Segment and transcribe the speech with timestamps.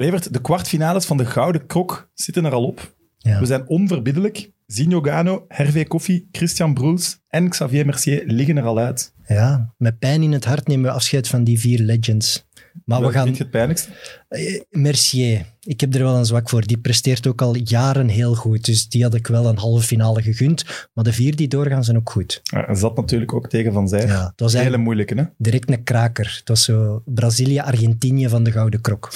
[0.00, 2.94] Levert, de kwartfinales van de Gouden Krok zitten er al op.
[3.18, 3.38] Ja.
[3.38, 4.50] We zijn onverbiddelijk.
[4.66, 9.14] Zinho Gano, Hervé Koffie, Christian Broels en Xavier Mercier liggen er al uit.
[9.26, 12.48] ja, met pijn in het hart nemen we afscheid van die vier legends.
[12.84, 13.24] Maar we gaan...
[13.24, 13.88] vind je het pijnlijkste?
[14.28, 16.66] Eh, Mercier, ik heb er wel een zwak voor.
[16.66, 18.64] Die presteert ook al jaren heel goed.
[18.64, 20.88] Dus die had ik wel een halve finale gegund.
[20.94, 22.40] Maar de vier die doorgaan zijn ook goed.
[22.42, 24.06] Ja, zat natuurlijk ook tegen Van Zijl.
[24.06, 25.24] Ja, het was Hele moeilijke, hè?
[25.38, 26.34] direct een kraker.
[26.38, 29.10] Het was zo Brazilië-Argentinië van de Gouden Krok.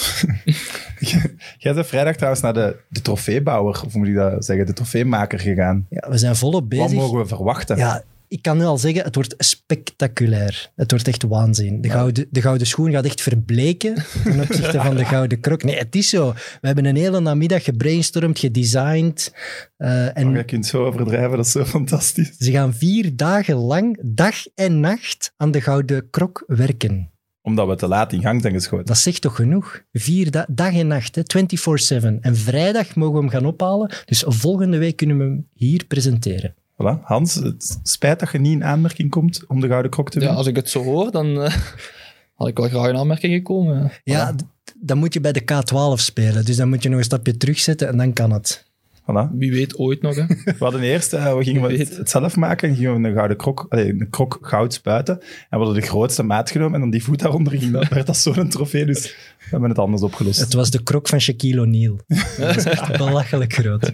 [1.57, 5.39] Jij bent vrijdag trouwens naar de, de trofeebouwer, of moet ik dat zeggen, de trofeemaker
[5.39, 5.85] gegaan.
[5.89, 6.93] Ja, we zijn volop Wat bezig.
[6.97, 7.77] mogen we verwachten?
[7.77, 10.71] Ja, ik kan nu al zeggen, het wordt spectaculair.
[10.75, 11.81] Het wordt echt waanzin.
[11.81, 15.63] De gouden, de gouden schoen gaat echt verbleken ten opzichte van de gouden krok.
[15.63, 16.33] Nee, het is zo.
[16.33, 19.33] We hebben een hele namiddag gebrainstormd, gedesigned.
[19.77, 22.35] eh, en Maar je kunt zo overdrijven, dat is zo fantastisch.
[22.37, 27.09] ze gaan vier dagen lang, dag en nacht, aan de gouden krok werken.
[27.41, 28.85] Omdat we te laat in gang zijn geschoten.
[28.85, 29.81] Dat zegt toch genoeg?
[29.91, 32.17] Vier da- dag en nacht, hè, 24-7.
[32.21, 33.91] En vrijdag mogen we hem gaan ophalen.
[34.05, 36.55] Dus volgende week kunnen we hem hier presenteren.
[36.81, 37.01] Voilà.
[37.01, 40.19] Hans, het spijt dat je niet in aanmerking komt om de Gouden Krok te Ja,
[40.19, 40.37] winnen.
[40.37, 41.55] als ik het zo hoor, dan eh,
[42.35, 43.91] had ik wel graag in aanmerking gekomen.
[44.03, 44.35] Ja,
[44.79, 46.45] dan moet je bij de K12 spelen.
[46.45, 48.65] Dus dan moet je nog een stapje terugzetten en dan kan het.
[49.01, 49.29] Voilà.
[49.31, 50.15] Wie weet ooit nog.
[50.15, 50.25] Hè.
[50.27, 53.65] We hadden eerst, eh, we gingen het, zelf maken en gingen we een gouden krok,
[53.69, 55.19] allee, een krok goud spuiten.
[55.19, 58.05] En we hadden de grootste maat genomen en dan die voet daaronder ging, dan werd
[58.05, 58.85] dat zo'n trofee.
[58.85, 59.01] Dus
[59.37, 60.39] we hebben het anders opgelost.
[60.39, 61.99] Het was de krok van Shaquille O'Neal.
[62.37, 63.93] Dat is echt belachelijk groot.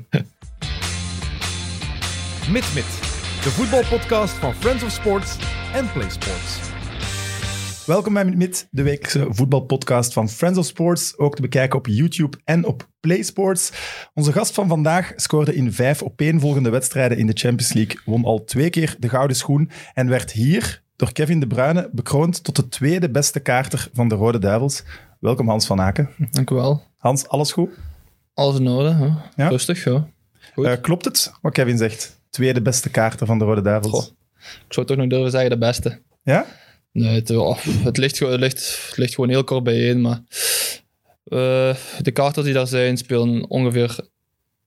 [2.50, 2.86] Mit Mit,
[3.44, 5.38] de voetbalpodcast van Friends of Sports
[5.74, 6.60] en Play Sports.
[7.86, 11.18] Welkom bij Mit, de weekse voetbalpodcast van Friends of Sports.
[11.18, 13.72] Ook te bekijken op YouTube en op PlaySports.
[14.14, 18.44] Onze gast van vandaag scoorde in vijf opeenvolgende wedstrijden in de Champions League, won al
[18.44, 22.68] twee keer de gouden schoen en werd hier door Kevin De Bruyne bekroond tot de
[22.68, 24.84] tweede beste kaarter van de Rode Duivels.
[25.20, 26.10] Welkom Hans van Aken.
[26.32, 26.84] Dank u wel.
[26.98, 27.70] Hans, alles goed?
[28.34, 28.94] Alles in orde.
[28.94, 29.10] Hè?
[29.44, 29.48] Ja?
[29.50, 30.08] Rustig, ja.
[30.54, 30.66] Goed.
[30.66, 32.20] Eh, klopt het wat Kevin zegt?
[32.32, 33.92] Tweede beste kaarter van de Rode Duivels.
[33.94, 34.04] Goh.
[34.68, 36.02] Ik zou toch nog durven zeggen de beste.
[36.24, 36.46] Ja?
[36.92, 40.22] Nee, het, oh, het, ligt, gewoon- het, ligt, het ligt gewoon heel kort bijeen, maar
[41.24, 43.98] eh, de kaarten die daar zijn spelen ongeveer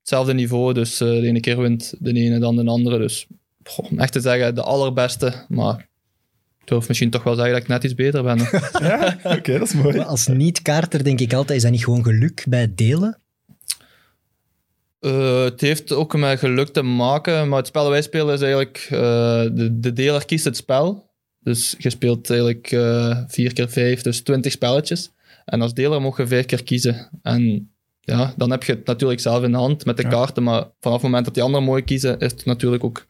[0.01, 0.73] hetzelfde niveau.
[0.75, 2.99] Dus eh, de ene keer wint de ene dan de andere.
[2.99, 3.27] Dus
[3.65, 5.79] goh, om echt te zeggen, de allerbeste, maar
[6.61, 8.39] ik durf misschien toch wel zeggen dat ik net iets beter ben.
[8.89, 9.19] Ja?
[9.23, 9.97] Oké, dat is mooi.
[9.97, 13.19] Maar als niet-kaarter denk ik altijd, is dat niet gewoon geluk bij het delen?
[15.05, 18.41] Eh, het heeft ook met geluk te maken, maar het spel dat wij spelen is
[18.41, 18.87] eigenlijk...
[18.91, 18.99] eh,
[19.53, 21.13] de, de deler kiest het spel.
[21.41, 25.11] Dus je speelt eigenlijk eh 4 keer 5, dus 20 spelletjes.
[25.45, 27.09] En als deler mag je 5 keer kiezen.
[27.23, 27.71] En
[28.01, 30.09] ja, dan heb je het natuurlijk zelf in de hand met de Ja.
[30.09, 33.07] kaarten, maar vanaf het moment dat die anderen mooi kiezen, is het natuurlijk ook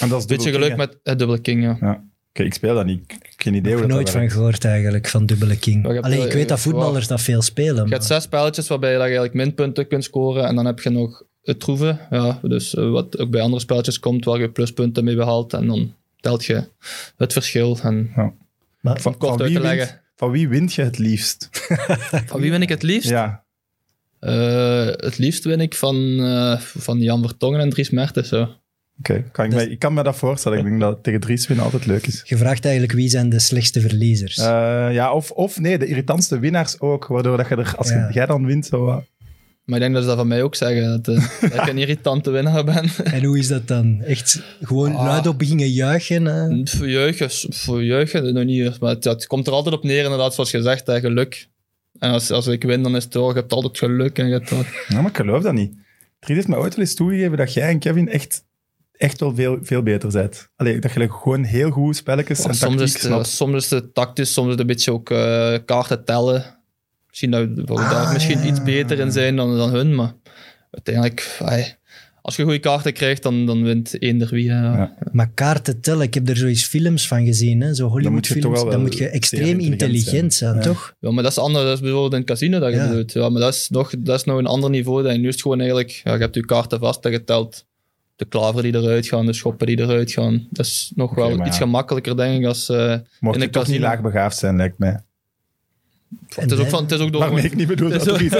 [0.00, 1.76] En dat is een beetje geluk met het dubbele king, ja.
[1.80, 2.04] Ja.
[2.30, 3.00] Oké, ik speel dat niet.
[3.00, 4.34] Ik heb geen idee Ik heb nooit dat van werkt.
[4.34, 5.86] gehoord eigenlijk, van dubbele king.
[6.02, 7.74] Alleen ik weet dat voetballers dat veel spelen.
[7.74, 10.90] Je maar- hebt zes spelletjes waarbij je eigenlijk minpunten kunt scoren en dan heb je
[10.90, 11.98] nog het troeven.
[12.10, 15.66] Ja, dus eh, wat ook bij andere spelletjes komt, waar je pluspunten mee behaalt en
[15.66, 16.64] dan telt je
[17.16, 17.78] het verschil.
[17.82, 20.00] En maar- Van, kort van, uit wie te wint, leggen.
[20.16, 21.48] van wie wint je het liefst?
[22.30, 23.08] van wie win ik het liefst?
[23.08, 23.44] Ja,
[24.20, 28.28] Eh, het liefst win ik van, eh, van Jan Vertongen en Dries Mertens.
[28.28, 28.48] Zo.
[28.98, 29.24] oké.
[29.32, 30.58] Kan ik, me- ik kan me dat voorstellen.
[30.58, 32.22] Ik denk dat het tegen Dries winnen altijd leuk is.
[32.24, 34.36] Je vraagt eigenlijk wie zijn de slechtste verliezers.
[34.38, 34.44] Eh,
[34.92, 37.06] ja, of, of nee, de irritantste winnaars ook.
[37.06, 38.10] Waardoor dat je er, als je- Ja.
[38.12, 39.04] jij dan wint, zo wat-
[39.70, 41.78] Maar ik denk dat ze dat van mij ook zeggen, dat, eh, dat ik een
[41.78, 42.84] irritante winnaar ben.
[43.04, 44.00] En hoe is dat dan?
[44.02, 45.04] Echt gewoon Ah.
[45.04, 46.26] luid op beginnen juichen?
[46.26, 46.66] eh?
[46.76, 48.80] Voor juichen, voor juichen nog niet.
[48.80, 51.48] Maar het, ja, het komt er altijd op neer, inderdaad, zoals gezegd, hè, geluk.
[51.98, 54.18] En als, als ik win, dan is het toch, je hebt altijd geluk.
[54.18, 54.66] En je hebt dat.
[54.88, 55.74] Ja, maar ik geloof dat niet.
[56.20, 58.44] Dries heeft me ooit wel eens toegegeven dat jij en Kevin echt,
[58.92, 60.48] echt wel veel, veel beter bent.
[60.56, 63.26] Allee, dat je gewoon heel goed spelletjes en soms, tactiek is het, snapt.
[63.26, 66.58] eh, soms is het tactisch, soms is het een beetje ook eh, kaarten tellen.
[67.10, 68.44] Misschien dat we Ah, daar misschien ja.
[68.46, 70.12] iets beter in zijn dan, dan hun, maar
[70.70, 71.64] uiteindelijk, ai,
[72.22, 74.44] als je goede kaarten krijgt, dan, dan wint eender wie.
[74.44, 74.94] Ja.
[75.12, 77.74] Maar kaarten tellen, ik heb er zoiets films van gezien, hè?
[77.74, 78.62] zo moet je toch Hollywoodfilms.
[78.62, 80.54] wel Dan moet je zeer extreem intelligent zijn, zijn.
[80.54, 80.60] Ja.
[80.60, 80.94] toch?
[81.00, 81.64] Ja, maar dat is anders.
[81.64, 82.86] Dat is bijvoorbeeld in het casino dat je Ja.
[82.92, 83.12] doet.
[83.12, 85.02] Ja, maar dat is, nog, dat is nog een ander niveau.
[85.02, 85.20] Dan.
[85.20, 87.64] Nu is het gewoon eigenlijk, ja, je hebt je kaarten vast en geteld.
[88.16, 90.46] De klaver die eruit gaan, de schoppen die eruit gaan.
[90.50, 91.62] Dat is nog wel iets ja.
[91.62, 92.68] gemakkelijk, denk ik, als...
[92.68, 93.80] eh, Mocht in je een toch niet casino.
[93.80, 95.00] laag begaafd zijn, lijkt mij.
[96.34, 97.20] Het, is ook van, het is ook door...
[97.20, 98.34] Waarmee ik niet bedoel dat er iets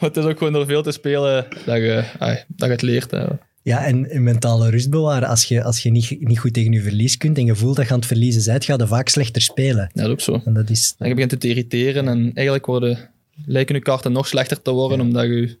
[0.00, 3.10] het is ook gewoon door veel te spelen dat je, ai, dat je het leert.
[3.10, 3.24] Hè.
[3.62, 5.28] Ja, en en mentale rust bewaren.
[5.28, 7.86] Als je, als je niet, niet goed tegen je verlies kunt en je voelt dat
[7.86, 9.90] je aan het verliezen bent, ga je vaak slechter spelen.
[9.92, 10.40] Ja, dat is ook zo.
[10.44, 10.94] En dat is...
[10.98, 13.10] En je begint het te irriteren en eigenlijk worden,
[13.46, 15.58] lijken je kaarten nog slechter te worden omdat je,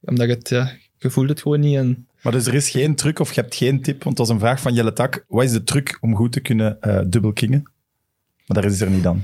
[0.00, 1.76] omdat je het, ja, je voelt het gewoon niet.
[1.76, 4.36] En Maar dus er is geen truc of je hebt geen tip, want dat was
[4.36, 5.24] een vraag van Jelle Tak.
[5.28, 7.70] Wat is de truc om goed te kunnen eh dubbelkingen?
[8.52, 9.22] Maar daar is er niet dan.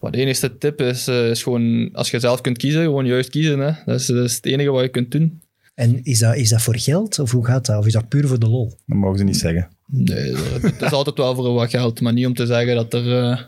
[0.00, 3.30] Maar de enige tip is, eh, is gewoon, als je zelf kunt kiezen, gewoon juist
[3.30, 3.58] kiezen.
[3.58, 3.70] Hè.
[3.84, 5.42] Dat, is, dat is het enige wat je kunt doen.
[5.74, 7.78] En is dat, is dat voor geld of hoe gaat dat?
[7.78, 8.68] Of is dat puur voor de lol?
[8.86, 9.68] Dat mogen ze niet zeggen.
[9.86, 12.94] Nee, dat- het is altijd wel voor wat geld, maar niet om te zeggen dat
[12.94, 13.40] er eh,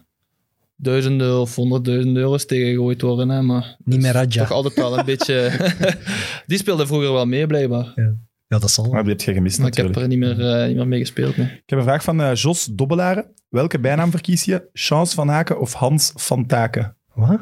[0.76, 3.28] duizenden of honderdduizenden euro's tegengegooid worden.
[3.28, 4.26] Hè, maar Niet meer Raja.
[4.42, 5.50] toch altijd wel een beetje...
[6.46, 7.92] Die speelde vroeger wel mee, blijkbaar.
[7.94, 8.14] Ja,
[8.48, 8.90] dat zal.
[8.90, 11.36] Maar die heb je gemist Maar ik heb er niet meer, niet meer mee gespeeld.
[11.36, 11.46] Nee.
[11.46, 13.26] Ik heb een vraag van eh, Jos Dobbelaren.
[13.48, 14.68] Welke bijnaam verkies je?
[14.72, 16.96] Chance van Haken of Hans van Taken?
[17.14, 17.40] Wat?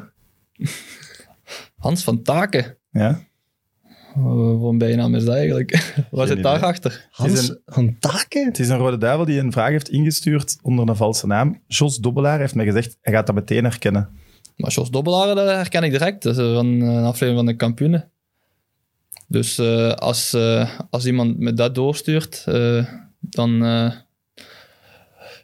[1.77, 2.77] Hans van Taken.
[2.91, 3.19] Ja?
[4.17, 5.71] Uh, voor een bijnaam is dat eigenlijk?
[6.11, 6.51] Wat zit idee.
[6.51, 7.07] daarachter?
[7.11, 8.45] Hans een- van Taken?
[8.45, 11.61] Het is een rode duivel die een vraag heeft ingestuurd onder een valse naam.
[11.67, 14.09] Jos Dobbelaar heeft mij gezegd, hij gaat dat meteen herkennen.
[14.55, 16.23] Maar Jos Dobbelaar, dat herken ik direct.
[16.23, 18.11] Dat is van een aflevering van de kampioenen.
[19.27, 22.85] Dus eh, als, eh, als iemand me dat doorstuurt, eh,
[23.19, 23.63] dan...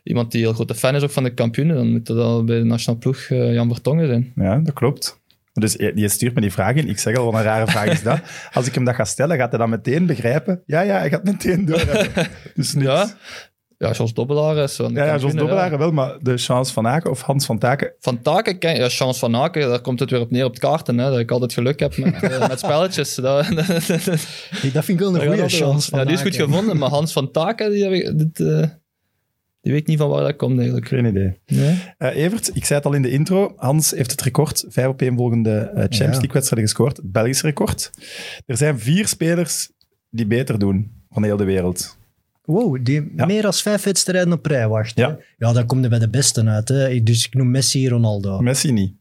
[0.03, 2.57] iemand die heel grote fan is ook van de kampioenen, dan moet dat al bij
[2.57, 4.31] de nationale ploeg eh, Jan Vertongen zijn.
[4.35, 5.19] Ja, dat klopt.
[5.53, 6.89] Dus je je stuurt me die vraag in.
[6.89, 8.19] Ik zeg al, wat een rare vraag is dat.
[8.53, 10.63] Als ik hem dat ga stellen, gaat hij dat meteen begrijpen?
[10.65, 11.85] Ja, ja, hij gaat meteen door.
[12.55, 12.85] Dus niks.
[12.85, 13.09] Ja,
[13.81, 17.21] ja Jos Dobbelaar is Ja, ja, kampioenen, Dobbelaar wel, maar de chance van Haken of
[17.21, 17.93] Hans van Taken.
[17.99, 20.59] Van Taken, ken, ja, Chance van Aken, daar komt het weer op neer op het
[20.59, 20.97] kaarten.
[20.97, 23.15] Hè, dat ik altijd geluk heb met, eh, met spelletjes.
[23.15, 23.45] Dat,
[24.61, 25.89] Die- Dat vind ik wel een goede chance.
[25.89, 28.67] Van Ja, die is goed gevonden, maar Hans van Taken, die, heb ik, dit, eh,
[29.61, 30.87] die weet niet van waar dat komt eigenlijk.
[30.87, 31.39] Geen idee.
[31.45, 31.79] Nee?
[31.97, 33.53] Eh, Evert, ik zei het al in de intro.
[33.55, 36.05] Hans heeft het record, vijf op één volgende Champions Ja.
[36.07, 36.97] League-wedstrijden gescoord.
[36.97, 37.91] Het Belgisch record.
[38.45, 39.69] Er zijn vier spelers
[40.09, 41.99] die beter doen van heel de wereld.
[42.51, 43.25] Wow, die Ja.
[43.25, 44.95] meer dan vijf wedstrijden op rij wacht.
[44.97, 45.09] Ja.
[45.09, 45.15] hè?
[45.47, 46.67] ja, dan kom je bij de beste uit.
[46.67, 47.03] Hè.
[47.03, 48.39] Dus ik noem Messi, Ronaldo.
[48.39, 48.93] Messi niet.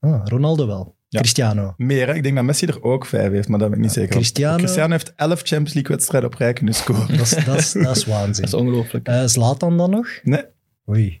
[0.00, 0.96] Ah, Ronaldo wel.
[1.08, 1.20] Ja.
[1.20, 1.74] Cristiano.
[1.76, 2.14] Meer, hè?
[2.14, 4.12] ik denk dat Messi er ook vijf heeft, maar dat ben ik niet zeker.
[4.12, 4.20] van.
[4.20, 7.06] Cristiano- Cristiano heeft elf Champions League-wedstrijden op rij kunnen scoren.
[7.16, 8.44] Dat is, dat is, dat is waanzin.
[8.44, 9.06] Dat is ongelooflijk.
[9.08, 10.08] Eh, Zlatan dan nog?
[10.22, 10.44] Nee,
[10.88, 11.20] Oei.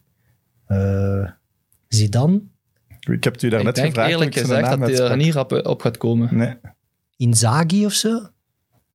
[0.66, 1.28] Eh,
[1.88, 2.42] Zidane?
[3.10, 4.10] ik heb het u daar ik net denk gevraagd.
[4.10, 6.36] eerlijk ik gezegd dat hij er niet rap op gaat komen.
[6.36, 6.54] Nee.
[7.16, 8.28] Inzaghi of zo?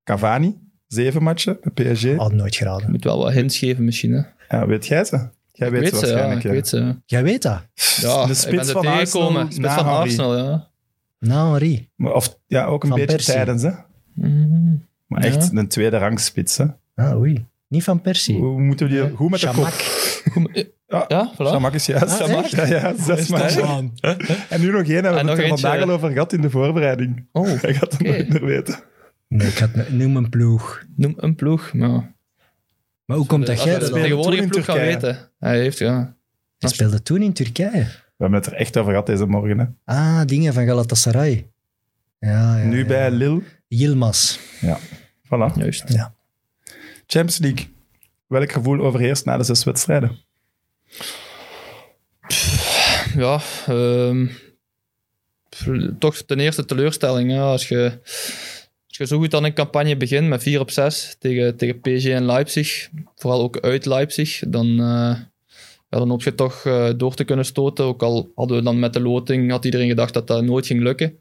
[0.03, 0.57] Cavani,
[0.93, 2.05] zeven matchen bij PSG.
[2.05, 2.91] Oh, nooit Je geraden.
[2.91, 4.11] moet wel wat hints geven misschien.
[4.11, 4.21] Hè.
[4.57, 5.27] Ja, weet jij ze?
[5.51, 6.11] Jij Ik weet, weet ze ze, ja.
[6.11, 6.37] waarschijnlijk.
[6.39, 6.51] Ik ja.
[6.51, 6.95] weet ze.
[7.05, 7.61] Jij weet dat?
[8.01, 8.87] Ja, de ik ben spits van.
[8.87, 9.99] Arsenal, Spits na van Henry.
[10.01, 10.67] Arsenal, ja.
[11.19, 11.89] Nou, Henri.
[11.97, 13.33] Of, ja, ook een Van beetje Persie.
[13.33, 13.71] tijdens, hè.
[14.13, 14.75] Mhm.
[15.07, 15.27] Maar Ja.
[15.27, 16.65] echt een tweede rangspits, hè.
[16.95, 17.45] Ah, oei.
[17.67, 18.37] Niet van Persie.
[18.37, 19.01] Hoe moeten we die...
[19.15, 19.73] Hoe met de Shamak.
[20.33, 20.49] kop?
[20.55, 21.47] Eh, Ja, Ja, voilà.
[21.47, 22.03] Shamak is juist.
[22.21, 23.93] Ah, Shamak, ja, ja, zes matchen.
[24.49, 26.41] En nu nog één, hebben we En het nog er vandaag al over gehad in
[26.41, 27.25] de voorbereiding.
[27.31, 28.09] Oh, Hij gaat het Oké.
[28.09, 28.75] nooit meer weten.
[29.37, 30.83] Nee, ik had, noem een ploeg.
[30.95, 31.73] noem een ploeg.
[31.73, 32.13] Maar
[33.05, 34.85] Maar hoe komt dat jij dat in ploeg gaan Turkije.
[34.85, 35.29] weten.
[35.39, 36.15] Hij heeft, ja.
[36.57, 37.85] Hij speelde toen in Turkije.
[38.17, 39.59] We hebben het er echt over gehad deze morgen.
[39.59, 39.93] Hè.
[39.93, 41.49] Ah, dingen van Galatasaray.
[42.19, 42.85] Ja, ja, nu ja.
[42.85, 43.41] bij Lille.
[43.67, 44.37] Yilmaz.
[45.25, 45.53] Voilà.
[45.55, 45.83] Juist.
[47.07, 47.67] Champions League.
[48.27, 50.17] Welk gevoel overheerst na de zes wedstrijden?
[53.15, 54.27] Ja, ehm,
[55.99, 57.31] toch ten eerste teleurstelling.
[57.31, 57.41] Ja.
[57.41, 57.99] Als, je,
[58.99, 62.05] als je zo goed aan een campagne begint met 4 op 6 tegen, tegen PSG
[62.05, 65.15] en Leipzig, vooral ook uit Leipzig, dan, eh,
[65.89, 67.85] dan hoop je toch eh, door te kunnen stoten.
[67.85, 70.81] Ook al hadden we dan met de loting, had iedereen gedacht dat dat nooit ging
[70.81, 71.19] lukken.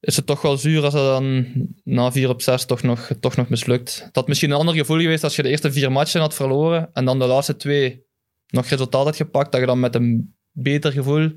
[0.00, 1.46] Is het toch wel zuur als dat dan
[1.84, 4.02] na 4 op 6 toch nog, toch nog mislukt.
[4.04, 6.90] Het had misschien een ander gevoel geweest als je de eerste vier matchen had verloren
[6.92, 8.04] en dan de laatste twee
[8.48, 11.30] nog resultaat had gepakt, dat je dan met een beter gevoel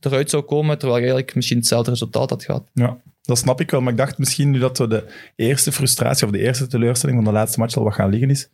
[0.00, 2.70] eruit zou komen, terwijl je eigenlijk misschien hetzelfde resultaat had gehad.
[2.72, 3.80] Ja, dat snap ik wel.
[3.80, 5.04] Maar ik dacht misschien nu dat zo de
[5.36, 8.48] eerste frustratie of de eerste teleurstelling van de laatste match al wat gaan liggen is,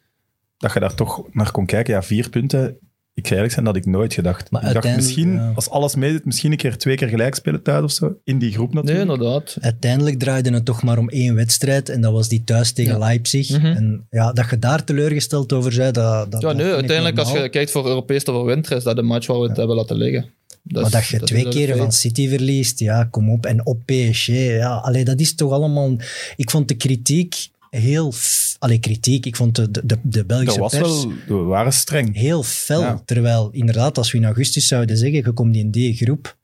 [0.58, 1.94] dat je daar toch naar kon kijken.
[1.94, 2.78] Ja, vier punten.
[3.14, 4.50] Ik ga eerlijk zijn, dat had ik nooit gedacht.
[4.50, 5.52] Maar ik dacht uiteindelijk, misschien, ja.
[5.54, 8.16] als alles meedoet, misschien een keer twee keer gelijk spelen thuis of zo.
[8.24, 9.10] In die groep Nee, natuurlijk.
[9.10, 9.56] inderdaad.
[9.60, 12.98] Uiteindelijk draaide het toch maar om één wedstrijd en dat was die thuis tegen Ja.
[12.98, 13.50] Leipzig.
[13.50, 13.66] Mhm.
[13.66, 17.48] En ja, dat je daar teleurgesteld over zei, dat, dat Ja, nee, uiteindelijk als je
[17.48, 20.30] kijkt voor Europees te overwinteren, is dat de match waar we het hebben laten liggen.
[20.62, 23.46] Dat maar dat je dat twee keren van City verliest, ja, kom op.
[23.46, 25.96] En op PSG, ja, allee, dat is toch allemaal...
[26.36, 28.12] Ik vond de kritiek heel...
[28.58, 32.16] Allee, kritiek, ik vond de, de, de Dat Belgische was pers wel, we waren streng.
[32.16, 32.80] heel fel.
[32.80, 33.02] Ja.
[33.04, 36.38] Terwijl, inderdaad, als we in augustus zouden zeggen, je komt in die groep,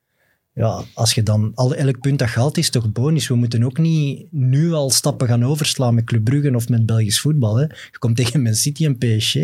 [0.57, 3.29] ja, als je dan al elk punt dat gehaald is, toch bonus.
[3.29, 7.21] We moeten ook niet nu al stappen gaan overslaan met Club Brugge of met Belgisch
[7.21, 7.57] voetbal.
[7.57, 7.63] Hè.
[7.63, 9.37] Je komt tegen Man City en PSG.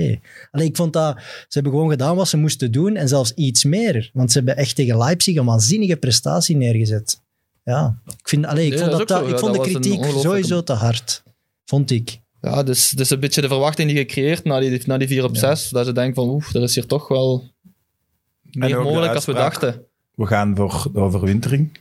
[0.50, 3.64] Allee, ik vond dat ze hebben gewoon gedaan wat ze moesten doen en zelfs iets
[3.64, 4.11] meer.
[4.12, 7.21] Want ze hebben echt tegen Leipzig een waanzinnige prestatie neergezet.
[7.64, 10.62] Ja, ik, vind, allee, ik Nee, vond, dat dat ik vond de dat kritiek sowieso
[10.62, 11.23] te hard.
[11.64, 12.21] Vond ik.
[12.40, 15.25] Ja, dus, dus een beetje de verwachting die je creëert na die, na die 4
[15.25, 17.50] op 6, dat je denkt van oef, er is hier toch wel
[18.52, 19.87] meer mogelijk als we dachten.
[20.14, 21.81] We gaan voor de overwintering.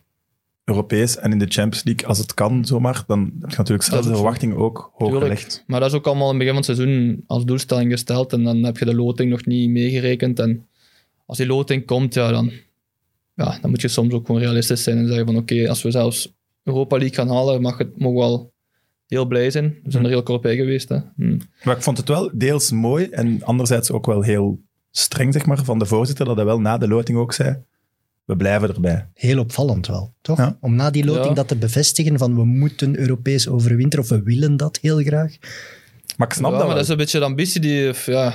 [0.63, 4.01] Europees en in de Champions League, als het kan zomaar, dan heb je natuurlijk zelf
[4.01, 4.21] de is ook zo.
[4.21, 5.39] verwachtingen ook hoog Tuurlijk.
[5.39, 5.63] gelegd.
[5.67, 8.43] Maar dat is ook allemaal in het begin van het seizoen als doelstelling gesteld en
[8.43, 10.39] dan heb je de loting nog niet meegerekend.
[10.39, 10.67] En
[11.25, 12.51] als die loting komt, ja, dan,
[13.33, 15.91] ja, dan moet je soms ook gewoon realistisch zijn en zeggen van oké, als we
[15.91, 16.33] zelfs
[16.63, 18.53] Europa League gaan halen, mag het, mogen we wel
[19.07, 19.77] heel blij zijn.
[19.83, 20.89] We zijn er heel kort bij geweest.
[20.89, 20.97] Hè.
[21.15, 21.39] Hm.
[21.63, 24.59] Maar ik vond het wel deels mooi en anderzijds ook wel heel
[24.91, 27.63] streng, zeg maar, van de voorzitter, dat hij wel na de loting ook zei,
[28.31, 29.07] we blijven erbij.
[29.13, 30.37] Heel opvallend wel, toch?
[30.37, 30.57] Ja.
[30.61, 31.33] Om na die loting Ja.
[31.33, 35.37] dat te bevestigen van we moeten Europees overwinteren of we willen dat heel graag.
[36.17, 36.75] Maar ik snap ja, dat maar wel.
[36.75, 38.33] dat is een beetje de ambitie die, of ja,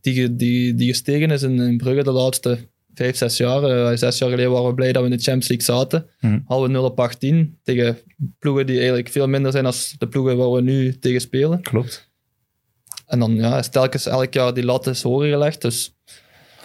[0.00, 2.58] die, die, die gestegen is in, in Brugge de laatste
[2.94, 3.62] vijf, zes jaar.
[3.62, 6.06] Eh, zes jaar geleden waren we blij dat we in de Champions League zaten.
[6.20, 6.38] Mhm.
[6.44, 7.98] Hadden we 0 op 18 tegen
[8.38, 11.62] ploegen die eigenlijk veel minder zijn dan de ploegen waar we nu tegen spelen.
[11.62, 12.10] Klopt.
[13.06, 15.62] En dan ja, is telkens elk jaar die lat is hoger gelegd.
[15.62, 15.96] Dus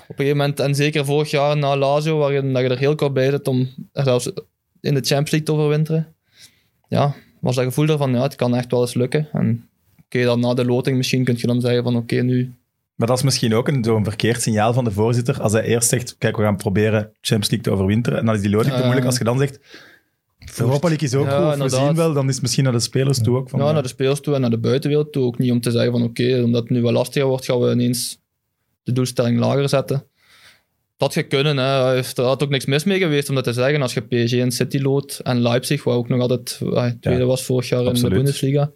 [0.09, 3.13] een gegeven moment, en zeker vorig jaar na Lazio, waarin dat je er heel kort
[3.13, 4.25] bij zit om zelfs
[4.81, 6.15] in de Champions League te overwinteren.
[6.87, 9.27] Ja, was dat gevoel ervan, ja, het kan echt wel eens lukken.
[9.31, 9.69] En
[10.05, 12.53] oké, dan na de loting misschien kun je dan zeggen van oké, nu...
[12.95, 15.41] Maar dat is misschien ook een, zo'n verkeerd signaal van de voorzitter.
[15.41, 18.19] Als hij eerst zegt, kijk, we gaan proberen Champions League te overwinteren.
[18.19, 18.83] En dan is die loting te Ja.
[18.83, 19.05] moeilijk.
[19.05, 19.59] Als je dan zegt,
[20.57, 22.79] Europa League is ook Ja, goed, we zien wel, dan is het misschien naar de
[22.79, 23.49] spelers toe ook.
[23.49, 25.23] Van, ja, naar de spelers toe en naar de buitenwereld toe.
[25.23, 27.71] Ook niet om te zeggen van oké, omdat het nu wat lastiger wordt, gaan we
[27.71, 28.19] ineens
[28.83, 30.05] de doelstelling lager zetten.
[30.97, 31.95] Dat je kunnen, hè.
[31.95, 33.81] Er had ook niks mis mee geweest om dat te zeggen.
[33.81, 37.27] Als je PSG en City loodt en Leipzig, waar ook nog altijd eh, tweede Ja,
[37.27, 38.71] was vorig jaar in de Bundesliga,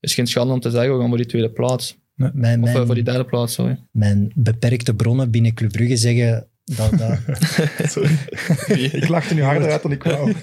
[0.00, 1.96] is geen schande om te zeggen, we gaan voor die tweede plaats.
[2.14, 3.82] Mijn, Of eh, mijn, voor die derde plaats, sorry.
[3.90, 6.98] mijn beperkte bronnen binnen Club Brugge zeggen dat...
[6.98, 7.18] dat
[7.90, 8.18] Sorry.
[8.92, 10.32] ik lachte nu harder uit dan ik wou.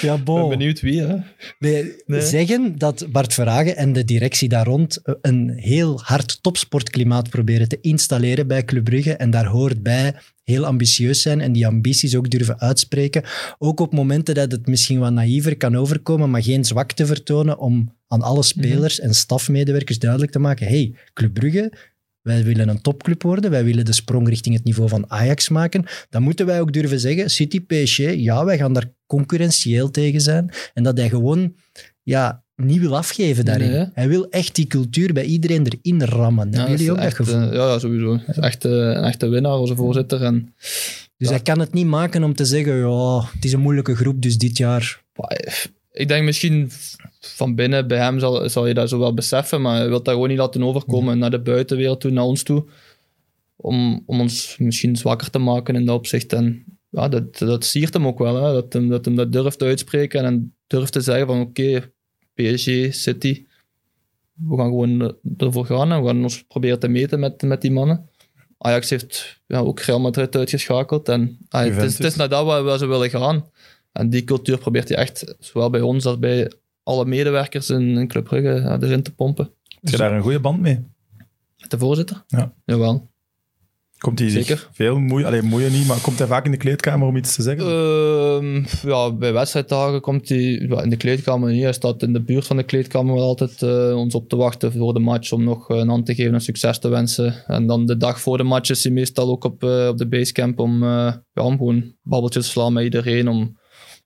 [0.00, 1.16] ja, Ik ben benieuwd wie, hè.
[1.58, 2.20] Nee, Nee.
[2.20, 7.78] zeggen dat Bart Verhagen en de directie daar rond een heel hard topsportklimaat proberen te
[7.80, 9.16] installeren bij Club Brugge.
[9.16, 13.22] En daar hoort bij heel ambitieus zijn en die ambities ook durven uitspreken.
[13.58, 17.94] Ook op momenten dat het misschien wat naïver kan overkomen, maar geen zwakte vertonen om
[18.08, 21.72] aan alle spelers en stafmedewerkers duidelijk te maken hey, Club Brugge,
[22.24, 25.84] wij willen een topclub worden, wij willen de sprong richting het niveau van Ajax maken.
[26.10, 30.50] Dan moeten wij ook durven zeggen, City, PSG, ja, wij gaan daar concurrentieel tegen zijn.
[30.74, 31.54] En dat hij gewoon
[32.02, 33.70] ja, niet wil afgeven daarin.
[33.70, 33.86] Nee.
[33.92, 36.42] Hij wil echt die cultuur bij iedereen erin rammen.
[36.52, 37.34] Hebben Ja, jullie is ook dat echt, gevoel?
[37.40, 38.18] eh, ja, ja, sowieso.
[38.26, 40.22] Echt, eh, een echte winnaar, onze voorzitter.
[40.22, 40.54] En
[41.16, 44.22] dus hij kan het niet maken om te zeggen, ja, het is een moeilijke groep,
[44.22, 45.02] dus dit jaar...
[45.94, 46.70] Ik denk misschien
[47.20, 50.14] van binnen bij hem zal, zal je dat zo wel beseffen, maar hij wil dat
[50.14, 52.64] gewoon niet laten overkomen naar de buitenwereld toe, naar ons toe.
[53.56, 56.32] Om, om ons misschien zwakker te maken in dat opzicht.
[56.32, 58.52] En ja, dat, dat siert hem ook wel, hè?
[58.52, 61.92] Dat, hem, dat hem dat durft uitspreken en durft te zeggen van oké,
[62.34, 63.46] PSG, City,
[64.34, 67.72] we gaan gewoon ervoor gaan en we gaan ons proberen te meten met, met die
[67.72, 68.08] mannen.
[68.58, 72.44] Ajax heeft ja, ook Real Madrid uitgeschakeld en ah, het, is, het is naar dat
[72.44, 73.44] waar, waar ze willen gaan.
[73.94, 78.08] En die cultuur probeert hij echt, zowel bij ons als bij alle medewerkers in, in
[78.08, 79.50] Club Brugge, ja, erin te pompen.
[79.80, 80.84] Heb je daar een goede band mee?
[81.58, 82.24] Met de voorzitter?
[82.26, 82.52] Ja.
[82.64, 83.12] Jawel.
[83.98, 84.68] Komt hij zich Zeker.
[84.72, 87.42] veel moeien, alleen moeien niet, maar komt hij vaak in de kleedkamer om iets te
[87.42, 87.66] zeggen?
[87.66, 91.62] Ehm, ja, bij wedstrijddagen komt hij in de kleedkamer niet.
[91.62, 94.94] Hij staat in de buurt van de kleedkamer altijd eh, ons op te wachten voor
[94.94, 97.44] de match om nog een hand te geven en succes te wensen.
[97.46, 100.08] En dan de dag voor de match is hij meestal ook op, eh, op de
[100.08, 103.56] basecamp om, eh, ja, om gewoon babbeltjes te slaan met iedereen, om,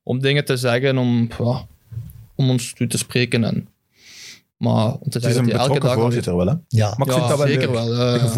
[0.09, 1.67] om dingen te zeggen, om, ja,
[2.35, 3.45] om ons toe te spreken.
[3.45, 3.69] En,
[4.57, 5.95] maar om te het is zeggen een dat hij elke dag...
[5.95, 6.55] voorzitter wel, hè?
[6.69, 7.75] Ja, Maar ik Ja, vind dat wel zeker leuk.
[7.75, 8.15] wel.
[8.15, 8.29] eh, Je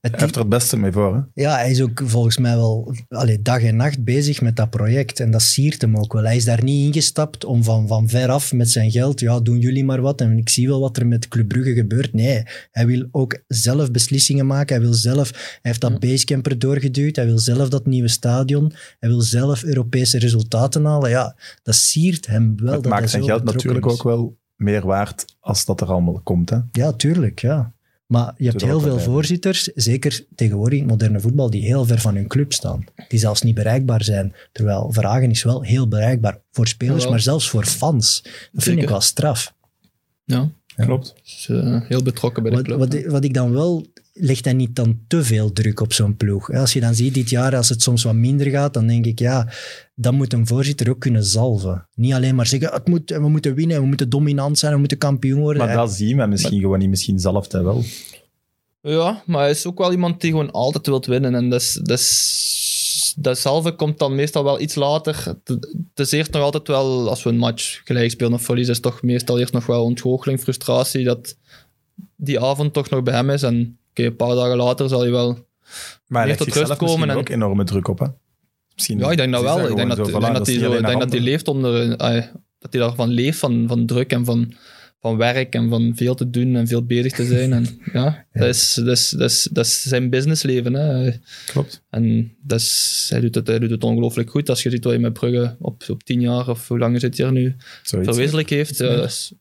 [0.00, 1.42] het, hij heeft er het beste mee voor, hè?
[1.42, 5.20] ja, hij is ook volgens mij wel allee, dag en nacht bezig met dat project.
[5.20, 6.22] En dat siert hem ook wel.
[6.22, 9.84] Hij is daar niet ingestapt om van, van veraf met zijn geld, ja, doen jullie
[9.84, 10.20] maar wat.
[10.20, 12.12] En ik zie wel wat er met Club Brugge gebeurt.
[12.12, 14.76] Nee, hij wil ook zelf beslissingen maken.
[14.76, 17.16] Hij wil zelf, hij heeft dat basecamp er doorgeduwd.
[17.16, 18.72] Hij wil zelf dat nieuwe stadion.
[18.98, 21.10] Hij wil zelf Europese resultaten halen.
[21.10, 22.72] Ja, dat siert hem wel.
[22.72, 23.92] het dat hij maakt zijn geld natuurlijk is.
[23.92, 26.58] ook wel meer waard als dat er allemaal komt, hè?
[26.72, 27.72] Ja, tuurlijk, ja.
[28.10, 32.26] Maar je hebt heel veel voorzitters, zeker tegenwoordig moderne voetbal, die heel ver van hun
[32.26, 32.84] club staan.
[33.08, 34.34] Die zelfs niet bereikbaar zijn.
[34.52, 37.10] Terwijl Vragen is wel heel bereikbaar voor spelers, Jawel.
[37.10, 38.20] maar zelfs voor fans.
[38.22, 38.82] Dat vind Zeker.
[38.82, 39.54] ik wel straf.
[40.24, 41.14] ja, Klopt.
[41.48, 42.78] eh, heel betrokken bij de Wat, club.
[42.78, 43.86] wat, wat ik dan wel...
[44.12, 46.52] Legt hij niet dan te veel druk op zo'n ploeg?
[46.52, 49.18] Als je dan ziet dit jaar, als het soms wat minder gaat, dan denk ik,
[49.18, 49.52] ja,
[49.94, 51.88] dan moet een voorzitter ook kunnen zalven.
[51.94, 54.98] Niet alleen maar zeggen, het moet, we moeten winnen, we moeten dominant zijn, we moeten
[54.98, 55.66] kampioen worden.
[55.66, 56.88] Maar dat zien we misschien gewoon niet.
[56.88, 57.84] Misschien zelf hij wel.
[58.82, 61.34] Ja, maar hij is ook wel iemand die gewoon altijd wilt winnen.
[61.34, 65.24] En dat is, dat is, datzelfde komt dan meestal wel iets later.
[65.24, 65.48] Het,
[65.94, 68.80] het is eerst nog altijd wel, als we een match gelijk spelen of verliezen, is
[68.80, 71.36] toch meestal eerst nog wel ontgoocheling, frustratie, dat
[72.16, 73.42] die avond toch nog bij hem is.
[73.42, 75.48] En oké, een paar dagen later zal hij wel...
[76.06, 78.06] Maar hij Meer tot rust komen en- ook enorme druk op, hè?
[78.74, 79.58] Misschien Ja, ik denk dat is wel.
[79.58, 81.92] Ik denk gewoon dat, denk dat is hij, alleen denk dat hij leeft onder...
[81.96, 82.24] eh,
[82.58, 84.52] dat hij daarvan leeft, van, van druk en van,
[85.00, 87.52] van werk en van veel te doen en veel bezig te zijn.
[87.52, 90.74] En ja, Dat, is, dat, is, dat, is, dat is zijn businessleven.
[90.74, 91.10] Hè.
[91.46, 91.82] Klopt.
[91.90, 94.48] En dat is, hij, doet het, hij doet het ongelooflijk goed.
[94.48, 97.16] Als je ziet wat hij met Brugge op, op tien jaar, of hoe lang zit
[97.16, 98.08] hij er nu, Zoiets.
[98.10, 99.39] verwezenlijk heeft, ja, dat is- daar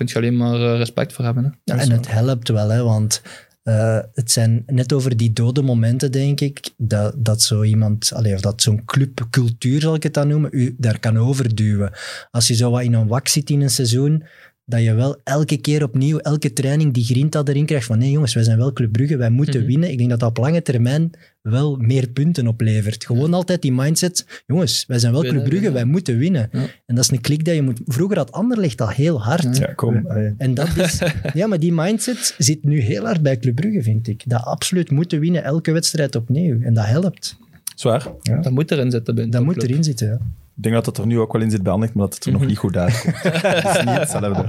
[0.00, 1.44] kun je alleen maar eh, respect voor hebben.
[1.44, 1.50] Hè.
[1.74, 3.22] Ja, en het helpt wel, hè, want
[3.62, 8.34] eh, het zijn net over die dode momenten, denk ik, dat, dat zo iemand, allee,
[8.34, 11.92] of dat zo'n clubcultuur, zal ik het dan noemen, u daar kan overduwen.
[12.30, 14.24] Als je zo wat in een wak zit in een seizoen,
[14.70, 18.34] dat je wel elke keer opnieuw, elke training die grinta erin krijgt van nee jongens,
[18.34, 19.68] wij zijn wel Club Brugge, wij moeten Mhm.
[19.68, 19.90] winnen.
[19.90, 21.10] Ik denk dat dat op lange termijn
[21.42, 23.06] wel meer punten oplevert.
[23.06, 26.48] Gewoon altijd die mindset, jongens, wij zijn wel Winnen, Club Brugge, wij moeten winnen.
[26.52, 26.60] Ja.
[26.86, 27.80] En dat is een klik dat je moet...
[27.86, 29.56] Vroeger had Anderlecht dat heel hard.
[29.56, 30.06] Ja, kom.
[30.38, 30.98] En dat is,
[31.34, 34.22] ja, maar die mindset zit nu heel hard bij Club Brugge, vind ik.
[34.26, 36.60] Dat absoluut moeten winnen, elke wedstrijd opnieuw.
[36.60, 37.36] En dat helpt.
[37.74, 38.06] Zwaar.
[38.22, 39.30] Dat moet erin zitten.
[39.30, 40.18] Dat moet erin zitten, ja.
[40.60, 42.24] Ik denk dat het er nu ook wel in zit bij Anderlecht, maar dat het
[42.24, 43.22] er nog niet goed uitkomt.
[43.22, 44.42] het is niet hetzelfde.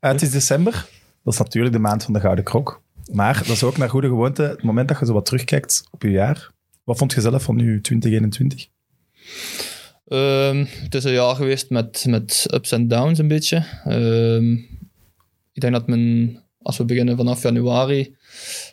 [0.00, 0.72] Eh, het is december.
[1.24, 2.82] Dat is natuurlijk de maand van de Gouden Krok.
[3.12, 4.42] Maar dat is ook naar goede gewoonte.
[4.42, 6.50] Het moment dat je zo wat terugkijkt op je jaar.
[6.84, 8.68] Wat vond je zelf van je 2021?
[10.06, 13.64] Ehm, het is een jaar geweest met, met ups en downs een beetje.
[13.84, 14.52] Ehm,
[15.52, 18.02] ik denk dat men, als we beginnen vanaf januari...
[18.02, 18.16] De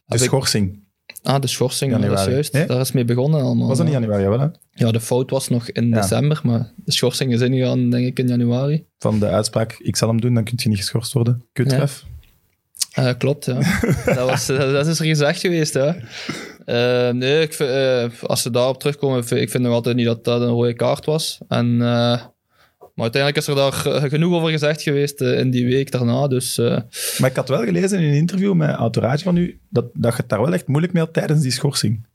[0.05, 0.84] heb ik- schorsing.
[1.25, 2.34] Ah, de schorsing, ja, dat is Januari.
[2.34, 2.53] juist.
[2.53, 2.65] Nee?
[2.65, 3.67] Daar is mee begonnen allemaal.
[3.67, 4.24] Was dat niet januari?
[4.24, 4.48] Jawel, hè?
[4.72, 6.01] Ja, de fout was nog in Ja.
[6.01, 8.86] december, maar de schorsing is ingegaan, denk ik, in januari.
[9.00, 11.46] Van de uitspraak, ik zal hem doen, dan kun je niet geschorst worden.
[11.53, 12.03] Kutref.
[12.94, 13.53] Eh, klopt, ja.
[14.15, 15.96] dat, was, dat, is er gezegd geweest, ja.
[16.65, 20.24] Eh, nee, ik vind, eh, als ze daarop terugkomen, ik vind nog altijd niet dat
[20.24, 21.38] dat een rode kaart was.
[21.48, 22.22] En, eh,
[22.95, 23.73] maar uiteindelijk is er daar
[24.09, 26.27] genoeg over gezegd geweest eh, in die week daarna.
[26.27, 26.79] Dus eh,
[27.19, 30.11] Maar ik had wel gelezen in een interview met een entourage van u, dat, dat
[30.11, 32.05] je het daar wel echt moeilijk mee had tijdens die schorsing.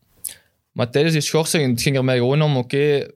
[0.72, 3.06] Maar tijdens die schorsing, het ging er mij gewoon om, oké,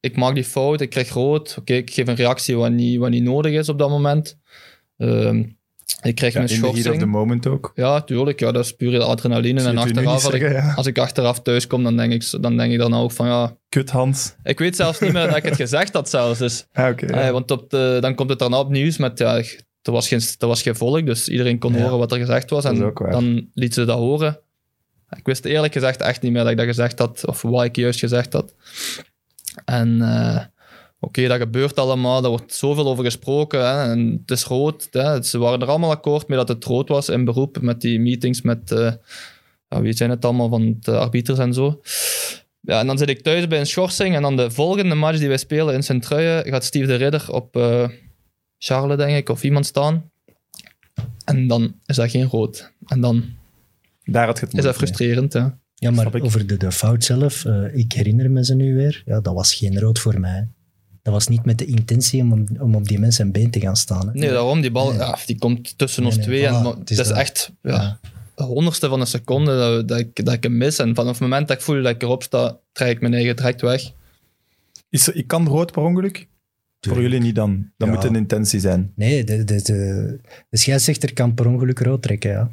[0.00, 3.10] ik maak die fout, ik krijg rood, oké, ik geef een reactie wat niet, wat
[3.10, 4.38] niet nodig is op dat moment.
[4.96, 5.44] Ehm,
[6.02, 7.72] ik krijg Ja, een in the heat of the moment ook.
[7.74, 9.62] Ja, tuurlijk, ja, dat is puur adrenaline.
[9.62, 10.72] En achteraf, als ik, zeggen, ja.
[10.74, 13.56] als ik achteraf thuis kom, dan denk ik, dan denk ik dan ook van, ja,
[13.68, 14.34] Kut, Hans.
[14.42, 16.38] ik weet zelfs niet meer dat ik het gezegd had zelfs.
[16.38, 17.06] Dus, Ah, oké.
[17.06, 17.12] ja.
[17.26, 19.36] eh, want op de, dan komt het daarna op nieuws met, ja,
[19.82, 22.62] er was geen, er was geen volk, dus iedereen kon horen wat er gezegd was.
[22.62, 23.10] Dat is En ook waar.
[23.10, 24.40] dan liet ze dat horen.
[25.16, 27.76] Ik wist eerlijk gezegd echt niet meer dat ik dat gezegd had, of wat ik
[27.76, 28.54] juist gezegd had.
[29.64, 30.44] En eh,
[31.00, 33.60] oké, dat gebeurt allemaal, daar wordt zoveel over gesproken.
[33.60, 34.88] Hè, en het is rood.
[34.90, 38.00] Hè, ze waren er allemaal akkoord mee dat het rood was in beroep, met die
[38.00, 38.92] meetings met, eh,
[39.68, 41.80] ja, wie zijn het allemaal, van de arbiters en zo.
[42.60, 45.28] Ja, en dan zit ik thuis bij een schorsing en dan de volgende match die
[45.28, 47.88] wij spelen in Sint-Truijen gaat Steve de Ridder op eh
[48.58, 50.10] Charles, denk ik, of iemand staan.
[51.24, 52.72] En dan is dat geen rood.
[52.86, 53.24] En dan
[54.04, 55.46] Daar had het is dat frustrerend, hè.
[55.74, 59.02] Ja, maar over de, de fout zelf, eh, ik herinner me ze nu weer.
[59.04, 60.48] Ja, dat was geen rood voor mij.
[61.08, 63.76] Dat was niet met de intentie om, om op die mensen een been te gaan
[63.76, 64.06] staan.
[64.06, 64.12] Hè.
[64.12, 64.98] Nee, daarom, die bal Nee.
[64.98, 66.42] ja, die komt tussen Nee, ons nee, twee.
[66.50, 67.16] voilà, en, het het is is, dat.
[67.16, 67.98] echt ja, Ja.
[68.34, 70.78] de honderdste van een seconde dat, dat, ik, dat ik hem mis.
[70.78, 73.36] En vanaf het moment dat ik voel dat ik erop sta, trek ik mijn eigen
[73.36, 73.92] direct weg.
[74.90, 76.26] Is er, ik kan rood per ongeluk?
[76.80, 77.70] Voor jullie niet dan.
[77.76, 77.94] Dat Ja.
[77.94, 78.92] moet een intentie zijn.
[78.94, 80.18] Nee, de, de, de,
[80.50, 82.50] de scheidsrechter kan per ongeluk rood trekken, ja.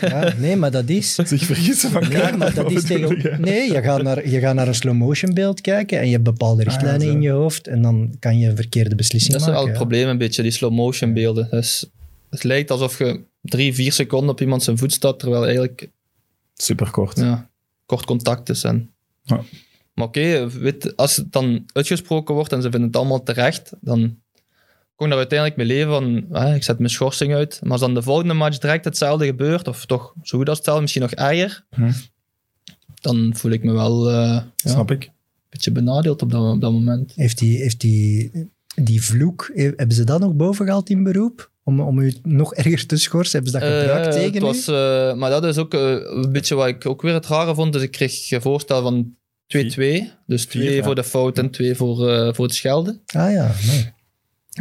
[0.00, 0.32] Ja.
[0.38, 1.14] Nee, maar dat is...
[1.24, 3.20] Zich vergissen van Nee, maar dat is tegen...
[3.22, 3.36] je?
[3.38, 6.62] Nee, je gaat, naar, je gaat naar een slow-motion beeld kijken en je hebt bepaalde
[6.62, 7.12] richtlijnen zo.
[7.12, 9.64] in je hoofd en dan kan je een verkeerde beslissing Dat is maken.
[9.64, 9.86] wel het ja.
[9.86, 11.48] probleem een beetje, die slow-motion beelden.
[11.50, 11.86] Dus,
[12.30, 15.88] het lijkt alsof je drie, vier seconden op iemand zijn voet staat, terwijl eigenlijk
[16.54, 17.16] Superkort.
[17.16, 17.50] ja,
[17.86, 18.64] kort contact is.
[18.64, 18.90] En...
[19.22, 19.42] Ja.
[19.94, 24.18] Maar oké, weet, als het dan uitgesproken wordt en ze vinden het allemaal terecht, dan
[24.98, 27.58] kon ik daar uiteindelijk mee leven van, ah, ik zet mijn schorsing uit.
[27.62, 30.82] Maar als dan de volgende match direct hetzelfde gebeurt, of toch zo goed als hetzelfde,
[30.82, 31.90] misschien nog erger, Hm.
[33.00, 35.10] dan voel ik me wel eh, ja, een Snap ik.
[35.50, 37.12] beetje benadeeld op dat, op dat moment.
[37.14, 38.30] Heeft die, heeft die,
[38.74, 41.50] die vloek, eh, hebben ze dat nog boven gehaald in beroep?
[41.64, 43.42] Om, om u nog erger te schorsen?
[43.42, 46.32] Hebben ze dat gebruikt Eh, tegen het was, eh, Maar dat is ook eh, een
[46.32, 47.72] beetje wat ik ook weer het rare vond.
[47.72, 49.14] Dus ik kreeg een voorstel van
[49.46, 50.10] 2-2.
[50.26, 50.82] Dus twee ja.
[50.84, 53.00] voor de fout en twee voor, eh, voor het schelden.
[53.06, 53.92] Ah ja, nee.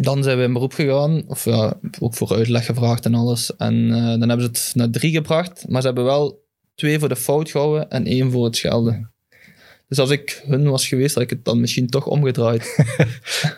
[0.01, 3.55] Dan zijn we in beroep gegaan, of ja, ook voor uitleg gevraagd en alles.
[3.55, 7.09] En eh, dan hebben ze het naar drie gebracht, maar ze hebben wel twee voor
[7.09, 9.11] de fout gehouden en één voor het schelden.
[9.87, 12.75] Dus als ik hun was geweest, had ik het dan misschien toch omgedraaid.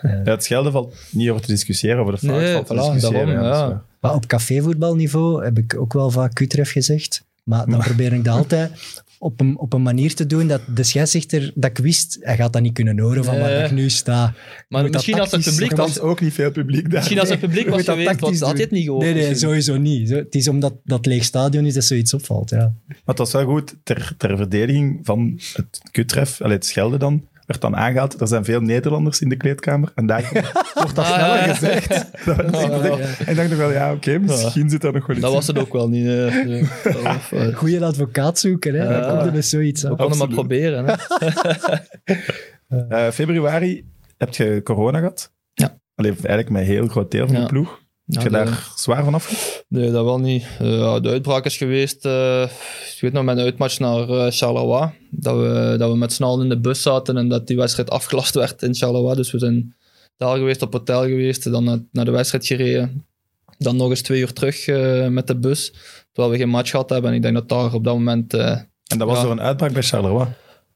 [0.02, 2.76] Ja, het schelden valt niet over te discussiëren, over de fout Nee, valt te voilà,
[2.76, 3.26] discussiëren.
[3.26, 3.84] daarom, dat is ja.
[4.00, 7.24] Maar op cafévoetbalniveau heb ik ook wel vaak kutref gezegd.
[7.44, 8.70] Maar dan probeer ik dat altijd
[9.22, 12.52] op een, op een manier te doen dat de scheidsrechter, dat ik wist, hij gaat
[12.52, 14.34] dat niet kunnen horen van waar ik nu sta.
[14.68, 16.92] Maar moet dat misschien als het publiek Er was, ook niet veel publiek daar.
[16.92, 18.78] misschien als het publiek was dat geweest, was, tactisch had je het doen.
[18.78, 19.04] niet gehoord.
[19.04, 19.48] Nee, nee, misschien.
[19.48, 20.08] sowieso niet.
[20.08, 22.74] Zo- Het is omdat dat leeg stadion is dat zoiets opvalt, ja.
[22.86, 27.60] Maar het was wel goed, ter, ter verdediging van het kutref, het schelden dan, werd
[27.60, 28.20] dan aangehaald.
[28.20, 29.92] Er zijn veel Nederlanders in de kleedkamer.
[29.94, 30.30] En daar
[30.74, 31.54] wordt dat Ah, sneller ja.
[31.54, 31.88] gezegd.
[32.26, 32.98] Dat werd Ja, gezegd.
[33.18, 33.24] ja.
[33.24, 35.46] En ik dacht nog wel, ja, oké, misschien zit daar nog wel iets Dat was
[35.46, 36.06] het ook wel niet.
[36.06, 38.88] eh, Goeie advocaat zoeken, hè.
[39.00, 39.90] Dan komt er met zoiets aan.
[39.90, 40.84] we konden maar proberen.
[40.86, 40.94] Hè.
[42.88, 43.84] Eh, februari
[44.16, 45.32] heb je corona gehad.
[45.52, 45.78] Ja.
[45.94, 47.80] Alleen eigenlijk met een heel groot deel van de ploeg.
[48.10, 49.62] Heb Ja, je de- daar zwaar van af?
[49.68, 50.44] Nee, dat wel niet.
[50.58, 52.42] Eh, de uitbraak is geweest, eh,
[52.94, 54.90] ik weet nog, een uitmatch naar eh, Charleroi.
[55.10, 58.34] Dat we, dat we met allen in de bus zaten en dat die wedstrijd afgelast
[58.34, 59.16] werd in Charleroi.
[59.16, 59.74] Dus we zijn
[60.16, 63.04] daar geweest, op hotel geweest, dan naar, naar de wedstrijd gereden.
[63.58, 64.66] Dan nog eens twee uur terug
[65.10, 65.72] met de bus,
[66.12, 67.10] terwijl we geen match gehad hebben.
[67.10, 68.34] En ik denk dat daar op dat moment...
[68.34, 69.22] En dat was Ja.
[69.22, 70.26] door een uitbraak bij Charleroi.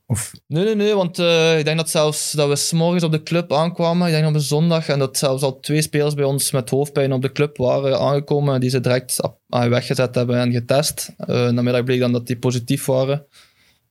[0.07, 3.23] Of, Nee, nee, nee, want eh, ik denk dat zelfs dat we s'morgens op de
[3.23, 6.51] club aankwamen, ik denk op een zondag, en dat zelfs al twee spelers bij ons
[6.51, 11.13] met hoofdpijn op de club waren aangekomen, die ze direct ah, weggezet hebben en getest.
[11.17, 13.27] Eh namiddag bleek dan dat die positief waren.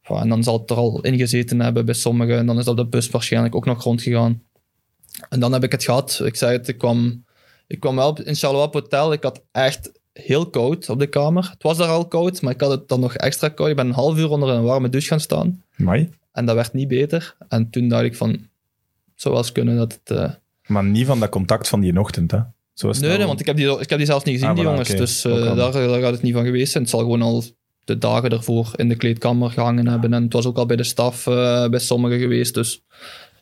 [0.03, 2.87] En dan zal het er al ingezeten hebben bij sommigen, en dan is dat de
[2.87, 4.41] bus waarschijnlijk ook nog rondgegaan.
[5.29, 6.21] En dan heb ik het gehad.
[6.23, 7.25] Ik zei het, ik kwam,
[7.67, 11.49] ik kwam wel in Charleroi op hotel, ik had echt heel koud op de kamer.
[11.51, 13.69] Het was daar al koud, maar ik had het dan nog extra koud.
[13.69, 15.62] Ik ben een half uur onder een warme douche gaan staan.
[15.75, 16.09] Mai.
[16.31, 17.35] En dat werd niet beter.
[17.47, 18.39] En toen dacht ik van, het
[19.15, 20.17] zou wel eens kunnen dat het...
[20.17, 20.29] eh,
[20.67, 22.39] Maar niet van dat contact van die ochtend, hè?
[22.73, 22.91] Zo.
[22.91, 24.89] Nee, nee, want ik heb, die, ik heb die zelfs niet gezien, Ah, die jongens.
[24.89, 26.83] Dus eh, daar, daar gaat het niet van geweest zijn.
[26.83, 27.43] Het zal gewoon al
[27.83, 30.13] de dagen ervoor in de kleedkamer gehangen hebben.
[30.13, 32.53] En het was ook al bij de staf eh, bij sommigen geweest.
[32.53, 32.83] Dus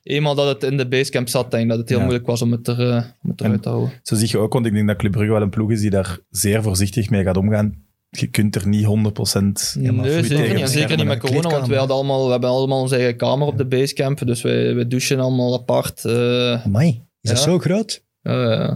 [0.03, 2.03] eenmaal dat het in de basecamp zat, denk ik dat het heel Ja.
[2.03, 2.79] moeilijk was om het, er,
[3.23, 3.91] om het eruit En- te houden.
[4.03, 5.89] Zo zie je ook, want ik denk dat Club Brugge wel een ploeg is die
[5.89, 7.83] daar zeer voorzichtig mee gaat omgaan.
[8.17, 10.61] Je kunt er niet 100% helemaal Nee, zeker niet.
[10.61, 13.47] En zeker niet met corona, want wij hadden allemaal, we hebben allemaal onze eigen kamer
[13.47, 14.25] op de basecamp.
[14.25, 16.05] Dus wij, wij douchen allemaal apart.
[16.05, 16.87] Amai,
[17.21, 18.03] is dat zo groot?
[18.21, 18.67] Ja, ja.
[18.67, 18.75] Dus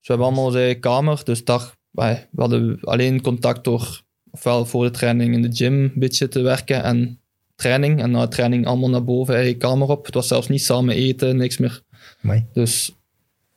[0.00, 1.20] we hebben allemaal onze eigen kamer.
[1.24, 5.82] Dus daar, wij- we hadden alleen contact door ofwel voor de training in de gym
[5.82, 7.20] een beetje te werken en
[7.54, 8.02] training.
[8.02, 10.06] En na de training allemaal naar boven, eigen kamer op.
[10.06, 11.82] Het was zelfs niet samen eten, niks meer.
[12.22, 12.44] Amai.
[12.52, 12.92] Dus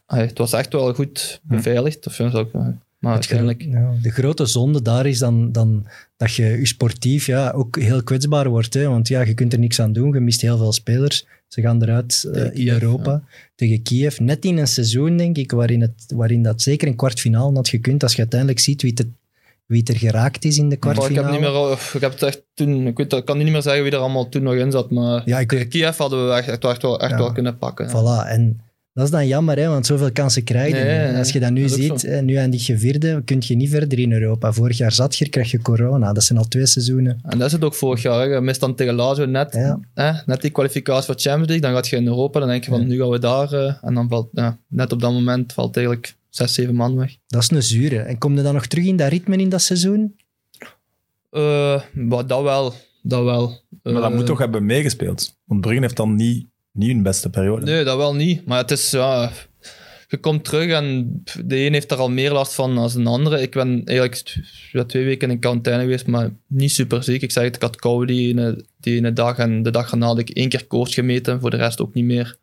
[0.06, 2.08] het was echt wel goed beveiligd.
[2.08, 2.54] Of, ja, zou ik,
[3.00, 3.62] maar uiteindelijk...
[3.62, 5.86] ja, de grote zonde daar is dan, dan
[6.18, 8.74] dat je je sportief ja, ook heel kwetsbaar wordt.
[8.74, 8.88] Hè?
[8.88, 10.14] Want ja, je kunt er niks aan doen.
[10.14, 11.26] Je mist heel veel spelers.
[11.48, 13.24] Ze gaan eruit eh, in Kiev, Europa
[13.56, 14.18] tegen Kiev.
[14.20, 18.04] Net in een seizoen, denk ik, waarin, het, waarin dat zeker een kwartfinale had gekund.
[18.04, 19.12] Als je uiteindelijk ziet wie het, er-
[19.66, 21.32] wie het er geraakt is in de Maar ik kwartfinale.
[21.32, 22.88] heb, niet meer, ik heb het echt toen...
[22.88, 24.92] Ik, weet, dat- ik kan niet meer zeggen wie er allemaal toen nog in zat.
[24.92, 27.18] Maar Ja, ik Kiev hadden we echt, echt, echt wel, echt Ja.
[27.18, 27.90] wel kunnen pakken.
[27.90, 28.60] Voilà, en
[28.98, 30.84] dat is dan jammer, hè, want zoveel kansen krijg je.
[30.84, 31.08] Nee, niet.
[31.10, 33.70] nee, Als je dat nu dat ziet, hè, nu eindig je vierde, kun je niet
[33.70, 34.54] verder in Europa.
[34.54, 36.14] Vorig jaar zat je, krijg je corona.
[36.14, 37.20] Dat zijn al twee seizoenen.
[37.24, 38.20] En dat is het ook vorig jaar.
[38.28, 38.34] Hè.
[38.36, 39.80] Je mist dan tegen Lazio net, Ja.
[39.94, 41.62] hè, net die kwalificatie voor Champions League.
[41.66, 42.86] Dan gaat je in Europa, dan denk je van Ja.
[42.88, 43.54] nu gaan we daar.
[43.54, 47.16] eh, en dan valt, ja, net op dat moment valt eigenlijk zes, zeven man weg.
[47.28, 48.00] Dat is een zure.
[48.00, 50.16] En kom je dan nog terug in dat ritme in dat seizoen?
[51.32, 52.74] Eh, maar dat wel.
[53.02, 53.48] Dat wel.
[53.84, 55.36] Maar dat Eh, moet toch hebben meegespeeld.
[55.46, 56.46] Want Brugge heeft dan niet,
[56.78, 57.66] niet hun beste periode.
[57.66, 58.46] Nee, dat wel niet.
[58.46, 59.32] Maar het is, ja...
[60.10, 63.42] Je komt terug en de een heeft er al meer last van dan de andere.
[63.42, 64.38] Ik ben eigenlijk
[64.88, 67.22] twee weken in quarantaine geweest, maar niet super ziek.
[67.22, 70.30] Ik zeg het, ik had kou die ene, dag en de dag erna had ik
[70.30, 72.38] één keer koorts gemeten, voor de rest ook niet meer.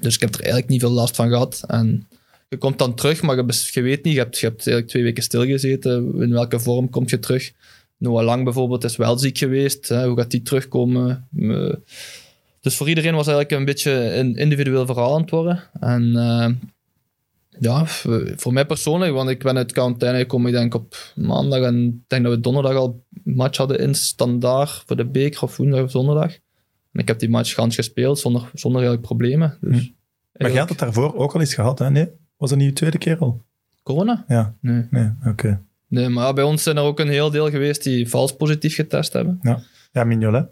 [0.00, 1.64] Dus ik heb er eigenlijk niet veel last van gehad.
[1.66, 2.08] En
[2.48, 5.22] je komt dan terug, maar je, weet niet, je hebt, je hebt eigenlijk twee weken
[5.22, 6.14] stilgezeten.
[6.20, 7.52] In welke vorm kom je terug?
[7.98, 9.88] Noah Lang bijvoorbeeld is wel ziek geweest.
[9.88, 10.06] Hè?
[10.06, 11.28] Hoe gaat die terugkomen?
[12.64, 15.62] Dus voor iedereen was eigenlijk een beetje een individueel verhaal aan het worden.
[15.80, 16.50] En eh,
[17.58, 17.86] ja,
[18.36, 22.08] voor mij persoonlijk, want ik ben uit quarantaine gekomen, ik denk op maandag en ik
[22.08, 25.82] denk dat we donderdag al een match hadden in standaard voor de beker of woensdag
[25.82, 26.32] of donderdag.
[26.92, 29.58] En ik heb die match gans gespeeld zonder, zonder eigenlijk problemen.
[29.60, 29.92] Dus
[30.32, 31.90] Maar je had het daarvoor ook al eens gehad, hè?
[31.90, 32.08] Nee?
[32.36, 33.42] Was dat niet je tweede keer al?
[33.82, 34.24] Corona?
[34.28, 34.86] Ja, Nee.
[34.90, 35.62] nee, oké.
[35.88, 39.12] Nee, maar bij ons zijn er ook een heel deel geweest die vals positief getest
[39.12, 39.38] hebben.
[39.92, 40.48] Ja, Mignolet.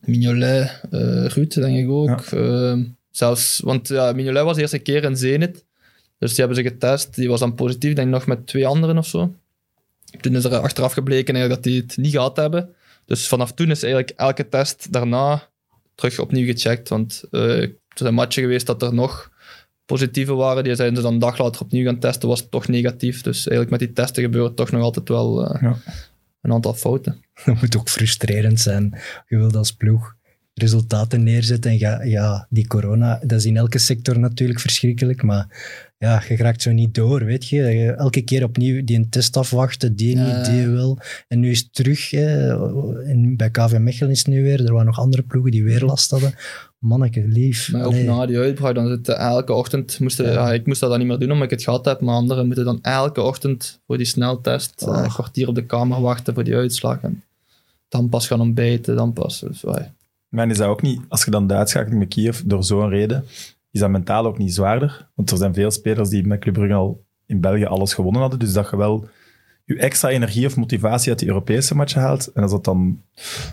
[0.00, 2.20] Mignolet, eh Ruud, denk ik ook.
[2.20, 5.64] Ehm, zelfs, want ja, Mignolet was de eerste keer in Zenit.
[6.18, 7.14] Dus die hebben ze getest.
[7.14, 9.34] Die was dan positief, denk ik nog met twee anderen of zo.
[10.20, 12.74] Toen is er achteraf gebleken eigenlijk dat die het niet gehad hebben.
[13.04, 15.48] Dus vanaf toen is eigenlijk elke test daarna
[15.94, 16.88] terug opnieuw gecheckt.
[16.88, 19.30] Want eh, er zijn matchen geweest dat er nog
[19.86, 20.64] positieve waren.
[20.64, 23.22] Die zijn ze dan een dag later opnieuw gaan testen, was het toch negatief.
[23.22, 25.76] Dus eigenlijk met die testen gebeurt toch nog altijd wel eh, Ja.
[26.40, 27.24] een aantal fouten.
[27.44, 29.00] Dat moet ook frustrerend zijn.
[29.26, 30.15] Je wilt als ploeg
[30.60, 31.70] resultaten neerzetten.
[31.70, 35.22] En ja, ja, die corona, dat is in elke sector natuurlijk verschrikkelijk.
[35.22, 35.46] Maar
[35.98, 37.56] ja, je raakt zo niet door, weet je.
[37.62, 40.36] Je- Elke keer opnieuw die een test afwachten, die Ja.
[40.36, 40.98] niet, die wel.
[41.28, 42.10] En nu is het terug.
[42.10, 42.48] Hè.
[43.04, 44.64] En bij KV Mechelen is het nu weer.
[44.64, 46.34] Er waren nog andere ploegen die weer last hadden.
[46.78, 47.72] Manneke, lief.
[47.72, 50.32] Maar ook na die uitbraak, dan zitten elke ochtend, moesten, Ja.
[50.32, 50.52] ja.
[50.52, 52.64] ik moest dat dan niet meer doen omdat ik het gehad heb, maar anderen moeten
[52.64, 55.02] dan elke ochtend voor die sneltest eh, Oh.
[55.02, 57.00] een kwartier op de kamer wachten voor die uitslag.
[57.02, 57.22] En
[57.88, 59.40] dan pas gaan ontbijten, dan pas.
[59.40, 59.92] Dus, ouais.
[60.28, 63.24] Maar is dat ook niet, als je dan de uitschakeling met Kiev door zo'n reden,
[63.70, 65.08] is dat mentaal ook niet zwaarder?
[65.14, 68.38] Want er zijn veel spelers die met Club Brugge al in België alles gewonnen hadden,
[68.38, 69.08] dus dat je wel
[69.64, 72.32] je extra energie of motivatie uit die Europese matchen haalt.
[72.34, 73.02] En als dat dan...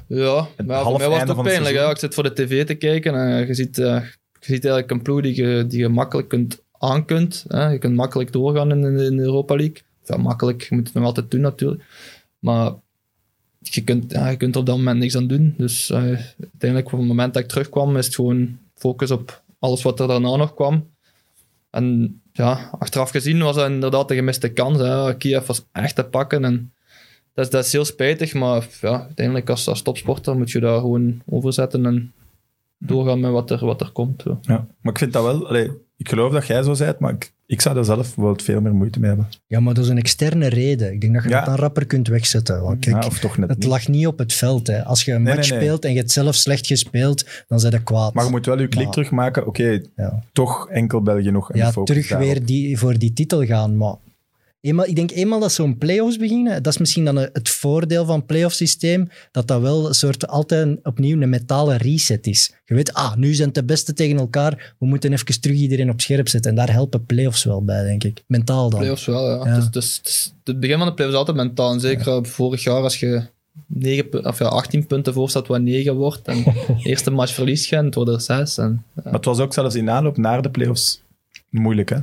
[0.08, 1.90] Ja, maar half voor mij was het ook pijnlijk.
[1.92, 4.06] Ik zit voor de tv te kijken en je ziet, eh, je
[4.40, 7.46] ziet eigenlijk een ploeg die je, die je makkelijk kunt aan kunt.
[7.48, 7.68] Hè.
[7.70, 9.78] Je kunt makkelijk doorgaan in, de- in de Europa League.
[10.04, 11.84] Ja, makkelijk, je moet het nog altijd doen natuurlijk.
[12.40, 12.72] Maar
[13.64, 15.54] je kunt, ja, je kunt er op dat moment niks aan doen.
[15.58, 16.02] Dus eh,
[16.40, 20.08] uiteindelijk, op het moment dat ik terugkwam, is het gewoon focus op alles wat er
[20.08, 20.92] daarna nog kwam.
[21.70, 24.80] En ja, achteraf gezien was dat inderdaad de gemiste kans.
[24.80, 25.18] Hè.
[25.18, 26.74] Kiev was echt te pakken en
[27.34, 30.80] dat is, dat is heel spijtig, maar ja, uiteindelijk als, als topsporter moet je daar
[30.80, 32.14] gewoon overzetten en
[32.78, 34.24] doorgaan met wat er, wat er komt.
[34.42, 34.68] Ja.
[34.82, 35.48] Maar ik vind dat wel...
[35.48, 38.62] allee, ik geloof dat jij zo bent, maar ik, ik zou er zelf wel veel
[38.62, 39.28] meer moeite mee hebben.
[39.48, 40.92] Ja, maar dat is een externe reden.
[40.94, 41.36] Ik denk dat je Ja.
[41.38, 42.62] dat dan rapper kunt wegzetten.
[42.62, 43.68] Want kijk, Ja, of toch net het niet.
[43.68, 44.68] lag niet op het veld.
[44.68, 44.84] Hè.
[44.86, 45.68] Als je een Nee, match nee, nee.
[45.68, 48.14] speelt en je hebt zelf slecht gespeeld, dan zijn je kwaad.
[48.14, 49.48] Maar je moet wel je klik Maar- terugmaken.
[49.48, 50.24] Oké, Ja.
[50.34, 51.52] toch enkel België nog.
[51.52, 52.28] En ja, terug daarop.
[52.28, 53.78] weer die, voor die titel gaan.
[53.78, 53.96] Maar
[54.64, 58.16] eenmaal, ik denk eenmaal dat zo'n play-offs beginnen, dat is misschien dan het voordeel van
[58.16, 62.54] het play-off systeem, dat dat wel een soort altijd opnieuw een metalen reset is.
[62.66, 65.90] Je weet, ah, nu zijn het de beste tegen elkaar, we moeten even terug iedereen
[65.90, 66.52] op scherp zetten.
[66.52, 68.24] En daar helpen play-offs wel bij, denk ik.
[68.28, 68.80] Mentaal dan.
[68.80, 69.48] Playoffs wel, ja.
[69.48, 69.56] Ja.
[69.56, 71.74] Dus, dus, dus het begin van de playoffs is altijd mentaal.
[71.74, 73.22] En zeker op vorig jaar als je
[73.68, 76.28] 9, pu- of ja, 18 punten voor staat, wat 9 wordt.
[76.28, 78.58] En de eerste match verliest je en het wordt er 6.
[78.58, 79.02] En, ja.
[79.04, 81.02] Maar het was ook zelfs in aanloop naar de playoffs
[81.50, 81.98] moeilijk, hè?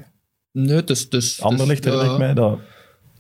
[0.52, 1.08] Nee, dus...
[1.08, 2.58] dus Anderlicht dus, herinner ik mij dat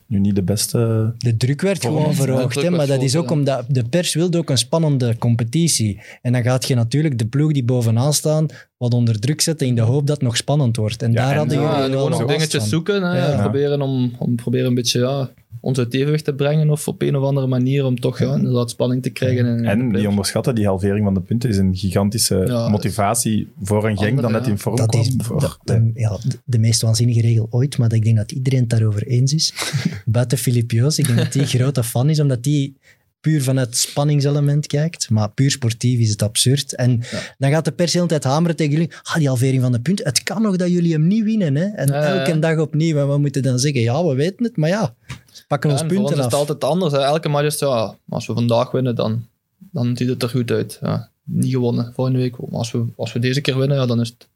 [0.06, 1.12] nu niet de beste...
[1.18, 2.62] De druk werd gewoon verhoogd.
[2.62, 6.00] hè, maar dat is ook omdat de pers wilde ook een spannende competitie.
[6.22, 9.74] En dan gaat je natuurlijk de ploeg die bovenaan staan wat onder druk zetten in
[9.74, 11.02] de hoop dat het nog spannend wordt.
[11.02, 12.68] En Ja, daar en hadden jullie wel gewoon nog dingetjes van.
[12.68, 13.02] zoeken.
[13.02, 13.40] Hè, Ja.
[13.40, 15.30] Proberen om, om proberen een beetje ja,
[15.60, 16.70] ons uit evenwicht te brengen.
[16.70, 19.46] Of op een of andere manier om toch ja, inderdaad spanning te krijgen.
[19.46, 22.68] in- in de En die onderschatten, die halvering van de punten is een gigantische Ja,
[22.68, 24.50] motivatie voor een Genk andere, dat net ja.
[24.52, 25.00] in vorm Dat kwam.
[25.00, 28.32] is voor- de, de- ja, de- de meest waanzinnige regel ooit, maar ik denk dat
[28.32, 29.52] iedereen het daarover eens is.
[30.06, 32.76] Buiten Filip Joos, ik denk dat die grote fan is, omdat die
[33.20, 35.10] puur vanuit het spanningselement kijkt.
[35.10, 36.74] Maar puur sportief is het absurd.
[36.74, 37.00] En
[37.38, 38.90] dan gaat de pers de hele tijd hameren tegen jullie.
[39.02, 40.04] Ah, die halvering van de punten.
[40.06, 41.56] Het kan nog dat jullie hem niet winnen.
[41.56, 41.64] Hè?
[41.64, 42.98] En elke dag opnieuw.
[42.98, 44.56] En we moeten dan zeggen, ja, we weten het.
[44.56, 44.94] Maar ja,
[45.30, 46.40] ze pakken Ja, ons en voor ons punten is af.
[46.40, 46.92] het altijd anders.
[46.92, 46.98] Hè.
[46.98, 49.26] Elke match is ja, als we vandaag winnen, dan,
[49.58, 50.78] dan ziet het er goed uit.
[50.82, 52.38] Ja, niet gewonnen volgende week.
[52.38, 54.28] Maar als we, als we deze keer winnen, ja, dan is het.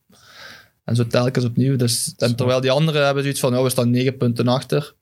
[0.84, 1.76] En zo telkens opnieuw.
[1.76, 4.94] Dus, en terwijl die anderen hebben zoiets van, ja, we staan negen punten achter.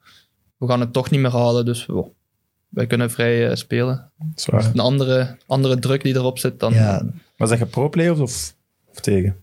[0.56, 2.06] We gaan het toch niet meer halen, dus wow,
[2.68, 4.10] wij kunnen vrij eh, spelen.
[4.46, 6.72] Een andere, andere druk die erop zit dan...
[6.72, 8.54] Ja, Maar zeg je pro-playoffs of,
[8.90, 9.36] of tegen?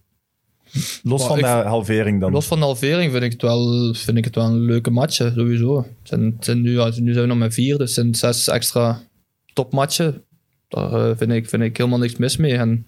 [1.04, 2.32] Los Maar van ik- de halvering dan.
[2.32, 5.14] Los van de halvering vind ik het wel, vind ik het wel een leuke match,
[5.14, 5.78] sowieso.
[5.78, 8.34] Het zijn, het zijn nu, ja, nu zijn we nog met vier, dus het zijn
[8.34, 9.02] zes extra
[9.54, 10.24] topmatchen.
[10.68, 12.56] Daar eh, vind, ik, vind ik helemaal niks mis mee.
[12.58, 12.88] En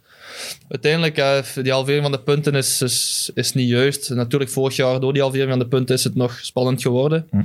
[0.70, 4.10] uiteindelijk, eh, die halvering van de punten is, is, is niet juist.
[4.10, 7.28] Natuurlijk, vorig jaar door die halvering van de punten is het nog spannend geworden.
[7.30, 7.42] Hm.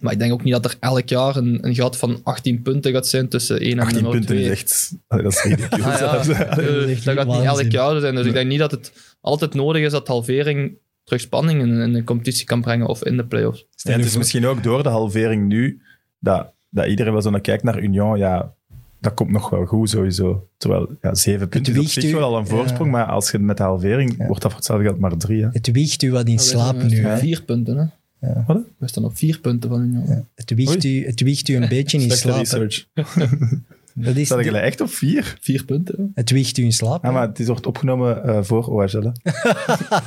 [0.00, 2.92] Maar ik denk ook niet dat er elk jaar een, een gat van 18 punten
[2.92, 4.50] gaat zijn tussen 1 en 18 nummer punten 2.
[4.50, 4.92] is echt...
[5.08, 6.16] Allee, dat is ridicule Ah, ja.
[6.16, 8.14] Eh, Dat is echt dat gaat niet elk jaar zijn.
[8.14, 10.72] Dus ik denk niet dat het altijd nodig is dat halvering
[11.04, 13.66] terug spanning in, in de competitie kan brengen of in de playoffs.
[13.82, 15.82] En het is misschien ook door de halvering nu
[16.18, 18.18] dat, dat iedereen wel zo naar kijkt naar Union.
[18.18, 18.52] Ja,
[19.00, 20.48] dat komt nog wel goed sowieso.
[20.56, 22.96] Terwijl ja, zeven punten is op wiegt zich u- wel al een voorsprong, ja.
[22.96, 25.42] maar als je met de halvering wordt dat voor hetzelfde geld maar drie.
[25.42, 25.48] Hè.
[25.52, 27.18] het wiegt u wat in slaap staan nu.
[27.18, 27.84] Vier punten, hè?
[28.20, 28.44] Ja.
[28.46, 28.62] Wat?
[28.78, 30.26] We staan op vier punten van Union.
[30.34, 32.38] Het, wiegt u, het wiegt u een beetje in slaap.
[32.38, 32.86] research.
[33.94, 35.36] Dat is, je echt op vier?
[35.40, 36.10] Vier punten.
[36.14, 37.04] het wiegt u in slaap.
[37.04, 38.86] Ja, maar het is wordt opgenomen eh, voor OHL.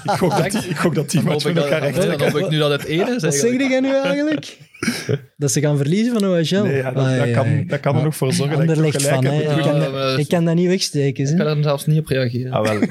[0.03, 1.97] ik, hoop dat die, ik hoop dat die Dan match met ik elkaar dat, echt...
[1.97, 2.97] nee, dan hoop ik nu dat het is.
[2.97, 3.69] Wat zeg eigenlijk.
[3.69, 4.57] jij nu eigenlijk?
[5.37, 6.63] dat ze gaan verliezen van OHL?
[6.63, 9.33] Nee, ja, dat, kan, dat kan er nog voor zorgen dat ik van, heb.
[9.33, 9.57] hè.
[9.57, 11.29] Ik kan, Ja, dat, ik kan dat niet wegsteken.
[11.29, 12.51] Ik ga er zelfs niet op reageren.
[12.51, 12.81] Ah, wel.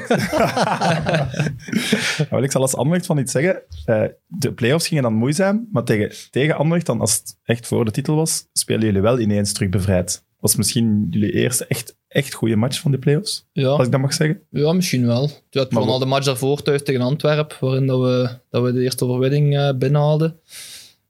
[2.18, 2.42] ah, wel.
[2.42, 3.62] Ik zal als Anderlecht van iets zeggen.
[3.84, 7.84] Eh, de play-offs gingen dan moeizaam, maar tegen, tegen Anderlecht, dan, als het echt voor
[7.84, 10.24] de titel was, spelen jullie wel ineens terug bevrijd.
[10.42, 14.00] Was misschien jullie eerste echt, echt goede match van de play-offs, Ja, als ik dat
[14.00, 14.40] mag zeggen.
[14.50, 15.30] ja, misschien wel.
[15.52, 18.82] Maar was al de match daarvoor thuis tegen Antwerpen, waarin dat we, dat we de
[18.82, 20.36] eerste overwinning eh, binnenhaalden.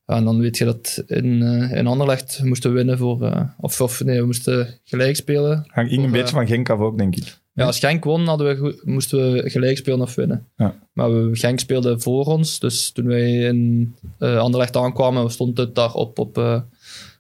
[0.06, 3.22] Ja, en dan weet je dat in, eh in Anderlecht moesten we winnen voor...
[3.26, 5.64] eh, of, of nee, we moesten gelijk spelen.
[5.66, 7.40] Hang ging een beetje van Genk af ook, denk ik.
[7.54, 10.46] Ja, als Genk won, hadden we, goed- moesten we gelijk spelen of winnen.
[10.56, 10.74] Ja.
[10.92, 12.58] Maar we, Genk speelde voor ons.
[12.58, 16.64] Dus toen wij in Anderlecht aankwamen, stond het daar op, op,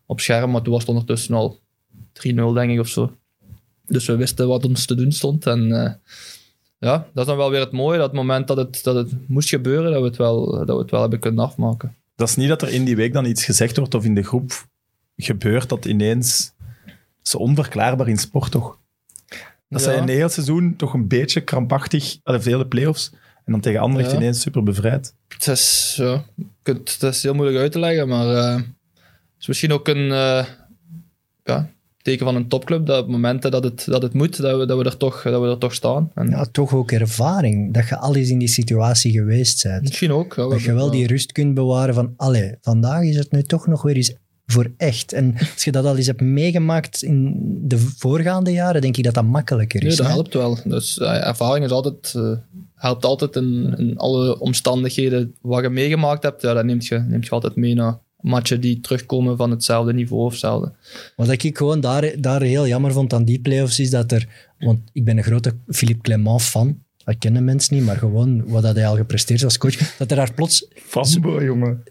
[0.06, 0.50] op scherm.
[0.50, 1.60] Maar toen was het ondertussen al
[2.12, 3.16] 3-0, denk ik, of zo.
[3.86, 5.46] Dus we wisten wat ons te doen stond.
[5.46, 5.92] En eh,
[6.78, 7.96] ja, dat is dan wel weer het mooie.
[7.98, 10.82] Dat het moment dat het, dat het moest gebeuren, dat we het wel, dat we
[10.82, 11.96] het wel hebben kunnen afmaken.
[12.16, 14.22] Dat is niet dat er in die week dan iets gezegd wordt of in de
[14.22, 14.66] groep
[15.16, 16.52] gebeurt dat ineens
[17.22, 18.78] zo onverklaarbaar in sport, toch?
[19.68, 19.86] Dat Ja.
[19.86, 23.10] zij een heel seizoen toch een beetje krampachtig, alle vele play-offs,
[23.44, 24.16] en dan tegen Anderlecht Ja.
[24.16, 25.14] ineens super bevrijd.
[25.28, 26.24] Het is, ja,
[26.62, 28.64] het is heel moeilijk uit te leggen, maar eh, het
[29.40, 30.46] is misschien ook een eh,
[31.44, 31.70] ja,
[32.02, 34.78] teken van een topclub dat op momenten dat het, dat het moet, dat we, dat
[34.78, 36.10] we, er, toch, dat we er toch staan.
[36.14, 37.74] En Ja, toch ook ervaring.
[37.74, 39.82] Dat je al eens in die situatie geweest bent.
[39.82, 40.34] Misschien ook.
[40.34, 43.66] ja, Dat je wel die rust kunt bewaren van, allee, vandaag is het nu toch
[43.66, 44.14] nog weer eens
[44.46, 45.12] voor echt.
[45.12, 49.14] En als je dat al eens hebt meegemaakt in de voorgaande jaren, denk ik dat
[49.14, 49.96] dat makkelijker Nee, is.
[49.96, 50.12] dat hè?
[50.12, 50.58] helpt wel.
[50.64, 52.32] Dus ervaring is altijd, eh,
[52.74, 56.42] helpt altijd in, in alle omstandigheden wat je meegemaakt hebt.
[56.42, 60.24] Ja, dat neemt je, neemt je altijd mee naar matchen die terugkomen van hetzelfde niveau
[60.24, 60.72] of hetzelfde.
[61.16, 64.28] Wat ik gewoon daar, daar heel jammer vond aan die playoffs is dat er...
[64.58, 66.78] Want ik ben een grote Philippe Clement fan.
[67.04, 69.96] Dat kennen mensen niet, maar gewoon wat dat hij al gepresteerd heeft als coach.
[69.98, 71.82] Dat er daar plots, Vastboy, jongen.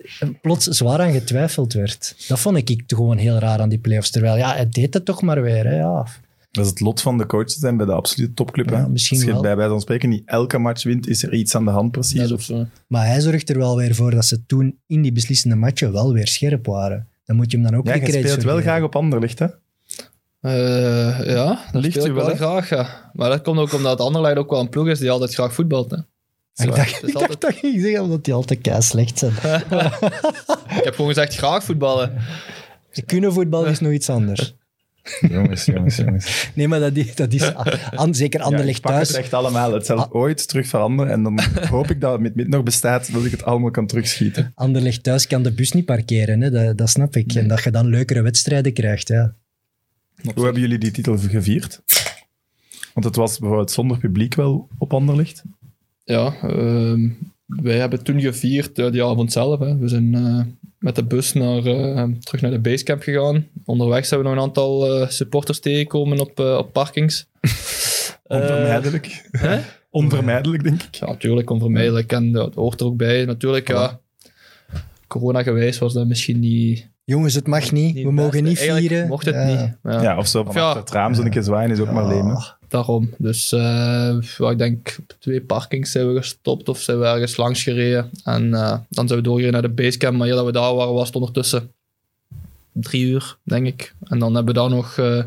[0.41, 2.25] plots zwaar aan getwijfeld werd.
[2.27, 4.09] Dat vond ik gewoon heel raar aan die playoffs.
[4.09, 5.65] Terwijl, ja, hij deed het toch maar weer.
[5.65, 6.07] Hè, ja.
[6.51, 8.69] Dat is het lot van de coaches zijn bij de absolute topclub.
[8.69, 8.89] hè.
[8.89, 9.41] Misschien Als je wel.
[9.41, 12.31] bij wijze van spreken niet elke match wint, is er iets aan de hand precies.
[12.31, 12.65] Of- zo.
[12.87, 16.13] Maar hij zorgt er wel weer voor dat ze toen in die beslissende matchen wel
[16.13, 17.07] weer scherp waren.
[17.25, 19.47] Dan moet je hem dan ook Ja, je credits speelt wel graag op Anderlicht, hè?
[20.41, 22.69] Eh, ja, dat Ligt speel ik wel graag.
[22.69, 23.09] Ja.
[23.13, 25.91] Maar dat komt ook omdat Anderlecht ook wel een ploeg is die altijd graag voetbalt.
[25.91, 25.97] Hè.
[26.65, 29.33] Ik dacht, ik altijd- dacht dat je ging zeggen omdat die altijd kei slecht zijn.
[30.77, 32.13] Ik heb gewoon gezegd graag voetballen.
[32.91, 34.55] Ze kunnen voetbal is nog iets anders.
[35.29, 36.49] Jongens, jongens, jongens.
[36.55, 37.41] Nee, maar dat is, dat is
[38.11, 39.13] zeker Ja, Anderlecht ik pak het thuis.
[39.23, 39.73] echt allemaal.
[39.73, 40.15] Het zal Ah.
[40.15, 41.11] ooit terug veranderen.
[41.11, 44.51] En dan hoop ik dat het met nog bestaat, dat ik het allemaal kan terugschieten.
[44.55, 46.49] Anderlecht thuis kan de bus niet parkeren, hè?
[46.51, 47.33] Dat, dat snap ik.
[47.33, 49.07] En dat je dan leukere wedstrijden krijgt.
[49.07, 49.33] Ja.
[50.35, 51.81] Hoe hebben jullie die titel gevierd?
[52.93, 55.43] Want het was bijvoorbeeld zonder publiek wel op Anderlicht.
[56.03, 57.09] Ja, ehm,
[57.45, 59.59] wij hebben toen gevierd uh, die avond zelf.
[59.59, 59.77] Hè.
[59.77, 60.41] We zijn uh,
[60.81, 63.47] met de bus naar, uh, terug naar de basecamp gegaan.
[63.65, 67.27] Onderweg zijn we nog een aantal uh, supporters tegengekomen op, uh, op parkings.
[68.27, 69.27] Onvermijdelijk.
[69.31, 69.59] Hè?
[69.89, 70.95] Onvermijdelijk, denk ik.
[70.95, 72.11] Ja, natuurlijk, onvermijdelijk.
[72.11, 73.25] En dat hoort er ook bij.
[73.25, 73.99] Natuurlijk, ja.
[75.07, 76.89] Corona gewijs was dat misschien niet...
[77.03, 77.95] Jongens, het mag niet.
[77.95, 79.07] niet we mogen niet Eigenlijk vieren.
[79.07, 79.43] mocht het Ja.
[79.45, 79.77] niet.
[79.83, 80.01] Ja.
[80.01, 80.77] Ja, of zo van Ja.
[80.77, 82.03] het raam zo'n keer zwaaien is ook maar.
[82.03, 82.45] Ah.
[82.67, 83.09] Daarom.
[83.17, 83.59] Dus uh,
[84.37, 88.09] ja, ik denk op twee parkings zijn we gestopt of zijn we ergens langs gereden.
[88.23, 90.17] En uh, dan zijn we doorgereden naar de basecamp.
[90.17, 91.71] Maar hier dat we daar waren was het ondertussen
[92.71, 93.93] drie uur, denk ik.
[94.03, 95.23] En dan hebben we daar nog uh,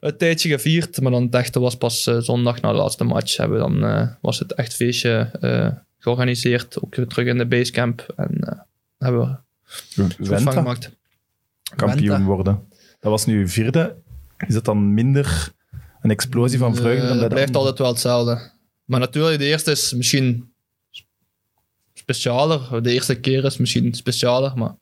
[0.00, 1.00] een tijdje gevierd.
[1.00, 3.36] Maar dan het echte was pas zondag na de laatste match.
[3.36, 5.30] Hebben we dan was het echt feestje
[5.98, 6.82] georganiseerd.
[6.84, 8.06] Ook weer terug in de basecamp.
[8.16, 8.64] En
[8.98, 9.36] hebben we
[10.18, 10.90] Wenta, gemaakt.
[11.76, 12.24] kampioen Wenta.
[12.26, 12.62] worden.
[13.00, 13.96] Dat was nu vierde.
[14.46, 15.52] Is dat dan minder
[16.00, 17.58] een explosie van vreugde dan de blijft andere?
[17.58, 18.50] altijd wel hetzelfde.
[18.84, 20.52] Maar natuurlijk, de eerste is misschien
[21.94, 22.82] specialer.
[22.82, 24.74] De eerste keer is misschien specialer, maar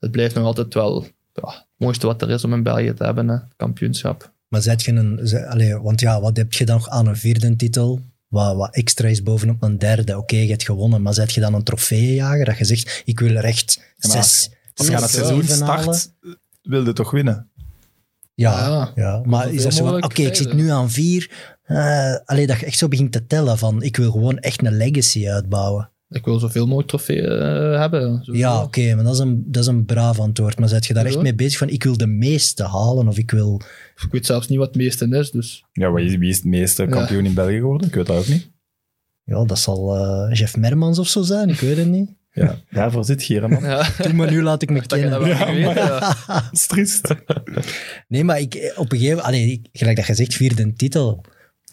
[0.00, 3.04] het blijft nog altijd wel ja, het mooiste wat er is om in België te
[3.04, 4.32] hebben, hè, kampioenschap.
[4.48, 5.28] Maar zet je een...
[5.28, 8.00] ze- want ja, wat heb je dan nog aan een vierde titel?
[8.34, 10.18] Wat, wat extra is bovenop een derde.
[10.18, 12.44] Oké, je hebt gewonnen, maar zet je dan een trofeeënjager?
[12.44, 15.42] Dat je zegt, ik wil er echt Ja, maar zes, Als je aan het seizoen
[15.44, 16.10] start,
[16.62, 17.48] wilde toch winnen?
[18.34, 18.92] Ja, Ja.
[18.94, 19.22] ja.
[19.24, 21.30] maar is dat zo van, oké, ik zit nu aan vier.
[21.64, 24.76] eh allee, dat je echt zo begint te tellen van, ik wil gewoon echt een
[24.76, 25.90] legacy uitbouwen.
[26.14, 28.20] Ik wil zoveel mogelijk trofeeën eh, hebben.
[28.24, 28.48] sowieso.
[28.48, 30.58] Ja, oké, maar dat is, een, dat is een braaf antwoord.
[30.58, 33.30] Maar zet je daar echt mee bezig van, ik wil de meeste halen of ik
[33.30, 33.60] wil...
[34.04, 36.44] Ik weet zelfs niet wat het meeste is, dus Ja, wie is, wie is het
[36.44, 37.86] meeste kampioen in België geworden?
[37.88, 38.50] Ik weet dat ook niet.
[39.24, 42.10] Ja, dat zal eh, Jeff Mermans of zo zijn, ik weet het niet.
[42.34, 43.62] Ja, daarvoor zit hier, man.
[43.62, 45.22] ja, Doe maar nu laat ik me dat kennen.
[45.22, 45.38] weet.
[45.38, 45.98] ja.
[46.26, 47.14] Dat is triest.
[48.08, 51.24] Nee, maar ik, op een gegeven moment, allee, gelijk dat je zegt, vierde titel.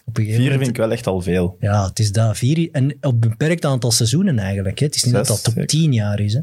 [0.04, 1.56] Op een gegeven Vier moment, vind ik wel echt al veel.
[1.60, 2.36] Ja, het is dat.
[2.38, 4.78] Vier, en op een beperkt aantal seizoenen eigenlijk.
[4.78, 4.86] Hè.
[4.86, 5.68] Het is niet Zes, dat dat top zeker.
[5.68, 6.32] tien jaar is.
[6.34, 6.40] Hè.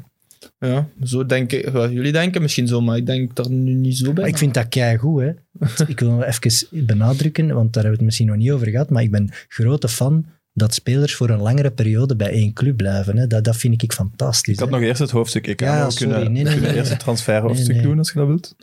[0.60, 1.67] Ja, zo denk ik.
[1.69, 4.13] wel, jullie denken misschien zo, maar ik denk er nu niet zo bij.
[4.13, 5.22] Maar ik vind dat keigoed.
[5.22, 5.32] Hè.
[5.88, 8.89] Ik wil nog even benadrukken, want daar hebben we het misschien nog niet over gehad,
[8.89, 13.17] maar ik ben grote fan dat spelers voor een langere periode bij één club blijven.
[13.17, 13.28] Hè.
[13.28, 14.54] Dat, dat vind ik fantastisch.
[14.54, 14.76] Ik had hè.
[14.76, 15.48] nog eerst het hoofdstuk.
[15.48, 16.13] Ik kan Ja, sorry.
[16.13, 16.78] kunnen, Nee, nee, kunnen nee.
[16.80, 17.86] eerst het transferhoofdstuk Nee, nee.
[17.88, 18.56] doen, als je dat wilt.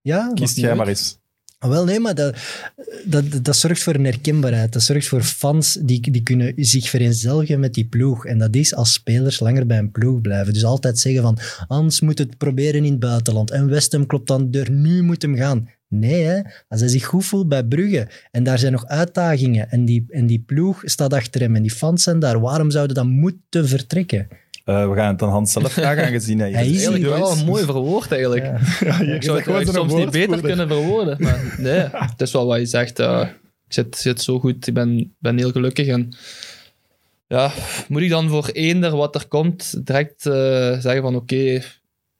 [0.00, 1.18] ja, Kiest niet jij maar eens.
[1.60, 2.36] Ah, Wel, nee, maar dat,
[3.04, 4.72] dat, dat zorgt voor een herkenbaarheid.
[4.72, 8.26] Dat zorgt voor fans die, die kunnen zich vereenzelvigen met die ploeg.
[8.26, 10.52] En dat is als spelers langer bij een ploeg blijven.
[10.52, 13.50] Dus altijd zeggen van, Hans moet het proberen in het buitenland.
[13.50, 15.68] En West Ham klopt aan de deur, nu moet hem gaan.
[15.88, 16.40] Nee, hè.
[16.68, 20.26] als hij zich goed voelt bij Brugge en daar zijn nog uitdagingen en die, en
[20.26, 24.28] die ploeg staat achter hem en die fans zijn daar, waarom zouden dan moeten vertrekken?
[24.68, 27.32] Eh, we gaan het aan Hans zelf vragen, aangezien hij, Hij is Eigenlijk hier wel
[27.32, 28.42] een mooi verwoord eigenlijk.
[28.44, 28.58] Ja.
[28.88, 31.16] Ja, je Ik zou het soms niet beter kunnen verwoorden.
[31.20, 32.98] Maar nee, het is wel wat je zegt.
[32.98, 33.28] eh,
[33.66, 35.86] ik zit, zit zo goed, ik ben, ben heel gelukkig.
[35.86, 36.16] En
[37.26, 37.52] ja,
[37.88, 40.32] moet ik dan voor eender wat er komt direct eh,
[40.78, 41.62] zeggen van oké,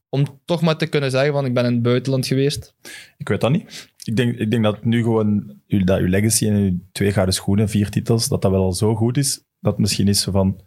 [0.09, 2.75] om toch maar te kunnen zeggen van ik ben in het buitenland geweest.
[3.19, 3.89] Ik weet dat niet.
[4.05, 7.35] ik denk, ik denk dat nu gewoon uw- dat uw legacy en uw twee gouden
[7.35, 10.61] schoenen, vier titels, dat dat wel al zo goed is, dat het misschien is van,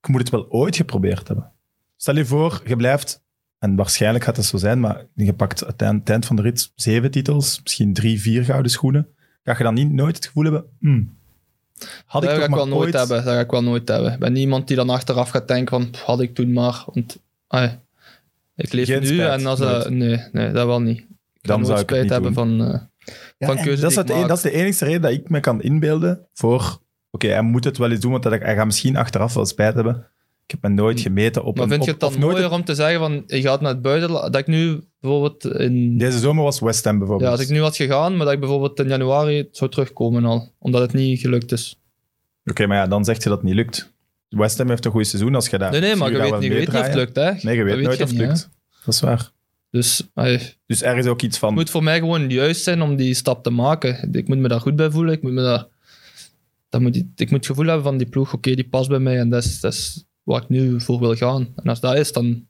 [0.00, 1.52] ik moet het wel ooit geprobeerd hebben.
[1.96, 3.22] Stel je voor, je blijft,
[3.58, 6.36] en waarschijnlijk gaat het zo zijn, maar je pakt aan het eind- het eind van
[6.36, 9.08] de rit zeven titels, misschien drie, vier gouden schoenen.
[9.42, 11.16] Ga je dan niet nooit het gevoel hebben, hmm,
[12.04, 12.94] had dat ik ga toch ik maar wel nooit ooit...
[12.94, 13.24] hebben.
[13.24, 14.12] Dat ga ik wel nooit hebben.
[14.12, 16.84] Ik ben niemand die dan achteraf gaat denken van, "Pff, had ik toen maar.
[16.86, 17.18] Want,
[17.48, 17.78] ai,
[18.56, 19.58] ik leef Geen nu spijt, en als...
[19.58, 19.84] nooit.
[19.84, 20.98] eh, nee, nee, dat wel niet.
[20.98, 21.06] Ik
[21.40, 22.58] Dan nooit zou ik het spijt niet hebben doen.
[22.58, 22.80] van, eh
[23.38, 24.28] Ja, van en keuzes Dat is, het, maak.
[24.28, 26.80] dat is de enige reden dat ik me kan inbeelden voor...
[27.10, 30.06] Oké, hij moet het wel eens doen, want hij gaat misschien achteraf wel spijt hebben.
[30.44, 31.70] Ik heb me nooit gemeten op Maar een...
[31.70, 34.32] vind je het dan nooit mooier om te zeggen van, je gaat naar het buitenland,
[34.32, 35.98] dat ik nu bijvoorbeeld in...
[35.98, 37.30] Deze zomer was West Ham bijvoorbeeld.
[37.30, 40.52] Ja, als ik nu had gegaan, maar dat ik bijvoorbeeld in januari zou terugkomen al.
[40.58, 41.80] Omdat het niet gelukt is.
[42.44, 43.92] Oké, maar ja, dan zeg je dat het niet lukt.
[44.28, 45.70] West Ham heeft een goed seizoen als je daar...
[45.70, 47.30] Nee, nee, maar je weet, niet, weet of het lukt, hè.
[47.42, 48.48] Nee, je weet Dat nooit of het lukt.
[48.84, 49.30] Dat is waar.
[49.70, 51.48] Dus ai, Dus er is ook iets van...
[51.48, 54.12] het moet voor mij gewoon juist zijn om die stap te maken.
[54.12, 55.12] Ik moet me daar goed bij voelen.
[55.12, 55.66] Ik moet, me daar,
[56.68, 59.18] dat moet, ik moet het gevoel hebben van die ploeg, oké, die past bij mij
[59.18, 61.52] en dat is, dat is waar ik nu voor wil gaan.
[61.56, 62.46] En als dat is, dan...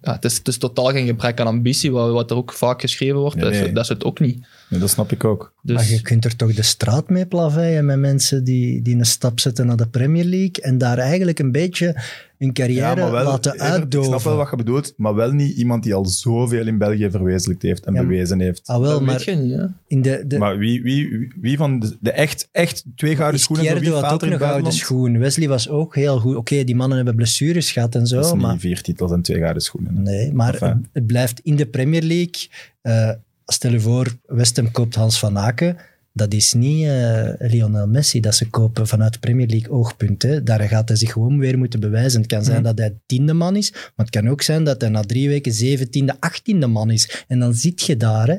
[0.00, 2.80] Ja, het, is, het is totaal geen gebrek aan ambitie, wat, wat er ook vaak
[2.80, 3.34] geschreven wordt.
[3.34, 3.72] Nee, Dat, is, nee.
[3.72, 4.46] dat is het ook niet.
[4.68, 5.52] Nee, dat snap ik ook.
[5.62, 9.04] Dus, Maar je kunt er toch de straat mee plaveien met mensen die, die een
[9.06, 12.02] stap zetten naar de Premier League en daar eigenlijk een beetje
[12.38, 14.12] hun carrière laten Evert, uitdoven.
[14.12, 17.10] Ik snap wel wat je bedoelt, maar wel niet iemand die al zoveel in België
[17.10, 18.66] verwezenlijkt heeft en Ja, bewezen heeft.
[18.66, 19.64] Ah, wel, dat maar weet je niet, hè.
[19.86, 23.64] in de, de, Maar wie, wie, wie van de, de echt, echt twee gouden schoenen
[23.66, 25.18] Izquierdo had ook een gouden schoen.
[25.18, 26.36] Wesley was ook heel goed.
[26.36, 28.58] Oké, die mannen hebben blessures gehad en zo, Dat is niet maar...
[28.58, 30.02] vier titels en twee gouden schoenen.
[30.02, 30.68] Nee, maar Enfin.
[30.68, 32.48] het, het blijft in de Premier League.
[32.80, 33.10] Eh,
[33.52, 35.76] stel je voor, West Ham koopt Hans van Aken.
[36.12, 40.22] Dat is niet eh, Lionel Messi dat ze kopen vanuit Premier League oogpunt.
[40.22, 40.42] Hè.
[40.42, 42.20] Daar gaat hij zich gewoon weer moeten bewijzen.
[42.20, 42.64] Het kan zijn Mhm.
[42.66, 45.52] dat hij tiende man is, maar het kan ook zijn dat hij na drie weken
[45.52, 47.24] zeventiende, achttiende man is.
[47.28, 48.26] En dan zit je daar.
[48.28, 48.36] Hè.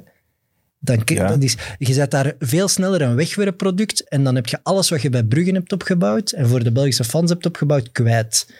[0.79, 1.27] Dan, Ja.
[1.27, 5.01] dat is, je zet daar veel sneller een wegwerpproduct en dan heb je alles wat
[5.01, 8.53] je bij Bruggen hebt opgebouwd en voor de Belgische fans hebt opgebouwd kwijt.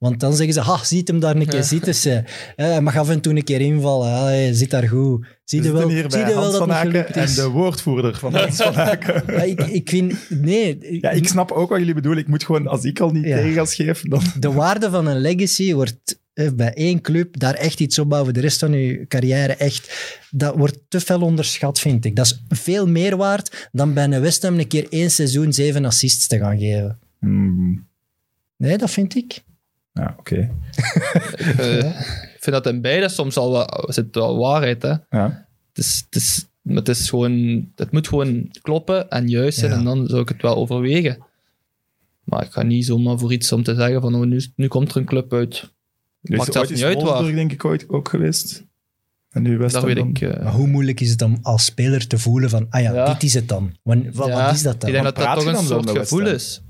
[0.00, 1.62] Want dan zeggen ze, ha, ziet hem daar een keer Ja.
[1.64, 1.94] zitten.
[1.94, 2.10] Ze.
[2.56, 4.12] Eh, Hij mag af en toe een keer invallen.
[4.12, 5.26] Ah, hij zit daar goed.
[5.44, 8.74] Zie je wel, zie bij je wel dat het en de woordvoerder van Hans van
[8.90, 9.22] Aken.
[9.26, 10.98] Ja, ik, ik vind, nee.
[11.00, 12.22] Ja, ik snap ook wat jullie bedoelen.
[12.22, 13.36] Ik moet gewoon, als ik al niet Ja.
[13.36, 14.22] tegengas geef, dan...
[14.38, 18.34] De waarde van een legacy wordt eh, bij één club daar echt iets opbouwen.
[18.34, 22.16] De rest van je carrière echt, dat wordt te veel onderschat, vind ik.
[22.16, 25.84] Dat is veel meer waard dan bij een West Ham een keer één seizoen zeven
[25.84, 26.98] assists te gaan geven.
[27.18, 27.88] Hmm,
[28.56, 29.42] Nee, dat vind ik.
[30.00, 30.50] Ja, oké.
[31.56, 31.76] Eh,
[32.34, 34.94] ik vind dat in beide soms al wel, zit wel waarheid, hè.
[35.10, 35.46] Ja.
[35.68, 39.76] Het, is, het, is, het, is gewoon, het moet gewoon kloppen en juist zijn Ja.
[39.78, 41.18] en dan zou ik het wel overwegen.
[42.24, 44.90] Maar ik ga niet zomaar voor iets om te zeggen van oh, nu, nu komt
[44.90, 45.70] er een club uit.
[46.22, 47.22] Er Maakt is zelfs niet uit waar.
[47.34, 48.64] denk ik, ooit ook geweest.
[49.30, 50.08] En nu West Dat weet dan.
[50.08, 50.20] ik.
[50.20, 53.12] eh, Maar hoe moeilijk is het om als speler te voelen van, ah ja, Ja.
[53.12, 53.76] dit is het dan.
[53.82, 54.88] Wat, ja, wat is dat dan?
[54.88, 56.62] Ik denk dat dat toch een soort gevoel is.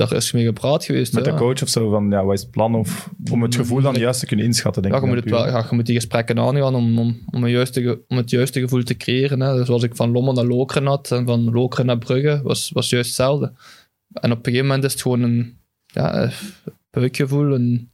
[0.00, 1.12] Daar is mee gepraat geweest.
[1.12, 1.32] Met ja.
[1.32, 2.74] de coach of zo, van ja, wat is het plan?
[2.74, 5.06] Of, om het gevoel dan juist te kunnen inschatten, denk Ja, ik.
[5.06, 8.02] je moet, het wel, ja, je moet die gesprekken aangaan om, om, om, een juiste,
[8.08, 9.40] om het juiste gevoel te creëren.
[9.40, 9.54] Hè.
[9.54, 12.90] Dus Zoals ik van Lommel naar Lokeren had en van Lokeren naar Brugge, was, was
[12.90, 13.52] juist hetzelfde.
[14.12, 16.30] En op een gegeven moment is het gewoon een ja,
[16.90, 17.54] buikgevoel.
[17.54, 17.90] Een,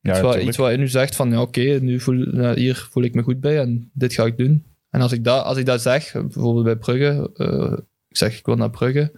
[0.00, 3.02] Ja, iets, wat, iets wat in u zegt van, ja, oké, nu voel, hier voel
[3.02, 4.64] ik me goed bij en dit ga ik doen.
[4.90, 7.78] En als ik dat, als ik dat zeg, bijvoorbeeld bij Brugge, eh,
[8.08, 9.12] ik zeg ik wil naar Brugge,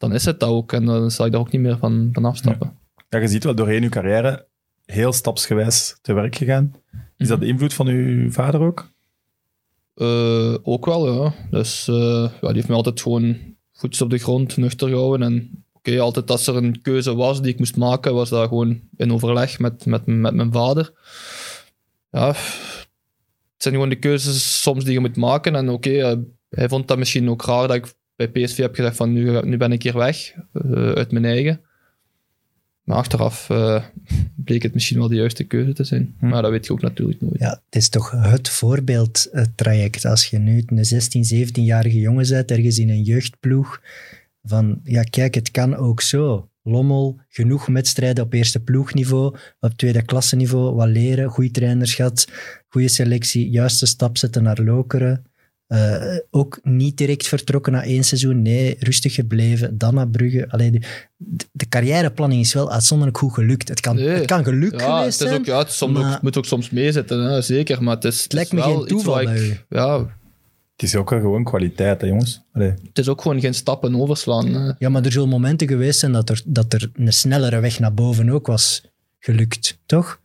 [0.00, 0.72] dan is het dat ook.
[0.72, 2.78] En dan zal ik daar ook niet meer van, van afstappen.
[3.08, 4.46] Ja, je ziet wel doorheen uw carrière
[4.84, 6.74] heel stapsgewijs te werk gegaan.
[7.16, 8.90] Is dat de invloed van uw vader ook?
[9.94, 11.34] Eh, ook wel, ja.
[11.50, 13.36] Dus eh, ja, die heeft me altijd gewoon
[13.72, 15.26] voets op de grond, nuchter gehouden.
[15.26, 18.80] En oké, altijd als er een keuze was die ik moest maken, was dat gewoon
[18.96, 20.92] in overleg met, met, met mijn vader.
[22.10, 25.56] Ja, het zijn gewoon de keuzes soms die je moet maken.
[25.56, 26.16] En oké, eh,
[26.48, 27.94] hij vond dat misschien ook raar dat ik
[28.28, 31.60] bij PSV heb gezegd van nu, nu ben ik hier weg, eh, uit mijn eigen.
[32.84, 33.84] Maar achteraf eh,
[34.44, 36.14] bleek het misschien wel de juiste keuze te zijn.
[36.18, 36.28] Hm.
[36.28, 37.38] Maar dat weet je ook natuurlijk nooit.
[37.38, 40.04] Ja, het is toch het voorbeeldtraject.
[40.04, 43.80] Als je nu een 16, 17-jarige jongen bent, ergens in een jeugdploeg,
[44.42, 46.48] van ja, kijk, het kan ook zo.
[46.62, 52.28] Lommel, genoeg wedstrijden op eerste ploegniveau, op tweede klasseniveau, wat leren, goede trainers gehad,
[52.68, 55.29] goede selectie, juiste stap zetten naar Lokeren.
[55.70, 60.46] Eh, ook niet direct vertrokken na één seizoen, nee, rustig gebleven, dan naar Brugge.
[60.50, 60.80] Allee, de,
[61.52, 63.68] de carrièreplanning is wel uitzonderlijk goed gelukt.
[63.68, 64.08] Het kan, Nee.
[64.08, 65.40] het kan geluk Ja, geweest het, is zijn.
[65.40, 67.82] ook, ja, het, is soms maar- ook, moet ook soms meezitten, hè, zeker.
[67.82, 69.64] Maar het, is, Het lijkt is me wel geen toeval ik-.
[69.68, 69.98] Ja,
[70.72, 72.42] Het is ook gewoon kwaliteit, hè, jongens.
[72.52, 72.68] Allee.
[72.68, 74.54] het is ook gewoon geen stappen overslaan.
[74.54, 74.72] Hè.
[74.78, 77.94] Ja, maar er zullen momenten geweest zijn dat er, dat er een snellere weg naar
[77.94, 78.82] boven ook was
[79.18, 80.19] gelukt, toch?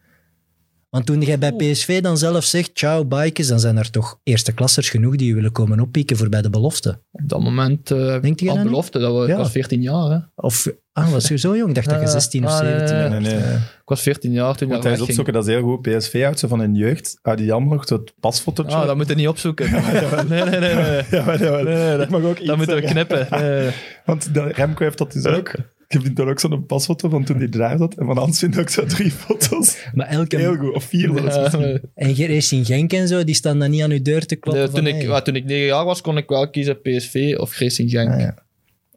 [0.96, 4.52] Want toen jij bij PSV dan zelf zegt, ciao, bikes, dan zijn er toch eerste
[4.54, 7.00] klassers genoeg die je willen komen oppieken voor bij de belofte.
[7.12, 8.70] Op dat moment uh, Denk je dat al niet?
[8.72, 9.00] belofte.
[9.00, 9.32] Dat was, Ja.
[9.32, 10.10] ik was 14 jaar.
[10.12, 10.18] Hè.
[10.36, 11.70] Of, ah, was je zo jong?
[11.70, 13.20] Ik dacht dat je Ja, 16 of ah, nee, 17 nee, was.
[13.30, 13.56] nee, nee.
[13.56, 15.08] Ik was 14 jaar toen Moet ik hij eens wegging.
[15.10, 15.82] opzoeken, dat is heel goed.
[15.82, 17.20] PSV houdt ze van hun jeugd.
[17.22, 18.76] Houdt die nog het pasfotootje.
[18.78, 19.72] Ah, dat moet je niet opzoeken.
[19.72, 20.60] Nee, nee, nee.
[20.60, 21.04] nee, nee.
[21.20, 23.28] ja, maar, ja, maar- Nee, nee, ik mag ook iets Dat moeten we knippen.
[23.30, 23.72] Nee, nee.
[24.06, 25.52] Want de, Remco heeft dat dus ook.
[25.88, 27.94] Ik heb dan ook zo'n pasfoto van toen hij daar zat.
[27.94, 29.78] En van Hans vindt ook zo drie foto's.
[29.94, 30.38] Maar elke...
[30.38, 30.74] Heel goed.
[30.76, 34.26] Of vier Ja, En Racing Genk en zo, die staan dan niet aan uw deur
[34.26, 36.50] te kloppen Nee, toen, van, ik, ja, toen ik 9 jaar was, kon ik wel
[36.50, 38.12] kiezen PSV of Racing Genk.
[38.12, 38.36] Ah, ja.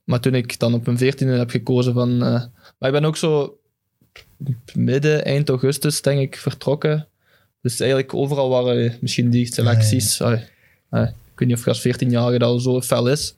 [0.05, 2.11] Maar toen ik dan op mijn 14e heb gekozen van.
[2.22, 2.43] eh,
[2.78, 3.59] maar ik ben ook zo
[4.74, 7.07] midden, eind augustus, denk ik, vertrokken.
[7.62, 10.20] Dus eigenlijk overal waren misschien die selecties.
[10.22, 10.41] ah,
[10.91, 13.36] ah, ik weet niet of je als 14-jarige dat al zo fel is.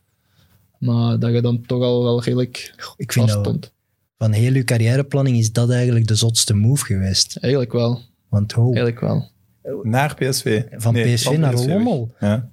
[0.80, 3.72] Maar dat je dan toch al wel redelijk Ik vind dat,
[4.18, 7.36] van heel uw carrièreplanning is dat eigenlijk de zotste move geweest.
[7.36, 8.00] Eigenlijk wel.
[8.28, 9.28] Want ho, Eigenlijk wel.
[9.82, 10.62] Naar PSV.
[10.70, 11.66] van Nee, PSV naar PSV.
[11.66, 12.14] Lommel.
[12.20, 12.50] Ja.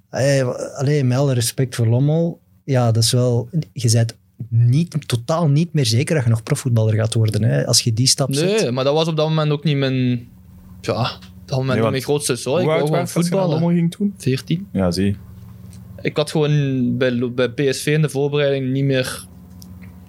[0.74, 3.48] Allee, met alle respect voor Lommel, ja, dat is wel...
[3.72, 4.16] Je bent
[4.48, 8.06] niet, totaal niet meer zeker dat je nog profvoetballer gaat worden, hè, als je die
[8.06, 8.60] stap zet.
[8.60, 10.28] Nee, maar dat was op dat moment ook niet mijn.
[10.80, 12.60] Ja, dat moment Nee, mijn grootste zorg.
[12.60, 13.60] Ik Hoe wou oud gewoon was je je voetballen.
[13.60, 14.14] Lommel ging toen?
[14.16, 14.68] 14.
[14.72, 15.16] Ja, zie.
[16.02, 19.26] Ik had gewoon bij, bij PSV in de voorbereiding niet meer.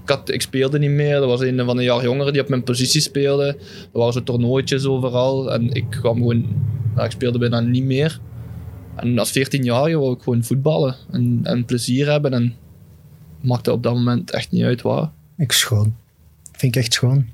[0.04, 1.16] Ik, had, ik speelde niet meer.
[1.16, 3.46] Er was een van een jaar jonger die op mijn positie speelde.
[3.94, 5.54] Er waren zo toernooitjes overal.
[5.54, 6.46] En ik kwam gewoon.
[6.96, 8.20] ja, ik speelde bijna niet meer.
[8.96, 12.34] En als 14-jarige wou ik gewoon voetballen en, en plezier hebben.
[12.34, 12.56] En
[13.42, 15.12] maakte op dat moment echt niet uit waar.
[15.38, 15.96] Ik schoon.
[16.52, 17.28] Vind ik echt schoon.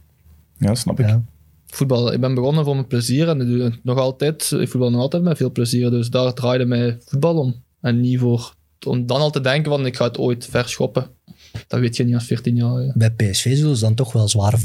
[0.58, 1.08] Ja, snap ik.
[1.08, 1.24] Ja.
[1.66, 4.51] Voetbal, ik ben begonnen voor mijn plezier en ik doe het nog altijd.
[4.51, 5.89] Ik voetbal nog altijd met veel plezier.
[5.89, 7.64] Dus daar draaide mij voetbal om.
[7.86, 8.53] En niet voor.
[8.88, 11.07] Om dan al te denken van ik ga het ooit verschoppen.
[11.67, 12.93] Dat weet je niet als 14-jarige.
[12.95, 14.59] Bij PSV zullen ze dan toch wel zwaar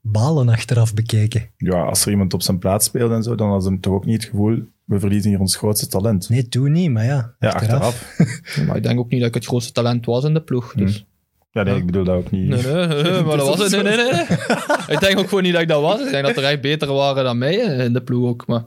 [0.00, 1.50] balen achteraf bekeken.
[1.56, 4.04] Ja, als er iemand op zijn plaats speelt en zo, dan hadden ze toch ook
[4.04, 6.28] niet het gevoel, we verliezen hier ons grootste talent.
[6.28, 7.82] Nee, toen niet, maar ja, Ja, achteraf.
[8.18, 8.64] achteraf.
[8.66, 10.74] Maar ik denk ook niet dat ik het grootste talent was in de ploeg.
[10.74, 11.04] Dus.
[11.50, 12.48] Ja, nee, ik bedoel dat ook niet.
[12.48, 13.82] Nee, nee, nee, nee, maar dat was het.
[13.82, 14.24] Nee, nee, nee.
[14.96, 16.00] ik denk ook gewoon niet dat ik dat was.
[16.00, 18.46] Ik denk dat er echt beter waren dan mij in de ploeg ook.
[18.46, 18.64] Maar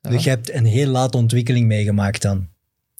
[0.00, 2.48] Dus je hebt een heel late ontwikkeling meegemaakt dan.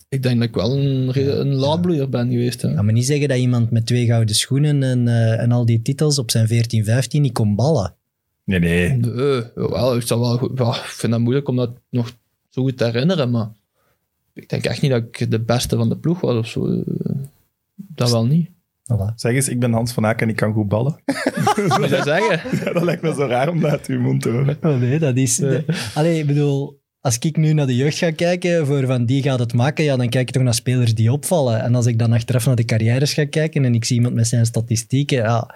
[0.08, 2.62] Ik denk dat ik wel een, een laadbloeier ben geweest.
[2.62, 2.68] Hè.
[2.68, 5.64] Ik kan me niet zeggen dat iemand met twee gouden schoenen en, eh, en al
[5.64, 7.94] die titels op zijn 14, 15 niet kon ballen.
[8.44, 8.92] Nee, nee.
[8.92, 12.12] Nee, jawel, ik, zou wel, ik vind dat moeilijk om dat nog
[12.48, 13.30] zo goed te herinneren.
[13.30, 13.48] Maar
[14.32, 16.66] ik denk echt niet dat ik de beste van de ploeg was of zo.
[16.66, 16.80] Eh,
[17.74, 18.48] Dat wel niet.
[18.92, 19.14] Voilà.
[19.14, 21.00] Zeg eens, ik ben Hans van Aken en ik kan goed ballen.
[21.68, 22.40] Moet je dat zeggen?
[22.64, 24.56] Ja, dat lijkt me zo raar om dat uit uw mond te horen.
[24.62, 25.38] Oh nee, dat is...
[25.38, 25.64] Nee.
[25.94, 29.38] Allee, ik bedoel, als ik nu naar de jeugd ga kijken, voor van die gaat
[29.38, 31.62] het maken, ja, dan kijk ik toch naar spelers die opvallen.
[31.62, 34.26] En als ik dan achteraf naar de carrières ga kijken en ik zie iemand met
[34.26, 35.54] zijn statistieken, ja...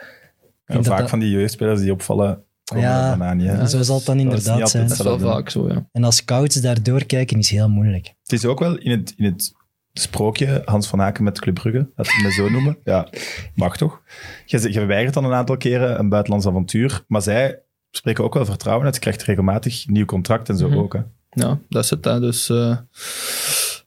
[0.65, 3.19] En vaak dat- van die jeugdspelers die opvallen, komen Ja.
[3.21, 3.53] er hè.
[3.61, 3.67] Ja.
[3.67, 4.89] Zo zal het dan inderdaad zijn.
[4.89, 5.89] Dat is wel vaak zo, ja.
[5.93, 8.07] En als scouts daardoor kijken is heel moeilijk.
[8.23, 9.53] Het is ook wel in het, in het
[9.93, 12.77] sprookje Hans van Aken met Club Brugge, dat we het zo noemen.
[12.85, 13.09] Ja,
[13.55, 14.03] mag toch?
[14.47, 17.59] Je, je weigert dan een aantal keren een buitenlands avontuur, maar zij
[17.91, 18.95] spreken ook wel vertrouwen uit.
[18.95, 20.79] Je krijgt regelmatig nieuw contract en zo Mhm.
[20.79, 20.93] ook.
[20.93, 21.01] Hè.
[21.35, 22.05] Ja, dat is het.
[22.05, 22.21] Hè.
[22.21, 22.77] Dus eh,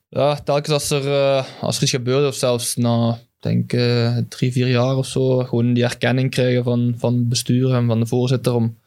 [0.10, 4.52] ja, telkens als er, eh, als er iets gebeurt, of zelfs na denk eh, drie,
[4.52, 8.06] vier jaar of zo, gewoon die erkenning krijgen van, van het bestuur en van de
[8.06, 8.78] voorzitter om,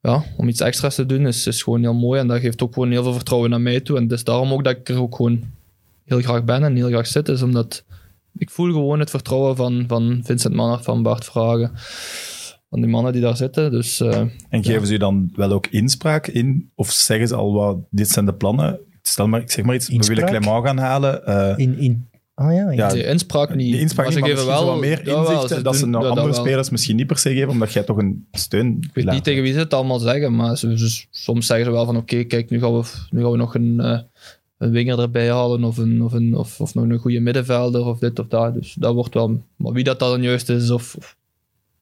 [0.00, 2.20] ja, om iets extra's te doen, is, is gewoon heel mooi.
[2.20, 3.96] En dat geeft ook gewoon heel veel vertrouwen naar mij toe.
[3.96, 5.42] En het is daarom ook dat ik er ook gewoon
[6.04, 7.84] heel graag ben en heel graag zit, is omdat
[8.38, 11.72] ik voel gewoon het vertrouwen van, van Vincent Manner, van Bart Vragen,
[12.70, 13.70] van die mannen die daar zitten.
[13.70, 16.70] Dus eh, En geven ze u dan wel ook inspraak in?
[16.74, 18.78] Of zeggen ze al wat, dit zijn de plannen?
[19.02, 20.26] Stel maar, ik zeg maar iets, we willen?
[20.26, 21.26] Clement gaan halen.
[21.26, 23.72] eh, In, in, ah ja, in- Ja, de inspraak niet.
[23.72, 26.10] die inspraak maar niet, ze geven wel wat meer inzichten ze dat ze naar dat
[26.10, 26.36] andere wel.
[26.44, 29.42] spelers misschien niet per se geven, omdat jij toch een steun Ik weet niet tegen
[29.42, 32.50] wie ze het allemaal zeggen, maar ze, ze- soms zeggen ze wel van oké, kijk,
[32.50, 33.98] nu gaan we, nu gaan we nog een, eh,
[34.58, 37.98] een winger erbij halen of, een, of, een, of, of nog een goede middenvelder of
[37.98, 38.54] dit of dat.
[38.54, 39.42] Dus dat wordt wel...
[39.56, 40.94] Maar wie dat dan juist is of...
[40.98, 41.18] of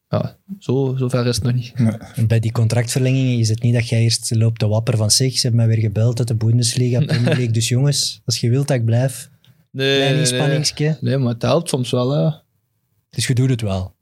[0.09, 1.73] ja, zo, zo ver is het nog niet.
[2.15, 5.35] En Bij die contractverlengingen is het niet dat jij eerst loopt te wapper van zich.
[5.35, 7.51] Ze hebben mij weer gebeld uit de Bundesliga, Premier League.
[7.51, 9.31] Dus jongens, als je wilt dat ik blijf,
[9.71, 10.97] Nee, klein nee, nee.
[11.01, 12.11] Nee, maar het helpt soms wel.
[12.11, 12.31] Hè.
[13.11, 13.95] Dus je doet het wel.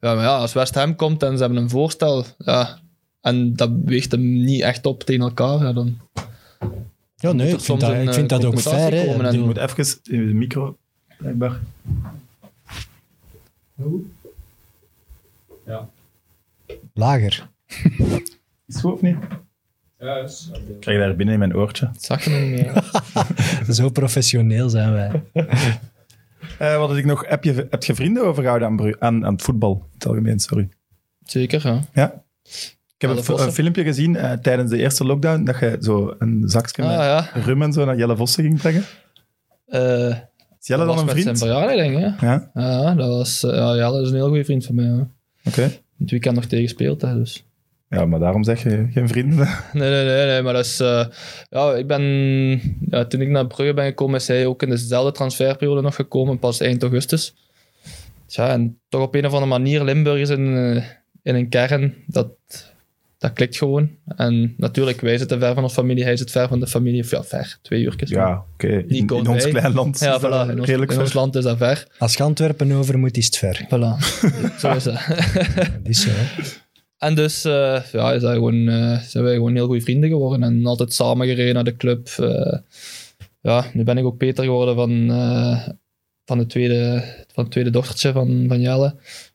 [0.00, 2.78] Ja, maar ja, als West Ham komt en ze hebben een voorstel, ja,
[3.20, 5.98] en dat weegt hem niet echt op tegen elkaar, ja, dan...
[7.16, 8.92] Ja, nee, ik vind dat, een, ik vind eh, dat ook fair.
[8.92, 9.30] Hè.
[9.30, 10.76] Je moet even in de micro,
[11.18, 11.60] blijkbaar.
[16.94, 17.48] Lager.
[18.66, 19.16] Is het goed of niet?
[20.68, 21.86] Ik krijg daar binnen in mijn oortje.
[21.92, 22.50] Dat zag je nog niet
[23.66, 23.74] meer.
[23.74, 25.22] Zo professioneel zijn wij.
[26.58, 27.28] Eh, wat had ik nog?
[27.28, 29.74] Heb je, heb je vrienden overgehouden aan, aan, aan het voetbal?
[29.74, 30.68] In het algemeen, sorry.
[31.24, 31.80] Zeker, ja.
[31.92, 32.22] Ja?
[32.96, 33.46] Ik heb een, fil- Vossen.
[33.48, 36.98] een filmpje gezien eh, tijdens de eerste lockdown, dat je zo een zakje Ah, met
[36.98, 37.40] ja.
[37.42, 38.84] rum en zo naar Jelle Vossen ging brengen.
[39.66, 40.08] Eh,
[40.60, 41.38] Is Jelle dat dan was een met vriend?
[41.38, 42.20] zijn verjaardag, denk ik.
[42.20, 42.26] hè?
[42.26, 44.84] Ja, Ja, dat was, ja, Jelle is een heel goede vriend van mij.
[44.84, 45.06] Ja.
[45.44, 45.62] Oké.
[45.98, 47.44] Het weekend nog tegen dus.
[47.88, 49.48] Ja, maar daarom zeg je geen vrienden.
[49.72, 50.80] Nee, nee, nee, nee, maar dat is...
[50.80, 51.06] eh,
[51.50, 52.02] ja, ik ben...
[52.90, 56.38] Ja, toen ik naar Brugge ben gekomen, is hij ook in dezelfde transferperiode nog gekomen,
[56.38, 57.34] pas eind augustus.
[58.36, 60.84] En toch op een of andere manier, Limburg is in, eh,
[61.22, 62.30] in een kern, dat,
[63.22, 63.90] dat klikt gewoon.
[64.16, 67.02] En natuurlijk, wij zitten ver van onze familie, hij zit ver van de familie.
[67.02, 68.10] Of ja, ver, twee uurtjes.
[68.10, 68.84] Ja, oké.
[68.86, 71.20] In, ons klein land Ja, is dat voilà, in ons, redelijk in ons ver.
[71.20, 71.86] land is dat ver.
[71.98, 73.66] Als je Antwerpen over moet, is het ver.
[73.66, 74.20] Voilà,
[74.60, 75.06] zo is dat.
[75.54, 76.08] Dat is zo.
[76.12, 76.42] hè.
[76.98, 80.42] En dus uh, ja, is dat gewoon, uh, zijn wij gewoon heel goede vrienden geworden
[80.42, 82.08] en altijd samen gereden naar de club.
[82.20, 82.58] Uh,
[83.40, 85.68] ja, nu ben ik ook Peter geworden van, uh,
[86.24, 88.94] van, de tweede, van het tweede dochtertje van, van Jelle.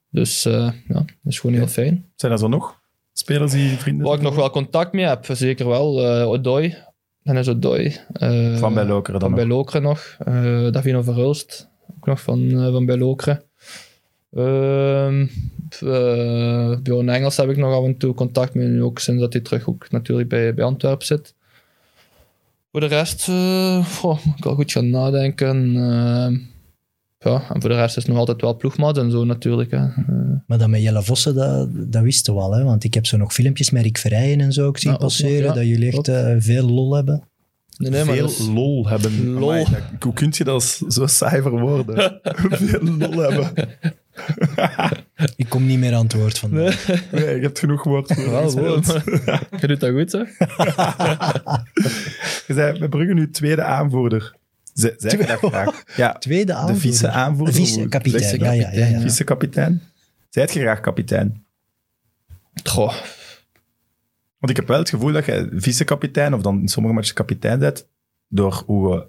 [0.09, 2.11] Dus ja, dat is gewoon heel fijn.
[2.15, 2.76] Zijn er zo nog
[3.19, 6.19] spelers die vrienden Waar ik nog wel contact mee heb, zeker wel.
[6.19, 6.75] Uh, Odoi,
[7.23, 7.95] Dennis Odoi.
[8.55, 10.17] van bij Lokeren dan Van bij Lokeren nog.
[10.27, 13.41] Uh, Davino Verhulst, ook nog van, van bij Lokeren.
[14.31, 15.19] Uh,
[15.83, 19.33] uh, Bjorn Engels heb ik nog af en toe contact mee, nu ook sinds dat
[19.33, 21.35] hij terug ook natuurlijk bij, bij Antwerpen zit.
[22.71, 25.75] Voor de rest, uh, goh, ik wel goed gaan nadenken.
[27.31, 29.71] Ja, en voor de rest is het nog altijd wel ploegmaat en zo natuurlijk.
[29.71, 29.79] Hè.
[30.47, 32.53] Maar dat met Jelle Vossen, dat, dat wisten we al.
[32.53, 32.63] Hè?
[32.63, 35.43] Want ik heb zo nog filmpjes met Rick Verrijen en zo ook zien Ja, passeren.
[35.47, 35.53] ja.
[35.53, 37.23] Dat jullie echt uh, veel lol hebben.
[37.77, 39.27] Nee, nee, maar Veel lol hebben.
[39.29, 39.49] Lol.
[39.51, 42.19] Amai, dat- hoe kun je dat zo saai verwoorden?
[42.49, 43.51] Veel lol hebben.
[45.35, 46.53] Ik kom niet meer aan het woord van.
[46.53, 46.71] Nee.
[47.11, 48.51] Nee, je hebt genoeg woord voor Wel.
[49.61, 50.19] Je doet dat goed, hè?
[52.47, 54.35] Je zei, we Brugge nu tweede aanvoerder.
[54.77, 55.83] Ze- Zeg je dat graag?
[55.95, 56.81] Ja, Tweede de aanvoerder.
[56.81, 57.53] vice-aanvoerder.
[57.55, 58.99] Vice- hoe kapitein, zeg je ja, ja, ja, ja.
[58.99, 59.81] Vice-kapitein.
[60.29, 61.45] Zijt je graag kapitein?
[62.63, 62.93] Goh,
[64.39, 67.59] Want ik heb wel het gevoel dat je vice-kapitein, of dan in sommige matches kapitein
[67.59, 67.87] bent,
[68.27, 69.05] door hoe je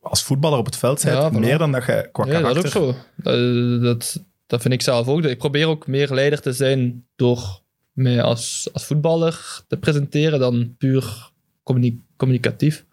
[0.00, 1.38] als voetballer op het veld bent, Ja, voilà.
[1.38, 2.94] meer dan dat je qua ja, dat is ook zo.
[3.16, 5.22] Dat, dat, dat vind ik zelf ook.
[5.24, 7.60] Ik probeer ook meer leider te zijn door
[7.92, 11.30] mij als, als voetballer te presenteren dan puur
[11.62, 12.84] communi- communicatief.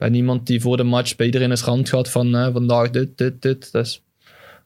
[0.00, 2.90] Ik ben iemand die voor de match bij iedereen eens hand gaat van hè, vandaag
[2.90, 3.72] dit, dit, dit.
[3.72, 4.02] Dat, is,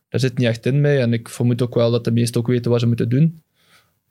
[0.08, 1.00] dat zit niet echt in mij.
[1.00, 3.42] En ik vermoed ook wel dat de meesten ook weten wat ze moeten doen.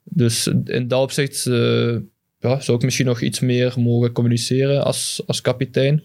[0.04, 1.96] Dus in dat opzicht eh,
[2.40, 6.04] ja, zou ik misschien nog iets meer mogen communiceren als, als kapitein.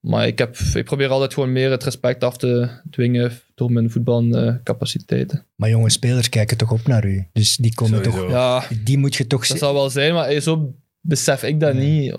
[0.00, 3.90] Maar ik, heb, ik probeer altijd gewoon meer het respect af te dwingen door mijn
[3.90, 5.46] voetbalcapaciteiten.
[5.54, 7.26] Maar jonge spelers kijken toch op naar u.
[7.32, 8.20] Dus die komen Sowieso.
[8.20, 8.30] toch...
[8.30, 9.46] Ja, Die moet je toch...
[9.46, 12.16] dat zal wel zijn, maar eh, zo besef ik dat niet.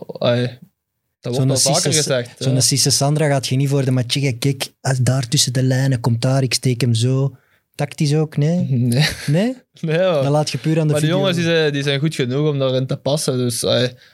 [1.22, 2.36] Dat wordt al vaker gezegd.
[2.40, 2.62] Zo'n ja.
[2.90, 6.22] Sandra gaat je niet voor de match zeggen, kijk, als daar tussen de lijnen komt
[6.22, 7.36] daar, ik steek hem zo.
[7.76, 8.58] Tactisch ook, nee?
[8.70, 9.56] Nee, Nee?
[9.82, 9.98] nee
[10.30, 11.18] laat je puur aan de maar die video.
[11.18, 13.38] jongens die zijn, die zijn goed genoeg om daarin te passen.
[13.38, 13.64] Dus,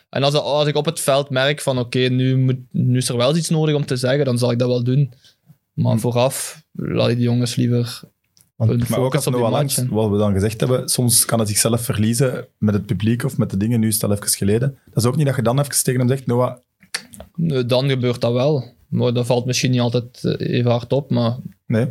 [0.10, 3.18] en als, als ik op het veld merk van oké, nu, moet- nu is er
[3.18, 5.14] wel iets nodig om te zeggen, dan zal ik dat wel doen.
[5.74, 6.00] Maar Hm.
[6.00, 8.02] vooraf laat ik die jongens liever
[8.56, 9.50] Want- Maar ook als match.
[9.52, 13.38] Langs, wat we dan gezegd hebben, soms kan het zichzelf verliezen met het publiek of
[13.38, 13.80] met de dingen.
[13.80, 14.78] Nu is het al even geleden.
[14.86, 16.56] Dat is ook niet dat je dan even tegen hem zegt, Noah,
[17.66, 18.76] Dan gebeurt dat wel.
[18.88, 21.10] Maar dat valt misschien niet altijd eh, even hard op.
[21.10, 21.88] Maar nee.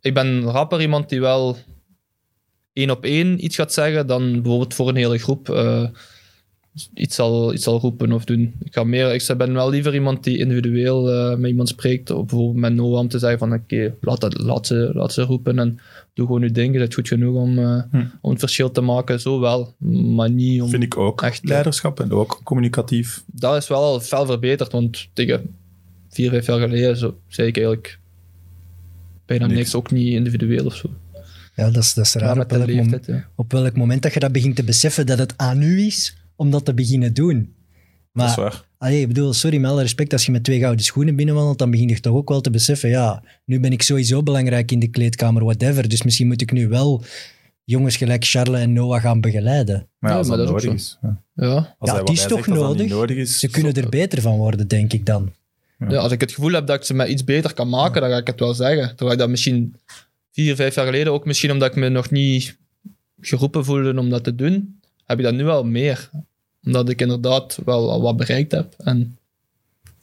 [0.00, 1.56] ik ben rapper iemand die wel
[2.72, 5.88] één op één iets gaat zeggen dan bijvoorbeeld voor een hele groep eh,
[6.94, 8.54] iets, zal, iets zal roepen of doen.
[8.62, 12.10] Ik, ga meer, ik ben wel liever iemand die individueel eh, met iemand spreekt.
[12.10, 15.22] Of bijvoorbeeld met Noah om te zeggen van oké, laat, dat- laat, ze, laat ze
[15.22, 15.78] roepen en
[16.14, 16.72] doe gewoon je ding.
[16.72, 18.04] Je bent goed genoeg om, eh, Hm.
[18.20, 19.20] om het verschil te maken.
[19.20, 19.74] Zo wel,
[20.14, 20.68] maar niet om...
[20.68, 21.22] Vind ik ook.
[21.22, 21.48] Echt, ja.
[21.48, 23.24] Leiderschap en ook communicatief.
[23.26, 25.54] dat is wel al fel verbeterd, want tegen
[26.08, 27.98] vier, vijf jaar geleden zo, zei ik eigenlijk
[29.26, 29.58] bijna Niks.
[29.58, 30.90] niks, ook niet individueel of zo.
[31.56, 32.38] Ja, dat is, dat is raar.
[32.40, 33.28] Op welk, mom- leeftijd, ja.
[33.34, 36.50] op welk moment dat je dat begint te beseffen dat het aan u is om
[36.50, 37.54] dat te beginnen doen.
[38.12, 38.64] Dat is Maar, waar.
[38.84, 41.70] Allee, ik bedoel, sorry, met alle respect, als je met twee gouden schoenen binnenwandelt, dan
[41.70, 44.88] begin je toch ook wel te beseffen, ja, nu ben ik sowieso belangrijk in de
[44.88, 45.88] kleedkamer, whatever.
[45.88, 47.02] Dus misschien moet ik nu wel
[47.64, 49.88] jongens gelijk Charles en Noah gaan begeleiden.
[49.98, 50.98] Maar ja, Ja, als maar dat dat is nodig ook is.
[51.02, 51.44] Ja.
[51.46, 51.54] Ja.
[51.78, 52.88] Als Ja, hij het is toch dat nodig?
[52.88, 53.38] nodig is.
[53.38, 55.32] Ze kunnen er beter van worden, denk ik dan.
[55.88, 58.10] ja, als ik het gevoel heb dat ik ze met iets beter kan maken, dan
[58.10, 58.88] ga ik het wel zeggen.
[58.88, 59.74] Terwijl ik dat misschien
[60.32, 62.56] vier, vijf jaar geleden, ook misschien omdat ik me nog niet
[63.20, 66.10] geroepen voelde om dat te doen, heb ik dat nu wel meer.
[66.66, 68.74] Omdat ik inderdaad wel al wat bereikt heb.
[68.78, 69.16] En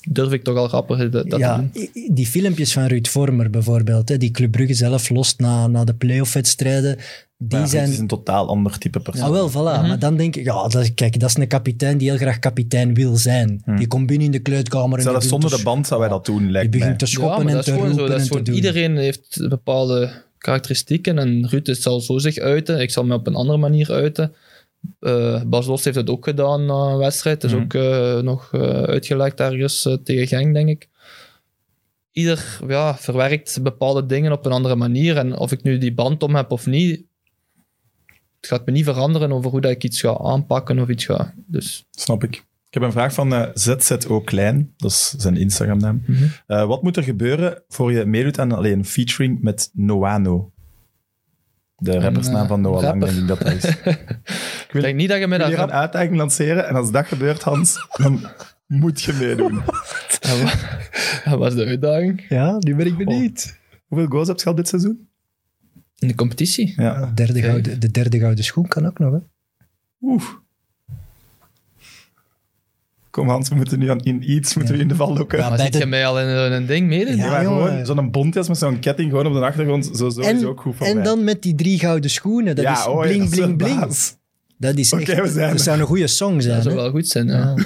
[0.09, 2.15] durf ik toch al rapper dat, dat ja, te doen.
[2.15, 5.93] die filmpjes van Ruud Vormer bijvoorbeeld, hè, die Club Brugge zelf lost na, na de
[5.93, 6.97] playoff-wedstrijden,
[7.37, 7.83] die Ja, zijn...
[7.83, 9.25] Het is een totaal ander type persoon.
[9.25, 9.53] Ah, wel, voilà.
[9.79, 9.87] Mhm.
[9.87, 12.39] Maar dan denk ik, ja, dat, is- kijk, dat is een kapitein die heel graag
[12.39, 13.61] kapitein wil zijn.
[13.65, 13.77] Hmm.
[13.77, 16.09] Die komt binnen in de kleedkamer en Zelfs zonder begint de te band zou wij
[16.09, 18.11] dat doen, Die begint te Ja, schoppen en dat te is gewoon roepen zo.
[18.11, 18.55] Dat is en te doen.
[18.55, 22.79] iedereen heeft bepaalde karakteristieken en Ruud zal zo zich uiten.
[22.81, 24.33] Ik zal me op een andere manier uiten.
[24.99, 27.41] Eh, Bas Dost heeft het ook gedaan na een wedstrijd.
[27.41, 27.63] Het is Mhm.
[27.65, 30.89] ook eh, nog eh, uitgelekt ergens tegen Genk, denk ik.
[32.11, 35.17] Ieder ja, verwerkt bepaalde dingen op een andere manier.
[35.17, 37.03] En of ik nu die band om heb of niet,
[38.39, 41.33] het gaat me niet veranderen over hoe dat ik iets ga aanpakken of iets ga.
[41.47, 42.35] Dus Snap ik.
[42.67, 46.03] Ik heb een vraag van ZZO Klein, dat is zijn Instagram-naam.
[46.07, 46.67] Mhm.
[46.67, 50.51] Wat moet er gebeuren voor je meedoet aan alleen een featuring met Noano?
[51.81, 53.63] De rappersnaam eh, van Noah Lang, denk ik dat dat is.
[54.73, 55.65] ik denk niet dat je met Ik wil dat...
[55.65, 58.25] hier een uitdaging lanceren en als dat gebeurt, Hans, dan
[58.67, 59.61] moet je meedoen.
[61.25, 63.59] Dat was de uitdaging Ja, nu ben ik benieuwd.
[63.87, 65.09] Hoeveel goals heb je al dit seizoen?
[66.01, 66.73] in de competitie.
[66.75, 67.11] Ja.
[67.15, 69.19] Derde gouden, de derde gouden schoen kan ook nog, hè?
[70.01, 70.23] Oeh.
[73.11, 75.37] Kom Hans, we moeten nu aan, in iets moeten we in de val lokken.
[75.39, 77.15] Ja, Maar zit de- je mij al in een, ding meedoen?
[77.15, 80.19] Ja, Ja, maar gewoon zo'n bontjas met zo'n ketting gewoon op de achtergrond, zo, zo
[80.19, 81.03] is En, ook goed voor en mij.
[81.03, 82.55] dan met die drie gouden schoenen.
[82.55, 83.79] Dat ja, is oh ja, bling, dat is bling, bling.
[83.79, 84.15] baas.
[84.57, 85.21] Dat is Oké, echt...
[85.21, 86.81] we zijn dat zou een goede song zijn, Dat zou hè?
[86.81, 87.53] wel goed zijn, ja.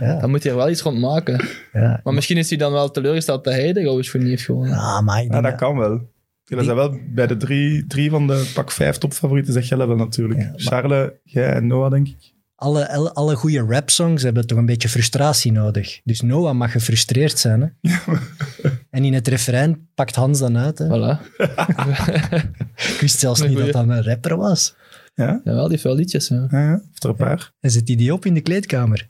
[0.00, 0.20] Ja.
[0.20, 1.40] Dan moet hij er wel iets rond maken.
[1.72, 2.00] Ja.
[2.04, 4.76] Maar misschien is hij dan wel teleurgesteld dat hij de gouden schoen niet heeft gewonnen.
[4.76, 6.08] Ah, maar Ja, denk dat dat- kan wel.
[6.44, 9.96] Jullie zijn wel bij de drie, drie van de pak vijf topfavorieten, zeg jij wel
[9.96, 10.40] natuurlijk.
[10.40, 12.32] Ja, maar- Charles, jij en Noah, denk ik.
[12.60, 16.00] Alle, alle, alle goede rapsongs hebben toch een beetje frustratie nodig.
[16.04, 17.76] Dus Noah mag gefrustreerd zijn.
[17.82, 17.92] Hè?
[18.96, 20.78] en in het refrein pakt Hans dan uit.
[20.78, 20.86] Hè?
[20.86, 21.20] Voilà.
[22.94, 24.74] Ik wist zelfs niet dat dat een rapper was.
[25.14, 26.28] Ja, Jawel, die heeft wel liedjes.
[26.28, 26.46] Ja.
[26.50, 26.80] ja, ja.
[26.88, 27.52] Heeft er een paar.
[27.60, 29.06] En zet hij die op in de kleedkamer?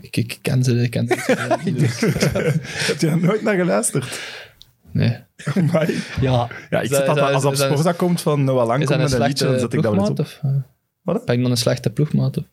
[0.00, 1.58] Ik, ik ken ze, ik ken ze.
[1.74, 2.00] Dus,
[2.86, 4.20] Heb je daar nooit naar geluisterd?
[4.92, 5.16] nee.
[5.54, 5.94] Amai.
[6.20, 9.12] Ja, ja, ik zet dat- als op dat- Sporza komt van Noah Lang komt met
[9.12, 10.18] een liedje, dan zet ik dat wel op.
[10.18, 10.40] Of,
[11.02, 11.24] Wat?
[11.24, 12.36] Ben ik dan een slechte ploegmaat?
[12.36, 12.44] Of?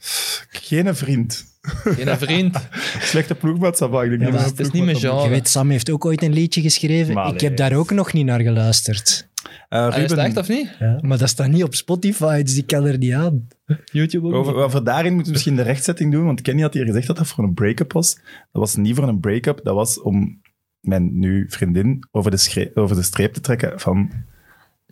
[0.49, 1.45] Geen vriend.
[1.61, 2.67] Geen vriend.
[3.11, 5.23] Slechte ploegmaat, dat ik denk Ja, niet het is niet mijn genre.
[5.23, 7.13] je weet, Sam heeft ook ooit een liedje geschreven.
[7.13, 9.27] Maar ik heb daar ook nog niet naar geluisterd.
[9.43, 9.51] moet.
[9.69, 10.75] Eh, En is het Ruben, echt of niet?
[10.79, 13.47] Ja, maar dat staat niet op Spotify, dus ik kan er niet aan.
[13.91, 14.33] YouTube ook?
[14.33, 17.17] over, over daarin moeten we misschien de rechtzetting doen, want Kenny had hier gezegd dat
[17.17, 18.15] dat voor een break-up was.
[18.15, 18.21] Dat
[18.51, 20.41] was niet voor een break-up, dat was om
[20.79, 24.11] mijn nu vriendin over de, over de streep te trekken van...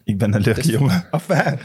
[0.05, 1.07] Ik ben een leuke jongen.
[1.11, 1.59] Enfin.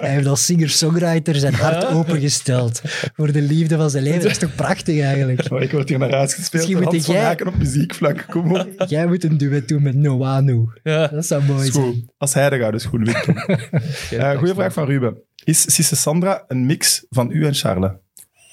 [0.00, 2.80] Hij heeft als singer-songwriter zijn hart opengesteld
[3.14, 4.20] voor de liefde van zijn leven.
[4.22, 5.52] Dat is toch prachtig eigenlijk?
[5.52, 6.52] Oh, ik word hier naar huis gespeeld.
[6.68, 8.26] Misschien Hans moet van jij- Haken op muziekvlak.
[8.30, 8.68] Kom op.
[8.86, 10.64] Jij moet een duet doen met Noanu.
[10.82, 11.06] Ja.
[11.08, 12.10] Dat zou mooi zijn.
[12.18, 13.26] Als hij de gouden schoen wint.
[14.12, 15.16] Uh, goeie vraag van Ruben.
[15.44, 17.90] Is Cisse Sandra een mix van u en Charles?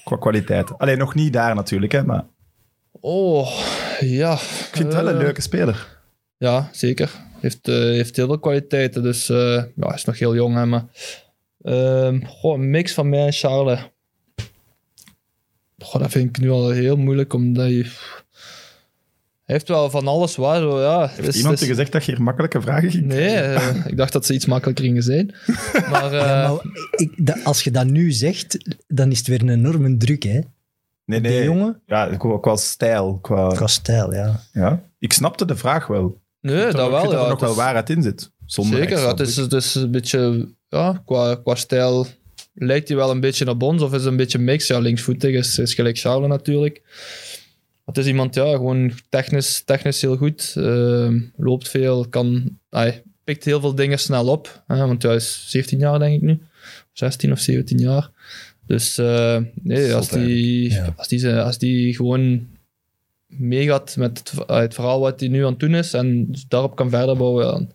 [0.03, 0.77] Qua kwaliteit.
[0.77, 2.23] Alleen nog niet daar natuurlijk, hè, maar
[3.01, 3.47] Oh,
[3.99, 4.33] ja.
[4.33, 4.39] ik
[4.71, 5.97] vind het wel een Eh, leuke speler.
[6.37, 7.11] Ja, zeker.
[7.43, 9.03] Heeft, eh, heeft heel veel kwaliteiten.
[9.03, 9.37] Dus eh,
[9.75, 10.85] ja, hij is nog heel jong, hè, maar...
[11.61, 13.79] ehm, goh, een mix van mij en Charles.
[15.79, 17.83] Goh, dat vind ik nu al heel moeilijk, omdat je...
[19.43, 21.07] Hij heeft wel van alles waar, zo, ja.
[21.07, 24.13] Heeft Dus- iemand dus- gezegd dat je hier makkelijke vragen ging Nee, eh, ik dacht
[24.13, 25.35] dat ze iets makkelijker gingen zijn.
[25.89, 29.49] Maar, eh, Ja, maar ik, als je dat nu zegt, dan is het weer een
[29.49, 30.39] enorme druk, hè?
[31.05, 31.43] Nee, Die nee.
[31.43, 31.81] jongen?
[31.85, 33.17] Ja, qua, qua stijl.
[33.21, 34.39] Qua, Qua stijl, ja.
[34.53, 34.83] ja.
[34.99, 36.21] Ik snapte de vraag wel.
[36.51, 37.03] Nee, dat wel.
[37.03, 38.31] dat er nog het wel is- waarheid in zit.
[38.45, 42.07] Zonder Zeker, het is, het is een beetje, ja, qua, qua stijl
[42.53, 44.67] lijkt hij wel een beetje op ons, of is het een beetje mix.
[44.67, 46.81] Ja, linksvoetig is, is gelijk Charles natuurlijk.
[47.85, 53.43] Het is iemand, ja, gewoon technisch, technisch heel goed, ehm, loopt veel, kan, hij pikt
[53.45, 56.39] heel veel dingen snel op, hè, want hij is 17 jaar denk ik nu,
[56.93, 58.09] 16 of 17 jaar.
[58.67, 60.93] Dus eh, nee, als die, Ja.
[60.97, 62.47] als, die, als die gewoon
[63.37, 66.75] meegaat met het, eh, het verhaal wat hij nu aan het doen is en daarop
[66.75, 67.71] kan verder bouwen, dan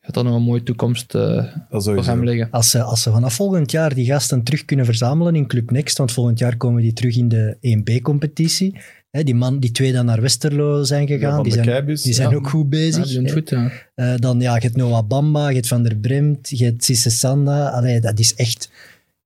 [0.00, 2.48] gaat dat nog een mooie toekomst eh, Dat voor hem liggen.
[2.50, 5.98] Als ze, als ze vanaf volgend jaar die gasten terug kunnen verzamelen in Club Next,
[5.98, 8.76] want volgend jaar komen die terug in de 1B-competitie.
[9.10, 12.36] Die, man, die twee dan naar Westerlo zijn gegaan, die zijn, die zijn Ja.
[12.36, 13.04] ook goed Ja, bezig.
[13.06, 13.38] die doen het hè.
[13.38, 13.70] goed, ja.
[13.94, 17.10] Eh, dan ja, je hebt Noah Bamba, je hebt Van der Bremt, je hebt Sisse
[17.10, 17.68] Sanda.
[17.68, 18.70] Allee, dat is echt...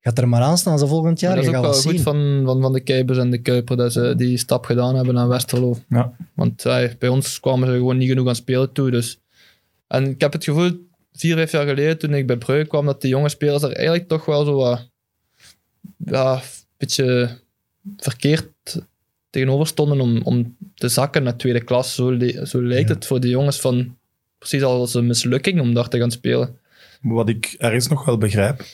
[0.04, 2.00] Gaat er maar aan staan ze volgend jaar, Maar dat is ook wel goed zien.
[2.00, 5.28] van, van, van de Keipers en de Kuiper dat ze die stap gedaan hebben naar
[5.28, 5.76] Westerlo.
[5.88, 6.16] Ja.
[6.34, 6.62] Want
[6.98, 8.90] bij ons kwamen ze gewoon niet genoeg aan spelen toe.
[8.90, 9.20] Dus.
[9.86, 10.70] En ik heb het gevoel,
[11.12, 14.08] vier, vijf jaar geleden, toen ik bij Brugge kwam, dat die jonge spelers er eigenlijk
[14.08, 14.88] toch wel zo wat,
[15.96, 16.40] ja, een
[16.76, 17.30] beetje
[17.96, 18.48] verkeerd
[19.30, 21.94] tegenover stonden om, om te zakken naar tweede klas.
[21.94, 22.94] Zo, le- zo lijkt Ja.
[22.94, 23.96] het voor die jongens van
[24.38, 26.58] precies als een mislukking om daar te gaan spelen.
[27.02, 28.64] Wat ik ergens nog wel begrijp.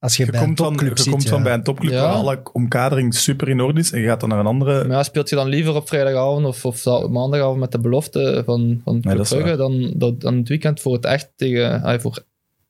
[0.00, 1.44] Als je, Je bij een komt, van, je komt van ja.
[1.44, 2.02] bij een topclub Ja.
[2.02, 4.84] waar alle omkadering super in orde is en je gaat dan naar een andere...
[4.84, 8.80] Maar ja, speelt je dan liever op vrijdagavond of, of maandagavond met de belofte van,
[8.84, 12.00] van Club Brugge dan, dan, dan het weekend voor het echt tegen...
[12.00, 12.24] voor,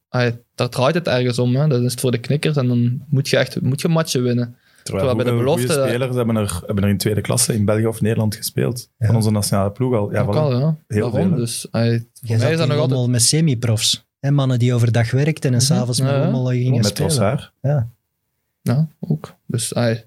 [0.08, 1.56] ah, daar draait het ergens om.
[1.56, 1.66] Hè.
[1.68, 4.56] Dat is het voor de knikkers en dan moet je echt moet je matchen winnen.
[4.82, 7.86] Terwijl Terwijl bij de belofte- spelers hebben er, hebben er in tweede klasse in België
[7.86, 8.88] of Nederland gespeeld.
[8.98, 9.06] Ja.
[9.06, 10.12] Van onze nationale ploeg al.
[10.12, 10.76] Ja, al, ja.
[10.86, 11.28] Heel Daarom.
[11.28, 11.38] veel.
[11.38, 11.90] Dus ah, voor
[12.28, 13.06] mij zat is dat nog altijd...
[13.06, 14.08] Met semi-profs.
[14.20, 16.48] Hè, mannen die overdag werkten en s'avonds met Ja, ja.
[16.50, 16.94] gingen Met spelen.
[16.94, 17.52] Trossard.
[18.62, 19.34] Ja, ook.
[19.46, 20.04] Dus ai,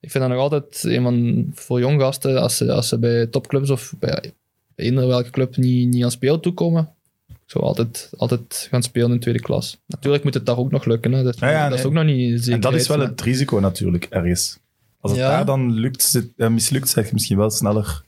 [0.00, 3.26] ik vind dat nog altijd een van, voor jong gasten, als ze, als ze bij
[3.26, 4.32] topclubs of bij,
[4.74, 6.88] bij eender welke club niet, niet aan spelen toekomen,
[7.28, 9.78] ik zou altijd, altijd gaan spelen in tweede klas.
[9.86, 11.12] Natuurlijk moet het daar ook nog lukken.
[11.12, 11.22] Hè.
[11.22, 11.78] Dat, Ja, ja, dat nee.
[11.78, 12.52] is ook nog niet zeker.
[12.52, 14.58] En dat is wel het risico natuurlijk, ergens.
[15.00, 15.28] Als het Ja.
[15.30, 18.02] daar dan lukt, zit- eh, mislukt, zeg je misschien wel sneller.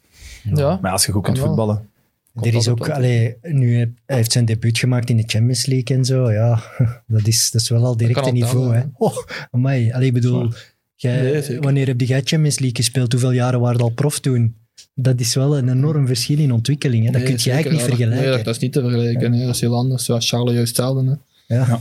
[0.54, 1.54] Ja, Maar als je goed Kan kunt wel.
[1.56, 1.88] voetballen.
[2.46, 6.04] Er is ook, allee, nu hij heeft zijn debuut gemaakt in de Champions League en
[6.04, 6.32] zo.
[6.32, 6.62] Ja,
[7.06, 8.74] dat is, dat is wel al direct een niveau.
[8.74, 8.78] Hè.
[8.78, 8.84] hè.
[8.96, 9.16] Oh,
[9.50, 9.92] amai.
[9.92, 10.52] Allee, ik bedoel,
[10.94, 13.12] jij- Nee, wanneer heb jij Champions League gespeeld?
[13.12, 14.54] Hoeveel jaren waren al prof toen?
[14.94, 17.04] Dat is wel een enorm verschil in ontwikkeling.
[17.04, 17.10] Hè.
[17.10, 18.30] Dat kun je eigenlijk niet vergelijken.
[18.30, 19.30] Nee, dat, is niet te vergelijken.
[19.30, 20.04] Nee, dat is heel anders.
[20.04, 21.18] Zoals Charles juist stelde.
[21.46, 21.54] Hè.
[21.56, 21.66] ja.
[21.66, 21.80] Ja.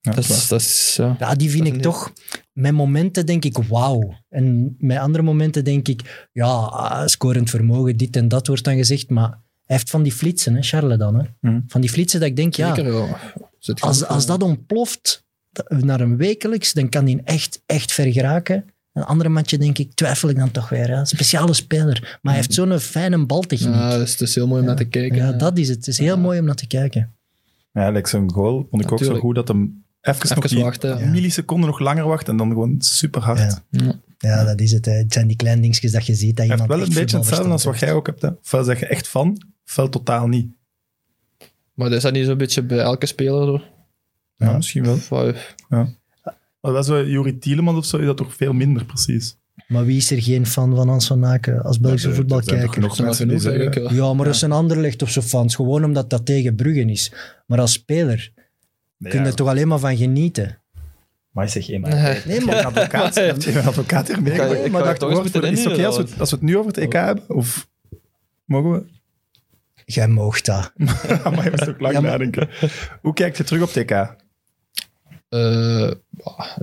[0.00, 1.16] Ja, Dat is, dat is, ja.
[1.18, 2.12] Ja, die vind Dat ik toch...
[2.52, 4.14] Met momenten denk ik, wauw.
[4.28, 9.10] En met andere momenten denk ik, ja, scorend vermogen, dit en dat wordt dan gezegd.
[9.10, 9.38] Maar
[9.72, 11.18] heeft van die flitsen, hè, Charles dan.
[11.18, 11.24] Hè.
[11.40, 11.60] Mhm.
[11.66, 13.18] Van die flitsen dat ik denk, ja, Zeker, ja.
[13.58, 15.24] Zit als, als dat ontploft
[15.68, 18.64] naar een wekelijks, dan kan die echt, echt ver geraken.
[18.92, 20.88] Een andere matje denk ik, twijfel ik dan toch weer.
[20.88, 21.04] Ja.
[21.04, 22.18] Speciale speler.
[22.22, 23.74] Maar hij heeft zo'n fijne baltechniek.
[23.74, 25.16] Ja, het is, het is heel mooi om naar te kijken.
[25.16, 25.36] Ja, hè.
[25.36, 25.76] dat is het.
[25.76, 27.14] Het is heel mooi om naar te kijken.
[27.72, 30.64] Ja, like zo'n goal vond ik ook zo goed dat hem even, nog Even die
[30.64, 30.98] wachten.
[30.98, 31.06] Ja.
[31.10, 33.38] milliseconden nog langer wacht en dan gewoon super hard.
[33.38, 33.62] Ja.
[33.70, 34.00] Ja.
[34.18, 34.84] Ja, dat is het.
[34.84, 34.92] Hè.
[34.92, 36.36] Het zijn die kleine dingetjes dat je ziet.
[36.36, 38.22] Dat iemand wel een beetje voetbal hetzelfde als wat jij ook hebt.
[38.22, 38.28] Hè.
[38.28, 40.46] Ofwel zeg je echt van, ofwel totaal niet.
[41.74, 43.60] Maar is dat niet zo'n beetje bij elke speler zo?
[44.36, 44.56] Ja, Ja.
[44.56, 44.94] misschien wel.
[44.94, 45.10] Of,
[45.70, 45.86] eh,
[46.60, 49.36] Maar wel zo, Juri Tielemans of zo, is dat toch veel minder precies.
[49.68, 52.82] Maar wie is er geen fan van Hans van Aken als Belgische Ja, toch voetbalkijker?
[53.84, 53.94] er.
[53.94, 55.54] Ja, maar dat is een ander licht of zo fans.
[55.54, 57.12] Gewoon omdat dat tegen Bruggen is.
[57.46, 58.32] Maar als speler
[59.10, 60.58] je ja, er toch alleen maar van genieten.
[61.30, 61.94] Maar zeg je maar.
[61.94, 62.18] Nee.
[62.26, 65.64] Nee, Een maar advocaat, heeft je een advocaat hier Ik ik Maar dacht, toch is
[65.64, 67.24] het oké als, we- als we het nu over het EK hebben?
[67.28, 67.68] Of
[68.44, 68.84] mogen we?
[69.84, 70.72] jij moogt dat.
[71.24, 72.48] maar je moest ook lang Ja, maar- nadenken.
[73.00, 74.16] Hoe kijk je terug op het EK?
[75.28, 75.90] eh,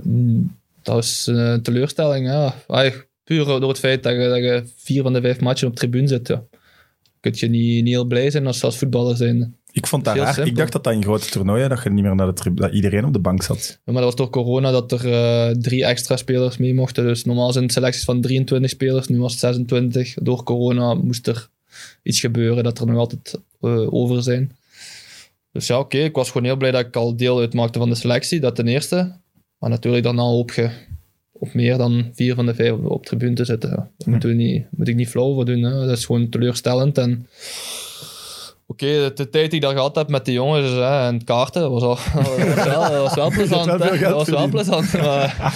[0.02, 2.26] mm, dat is een teleurstelling.
[2.26, 2.54] Ja.
[3.24, 6.08] Puur door het feit dat je, dat je vier van de vijf matchen op tribune
[6.08, 6.28] zit.
[6.28, 6.42] Ja.
[7.20, 9.56] Kun je niet, niet heel blij zijn als als voetballer zijn.
[9.72, 10.46] Ik vond dat raar.
[10.46, 13.04] Ik dacht dat dat in grote toernooien, dat je niet meer naar de dat iedereen
[13.04, 13.78] op de bank zat.
[13.84, 17.04] Ja, maar dat was door corona dat er eh, drie extra spelers mee mochten.
[17.04, 20.14] Dus normaal zijn het selecties van 23 spelers, nu was het 26.
[20.14, 21.48] Door corona moest er
[22.02, 24.56] iets gebeuren dat er nog altijd eh, over zijn.
[25.52, 27.94] Dus ja, oké, ik was gewoon heel blij dat ik al deel uitmaakte van de
[27.94, 29.18] selectie, dat ten eerste.
[29.58, 30.70] Maar natuurlijk daarna hoop je
[31.32, 33.90] op meer dan vier van de vijf op, op tribune te zitten.
[33.96, 34.18] Ja.
[34.18, 35.62] Daar niet, moet ik niet flauw voor doen.
[35.62, 35.86] Hè.
[35.86, 36.98] Dat is gewoon teleurstellend.
[36.98, 37.26] En
[38.70, 41.60] Oké, de, de tijd die ik daar gehad heb met de jongens hè, en kaarten,
[41.60, 43.66] dat was, al, dat was wel, dat was wel plezant.
[44.00, 44.92] Dat was wel plezant.
[45.02, 45.52] Maar,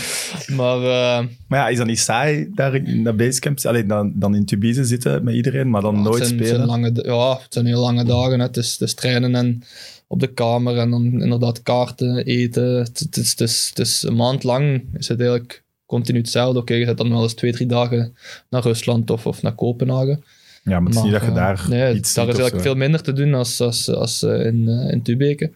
[0.57, 3.59] maar eh, Maar ja, is dat niet saai, daar in dat basecamp?
[3.65, 6.49] Alleen dan, dan in Tubize zitten met iedereen, maar dan ja, nooit het zijn, het
[6.49, 6.67] spelen?
[6.69, 8.39] zijn lange, ja, het zijn heel lange dagen.
[8.39, 8.47] Hè.
[8.47, 9.63] Het, is, het is trainen en
[10.07, 12.79] op de kamer en dan inderdaad kaarten, eten.
[12.79, 16.59] Het, het is, het, is, het is een maand lang is het eigenlijk continu hetzelfde.
[16.59, 18.17] Oké, je zit dan wel eens twee, drie dagen
[18.51, 20.25] naar Rusland of, of naar Kopenhagen.
[20.65, 22.71] Ja, maar het is niet dat je eh, daar nee, iets daar is eigenlijk zo.
[22.71, 25.53] veel minder te doen als, als, als eh, in, eh, in Tubeke.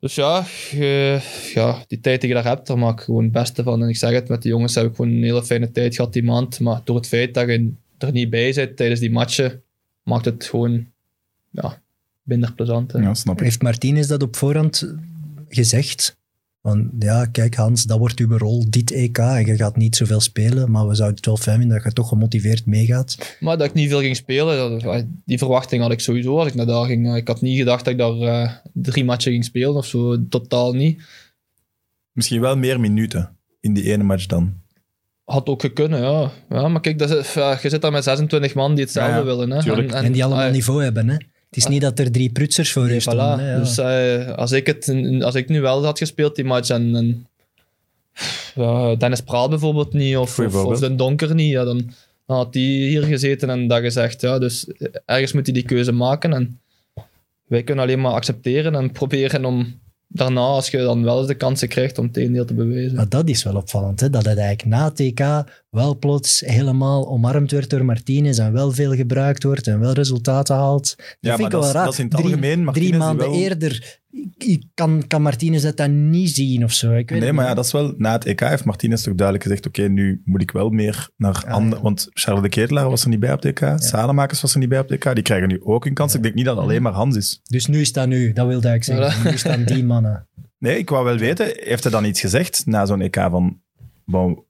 [0.00, 1.20] Dus ja, je-
[1.54, 3.82] ja, die tijd die je daar hebt, daar maak ik gewoon het beste van.
[3.82, 6.12] En ik zeg het, met de jongens heb ik gewoon een hele fijne tijd gehad
[6.12, 6.60] die maand.
[6.60, 9.62] Maar door het feit dat je er niet bij zit tijdens die matchen,
[10.02, 10.86] maakt het gewoon
[11.50, 11.82] ja,
[12.22, 12.92] minder plezant.
[12.92, 12.98] hè.
[12.98, 13.44] Ja, snap ik.
[13.44, 14.94] Heeft Martinez dat op voorhand
[15.48, 16.16] gezegd?
[16.66, 19.18] Van ja, kijk Hans, dat wordt uw rol, dit EK.
[19.18, 21.92] En je gaat niet zoveel spelen, maar we zouden het wel fijn vinden dat je
[21.92, 23.36] toch gemotiveerd meegaat.
[23.40, 26.54] Maar dat ik niet veel ging spelen, dat- die verwachting had ik sowieso als ik
[26.54, 27.16] naar daar ging.
[27.16, 30.72] Ik had niet gedacht dat ik daar eh, drie matchen ging spelen of zo, totaal
[30.72, 31.02] niet.
[32.12, 34.54] Misschien wel meer minuten in die ene match dan.
[35.24, 36.30] Had ook gekunnen, ja.
[36.48, 39.24] ja maar kijk, dat is, je zit daar met 26 man die hetzelfde Ja, ja,
[39.24, 39.50] willen.
[39.50, 39.62] Hè.
[39.62, 39.92] tuurlijk.
[39.92, 41.08] En die allemaal ah, niveau hebben.
[41.08, 41.16] Hè?
[41.56, 43.40] Het is niet dat er drie prutsers voor je voilà.
[43.40, 43.58] ja.
[43.58, 47.26] Dus eh, als, ik het, als ik nu wel had gespeeld, die match, en, en
[48.54, 50.78] ja, Dennis Praal bijvoorbeeld niet, of, of.
[50.78, 51.90] Den Donker niet, ja, dan,
[52.26, 54.20] dan had die hier gezeten en dat gezegd.
[54.20, 54.66] Ja, dus
[55.04, 56.32] ergens moet hij die keuze maken.
[56.32, 56.60] En
[57.46, 61.34] wij kunnen alleen maar accepteren en proberen om daarna, als je dan wel eens de
[61.34, 62.96] kansen krijgt, om het tegendeel te bewijzen.
[62.96, 64.10] Maar dat is wel opvallend, hè?
[64.10, 68.72] dat het eigenlijk na het TK wel plots helemaal omarmd werd door Martinez en wel
[68.72, 70.94] veel gebruikt wordt en wel resultaten haalt.
[70.96, 71.84] Dat Ja, vind maar ik wel is- raar.
[71.84, 74.00] dat is in het drie, algemeen Martinez drie maanden wel- eerder
[74.38, 76.92] ik- kan, kan Martinez dat dan niet zien of zo.
[76.92, 77.94] Ik weet Nee, maar ja, dat is wel...
[77.96, 81.42] Na het EK heeft Martinez toch duidelijk gezegd, oké, nu moet ik wel meer naar
[81.46, 81.76] Ah, andere...
[81.76, 81.82] ja.
[81.82, 84.68] Want Charles de Ketelaar was er niet bij op het EK, Salemakers was er niet
[84.68, 86.14] bij op het EK, die krijgen nu ook een kans.
[86.14, 87.40] Ik denk niet dat het alleen maar Hans is.
[87.44, 89.22] Dus nu is dat nu, dat wilde ik zeggen.
[89.22, 89.30] Voilà.
[89.30, 90.26] Nu staan die mannen.
[90.58, 93.60] Nee, ik wou wel weten, heeft hij dan iets gezegd na zo'n EK van...
[94.04, 94.44] bon,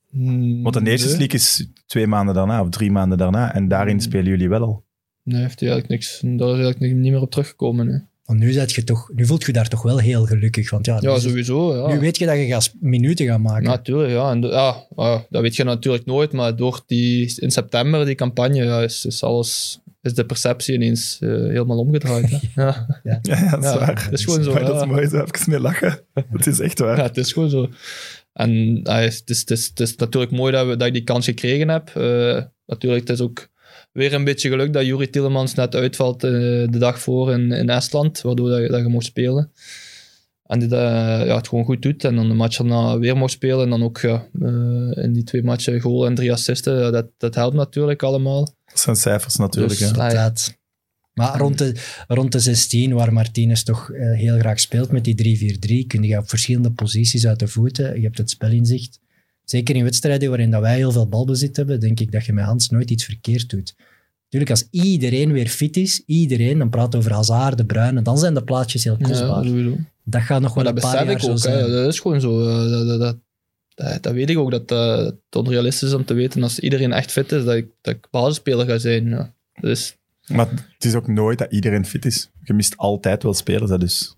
[0.62, 1.16] want de Nations.
[1.16, 4.02] League is twee maanden daarna of drie maanden daarna en daarin Hmm.
[4.02, 4.84] spelen jullie wel al.
[5.22, 6.20] Nee, heeft hij eigenlijk niks.
[6.24, 7.86] Daar is eigenlijk niet meer op teruggekomen.
[7.88, 7.98] Hè.
[8.26, 10.70] Want nu, zet je toch, nu voelt je daar toch wel heel gelukkig.
[10.70, 11.76] Want ja, het- sowieso.
[11.76, 11.94] Ja.
[11.94, 13.62] nu weet je dat je gaat minuten gaat maken.
[13.64, 14.30] Natuurlijk, ja.
[14.30, 14.86] En ja,
[15.30, 19.22] dat weet je natuurlijk nooit, maar door die, in september, die campagne, ja, is, is
[19.22, 22.30] alles, is de perceptie ineens eh, helemaal omgedraaid.
[22.30, 22.38] Hè?
[22.62, 23.00] Ja.
[23.02, 24.04] Ja, ja, dat is Ja, waar.
[24.10, 26.00] dat is gewoon zo, Maar dat is mooi, zo even mee lachen.
[26.30, 26.96] Het is echt waar.
[26.96, 27.68] ja, het is gewoon zo.
[28.32, 31.04] En eh, het, is, het, is, het is natuurlijk mooi dat, we, dat ik die
[31.04, 31.88] kans gekregen heb.
[31.94, 33.48] Eh, natuurlijk, het is ook
[33.96, 37.68] weer een beetje geluk dat Juri Tielemans net uitvalt eh, de dag voor in, in
[37.68, 39.52] Estland, waardoor dat, je- dat je mocht spelen.
[40.46, 40.80] En die dat,
[41.26, 42.04] ja, het gewoon goed doet.
[42.04, 43.64] En dan de match erna weer mocht spelen.
[43.64, 46.92] En dan ook ja, eh, in die twee matchen goal en drie assisten.
[46.92, 48.44] Dat, dat helpt natuurlijk allemaal.
[48.66, 49.78] Dat zijn cijfers natuurlijk.
[49.78, 49.92] Dus-.
[49.98, 50.32] Ah, ja.
[51.12, 51.74] Maar rond de,
[52.08, 56.18] rond de 16, waar Martinez toch eh, heel graag speelt met die 3-4-3, kun je
[56.18, 57.94] op verschillende posities uit de voeten.
[57.96, 59.00] Je hebt het spelinzicht.
[59.46, 62.44] Zeker in wedstrijden waarin dat wij heel veel balbezit hebben, denk ik dat je met
[62.44, 63.74] Hans nooit iets verkeerd doet.
[64.24, 68.34] Natuurlijk, als iedereen weer fit is, iedereen, dan praat over Hazard, De Bruyne, dan zijn
[68.34, 69.44] de plaatjes heel kostbaar.
[70.04, 71.32] dat gaat nog Maar wel dat een paar jaar ik zo ook.
[71.32, 71.38] Hè.
[71.38, 71.70] zijn.
[71.70, 72.48] Dat is gewoon zo.
[72.48, 73.18] eh, Dat, dat, dat,
[73.74, 76.92] dat, dat weet ik ook, dat eh, het onrealistisch is om te weten als iedereen
[76.92, 79.08] echt fit is, dat ik, dat ik basisspeler ga zijn.
[79.08, 79.34] Ja.
[79.60, 82.30] Dus Maar het is ook nooit dat iedereen fit is.
[82.42, 84.15] Je mist altijd wel spelers, hè, dus...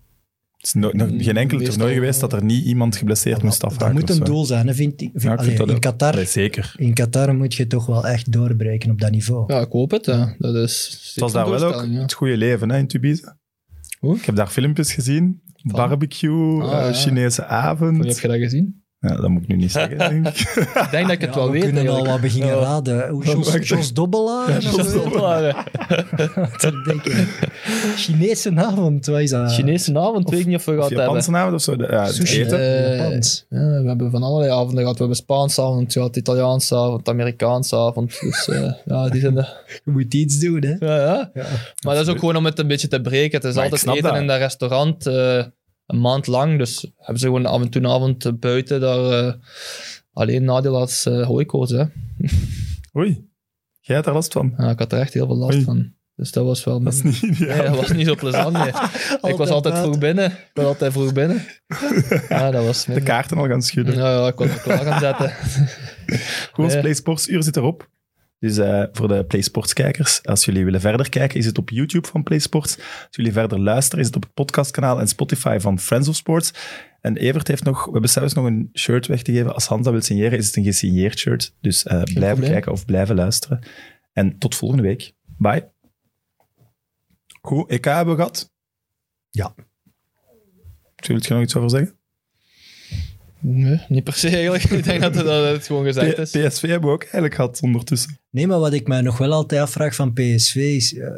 [0.59, 3.71] Het is no- nog geen enkel toernooi geweest dat er niet iemand geblesseerd moest dat
[3.71, 3.95] afraken.
[3.95, 5.09] moet een doel zijn, hè, vind ik.
[5.11, 5.79] Vind, Ja, ik vind allee, dat in.
[5.79, 6.73] Qatar, zeker.
[6.77, 9.53] in Qatar moet je toch wel echt doorbreken op dat niveau.
[9.53, 10.03] ja, ik hoop het.
[10.37, 12.01] Dat is Het was daar wel ook Ja.
[12.01, 13.35] het goede leven hè, in Tubize.
[13.99, 14.15] Hoe?
[14.15, 15.41] Ik heb daar filmpjes gezien.
[15.63, 16.93] Barbecue, Ah, eh, ja.
[16.93, 17.97] Chinese avond.
[17.97, 18.83] Hoe heb je dat gezien?
[19.01, 20.39] Ja, dat moet ik nu niet zeggen, denk ik.
[20.75, 21.63] Ik denk dat ik het Ja, wel we weet.
[21.63, 22.61] kunnen al wat beginnen Ja.
[22.61, 23.09] raden.
[23.09, 24.57] Hoe Jos, Dobbelaar?
[24.57, 24.93] of Jos.
[27.95, 29.53] Chinese avond, wat is dat?
[29.53, 31.05] Chinese avond, weet ik niet of we Of gehad hebben.
[31.07, 31.75] Japanse avond of zo.
[31.77, 32.59] Ja, Sushi, eten.
[32.59, 33.45] Eh, Japans.
[33.49, 34.93] ja, we hebben van allerlei avonden gehad.
[34.93, 38.17] We hebben Spaanse avond gehad, Italiaanse avond, Amerikaanse avond.
[38.21, 39.45] Dus eh, ja, die zijn de...
[39.85, 40.75] Je moet iets doen, hè?
[40.85, 41.31] Ja, ja.
[41.33, 41.45] Ja.
[41.85, 43.37] Maar dat is ook gewoon om het een beetje te breken.
[43.39, 44.21] Het is Maar altijd eten dat.
[44.21, 45.43] in dat restaurant eh,
[45.89, 46.57] een maand lang.
[46.57, 49.33] Dus hebben ze gewoon af en toe een avond eh, buiten daar eh,
[50.13, 51.71] alleen nadeel als uh, hooikoorts.
[51.71, 51.83] Hè.
[52.97, 53.29] Oei,
[53.79, 54.53] jij had er last van.
[54.57, 55.63] Ja, ik had er echt heel veel last Oei.
[55.63, 55.93] van.
[56.15, 56.81] Dus dat was wel...
[56.83, 57.57] Dat is niet ideaal.
[57.57, 58.57] Nee, dat was niet zo plezant.
[58.57, 58.67] Nee.
[59.31, 60.25] ik was altijd vroeg binnen.
[60.31, 61.45] Ik was altijd vroeg binnen.
[62.29, 62.85] Ja, dat was...
[62.85, 63.95] De kaarten al gaan schudden.
[63.95, 65.33] Ja, ja, ik was er klaar gaan zetten.
[66.53, 66.79] Goed, Nee.
[66.79, 67.89] Play Sports uur zit erop.
[68.39, 71.69] Dus eh, voor de Play Sports kijkers, als jullie willen verder kijken, is het op
[71.69, 72.77] YouTube van Play Sports.
[72.77, 76.53] Als jullie verder luisteren, is het op het podcastkanaal en Spotify van Friends of Sports.
[77.01, 79.53] En Evert heeft nog, we hebben zelfs nog een shirt weg te geven.
[79.53, 81.55] Als Hans dat wil signeren, is het een gesigneerd shirt.
[81.61, 82.51] Dus eh, blijven probleem.
[82.51, 83.59] kijken of blijven luisteren.
[84.13, 85.13] En tot volgende week.
[85.37, 85.71] Bye.
[87.41, 88.51] Goed, EK hebben we gehad.
[89.29, 89.55] Ja.
[90.95, 91.98] Zult je nog iets over zeggen?
[93.39, 94.63] Nee, niet per se eigenlijk.
[94.79, 96.29] Ik denk dat het, dat het gewoon gezegd is.
[96.31, 98.19] PSV hebben we ook eigenlijk gehad ondertussen.
[98.29, 100.97] Nee, maar wat ik mij nog wel altijd afvraag van PSV is...
[100.97, 101.09] eh,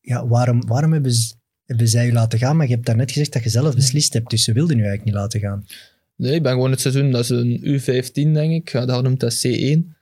[0.00, 1.34] ja, waarom, waarom hebben, ze,
[1.64, 2.56] hebben zij u laten gaan?
[2.56, 5.04] Maar je hebt daarnet gezegd dat je zelf beslist hebt, dus ze wilden u eigenlijk
[5.04, 5.66] niet laten gaan.
[6.16, 9.46] Nee, ik ben gewoon het seizoen, dat is een U15 denk ik, dat noemt dat
[9.46, 9.94] C1.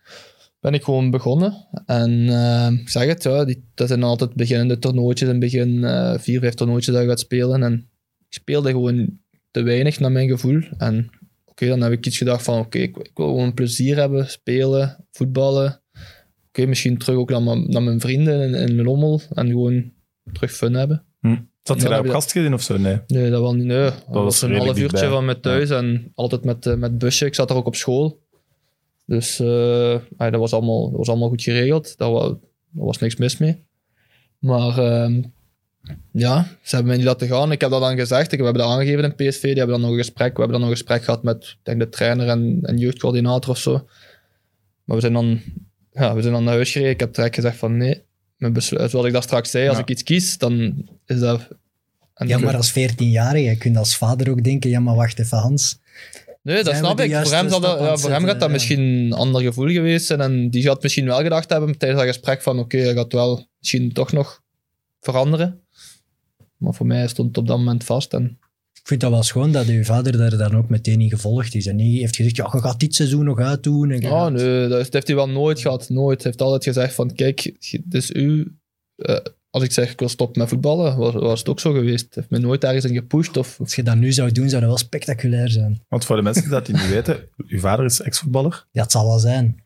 [0.61, 1.67] Ben ik gewoon begonnen.
[1.87, 5.29] En eh, ik zeg het, ja, die, dat zijn altijd beginnende toernooitjes.
[5.29, 7.63] In het begin eh, vier, vijf toernooitjes dat je gaat spelen.
[7.63, 7.73] En
[8.29, 9.19] ik speelde gewoon
[9.51, 10.63] te weinig naar mijn gevoel.
[10.79, 11.11] En
[11.55, 15.07] oké, dan heb ik iets gedacht van, oké, ik, ik wil gewoon plezier hebben, spelen,
[15.13, 15.81] voetballen.
[16.49, 19.21] Oké, misschien terug ook naar, mijn- naar mijn vrienden in, in Lommel.
[19.35, 19.93] En gewoon
[20.33, 21.05] terug fun hebben.
[21.21, 21.37] Hm.
[21.63, 22.77] Zat je Ja, daar op gastgezin of zo?
[22.77, 22.99] Nee.
[23.07, 23.65] Nee, dat wel niet.
[23.67, 23.83] Nee.
[23.85, 27.27] Dat, was was een half uurtje van met thuis en altijd met, eh, met busje.
[27.27, 28.23] Ik zat daar ook op school.
[29.07, 31.97] Dus eh, ah, dat, was allemaal, dat was allemaal goed geregeld.
[31.99, 32.29] Daar was,
[32.71, 33.65] daar was niks mis mee.
[34.39, 35.23] Maar ehm,
[36.13, 37.53] ja, ze hebben mij niet laten gaan.
[37.53, 38.33] Ik heb dat dan gezegd.
[38.33, 39.41] Ik, we hebben dat aangegeven in PSV.
[39.41, 40.35] Die hebben dan nog een gesprek.
[40.35, 43.59] We hebben dan nog een gesprek gehad met denk, de trainer en, en jeugdcoördinator of
[43.59, 43.87] zo.
[44.85, 45.41] Maar we zijn dan,
[45.93, 46.93] ja, we zijn dan naar huis gereden.
[46.93, 48.03] Ik heb direct gezegd van nee.
[48.37, 49.83] Mijn besluit, zoals ik daar straks zei, als Ja.
[49.83, 51.49] ik iets kies, dan is dat...
[52.15, 55.39] en Ja, maar als 14-jarige, je kunt als vader ook denken, ja, maar wacht even,
[55.39, 55.79] Hans.
[56.43, 57.15] Nee, dat Zijn snap ik.
[57.15, 58.55] Voor hem, dat, ja, het voor hem gaat dat ja.
[58.55, 60.21] misschien een ander gevoel geweest zijn.
[60.21, 63.47] En die gaat misschien wel gedacht hebben tijdens dat gesprek van oké, hij gaat wel
[63.59, 64.43] misschien toch nog
[65.05, 65.61] veranderen.
[66.57, 68.13] Maar voor mij stond het op dat moment vast.
[68.13, 68.39] En,
[68.73, 71.67] Ik vind dat wel schoon dat uw vader daar dan ook meteen in gevolgd is.
[71.67, 73.91] En niet heeft gezegd, ja, je gaat dit seizoen nog uitdoen.
[73.91, 75.89] En oh nee, dat heeft hij wel nooit gehad.
[75.89, 76.23] Nooit.
[76.23, 78.57] Hij heeft altijd gezegd van kijk, het is u...
[78.97, 79.17] eh,
[79.51, 82.15] als ik zeg ik wil stoppen met voetballen, was, was het ook zo geweest.
[82.15, 83.37] Hij heeft me nooit ergens in gepusht.
[83.37, 85.81] Of, Als je dat nu zou doen, zou dat wel spectaculair zijn.
[85.89, 88.67] Want voor de mensen die dat niet weten, uw vader is ex-voetballer.
[88.71, 89.64] Ja, het zal wel zijn.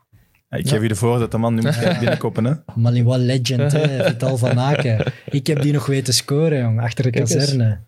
[0.49, 2.43] Ja, ik geef u de voor dat de man nu moet binnenkoppen.
[2.45, 2.53] Hè?
[2.75, 5.05] Malinois legend, hè, Vital van Aken.
[5.29, 7.79] Ik heb die nog weten scoren, jong, achter de kazerne.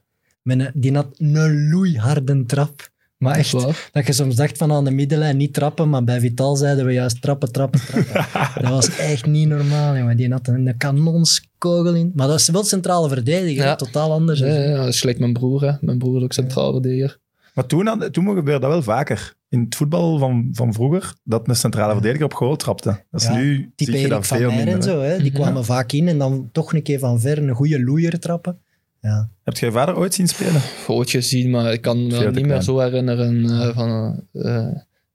[0.44, 2.90] Een- die had een loeiharde trap.
[3.18, 3.52] Maar echt,
[3.92, 6.92] dat je soms dacht van aan de middenlijn niet trappen, maar bij Vital zeiden we
[6.94, 8.26] juist trappen, trappen, trappen.
[8.64, 10.18] dat was echt niet normaal, jongen.
[10.18, 12.12] Die had een, een kanonskogel in.
[12.16, 13.76] Maar dat is wel centrale verdediger, Ja.
[13.76, 14.40] totaal anders.
[14.40, 15.62] Ja, ja, dat is gelijk mijn broer.
[15.62, 15.72] Hè.
[15.82, 17.18] Mijn broer is ook centraal verdediger.
[17.54, 19.34] Maar toen, had- toen gebeurde dat wel vaker.
[19.52, 23.04] In het voetbal van, van vroeger, dat een centrale verdediger op goal trapte.
[23.12, 24.74] Dat is Ja, nu, Type zie je dat veel minder.
[24.76, 25.18] en zo, hè.
[25.22, 28.58] die kwamen vaak in en dan toch een keer van ver een goede loeier trappen.
[29.02, 29.30] Ja.
[29.44, 30.62] Heb je vader ooit zien spelen?
[30.88, 33.50] Ooit gezien, maar ik kan me niet meer zo herinneren.
[33.50, 34.68] eh, van, eh,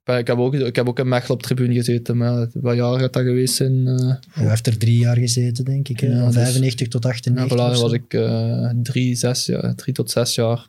[0.04, 2.98] eh, ik, heb ook, ik heb ook in Mechelen op tribune gezeten, maar wat jaar
[2.98, 3.86] gaat dat geweest zijn?
[3.86, 6.00] Hij heeft er drie jaar gezeten, denk ik.
[6.00, 6.06] Hè.
[6.06, 7.58] Ja, Van dus- 95 tot ja, 98.
[7.58, 7.82] voilà, of zo.
[7.82, 10.68] was ik eh, drie, zes jaar, drie tot zes jaar.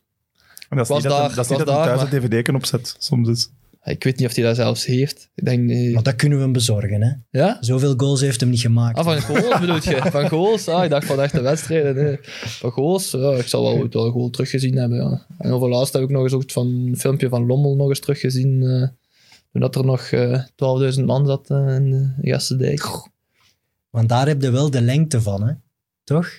[0.69, 2.11] Dat is Was niet dat, daar, een- dat, is was niet dat een daar, thuis
[2.23, 2.95] een dvd kan opzet.
[2.99, 3.49] Soms is.
[3.83, 5.29] Ik weet niet of hij dat zelfs heeft.
[5.35, 7.01] Ik denk, eh, Maar dat kunnen we hem bezorgen.
[7.01, 7.11] Hè.
[7.39, 7.57] ja?
[7.59, 8.97] Zoveel goals heeft hem niet gemaakt.
[8.97, 10.01] Ah, van goals bedoel je?
[10.11, 10.67] Van goals?
[10.67, 11.95] Ah, ik dacht van echte wedstrijden.
[11.95, 12.17] Nee.
[12.21, 13.11] Van goals?
[13.11, 14.97] Ja, ik zal wel ooit wel een goal teruggezien hebben.
[14.97, 15.25] Ja.
[15.37, 18.63] En overlaatst heb ik nog eens ook van een filmpje van Lommel nog eens teruggezien.
[18.63, 18.87] eh
[19.51, 20.43] toen dat er nog eh
[20.97, 23.09] 12.000 man zat in de eerste dijk.
[23.89, 25.53] Want daar heb je wel de lengte van, hè?
[26.03, 26.29] toch?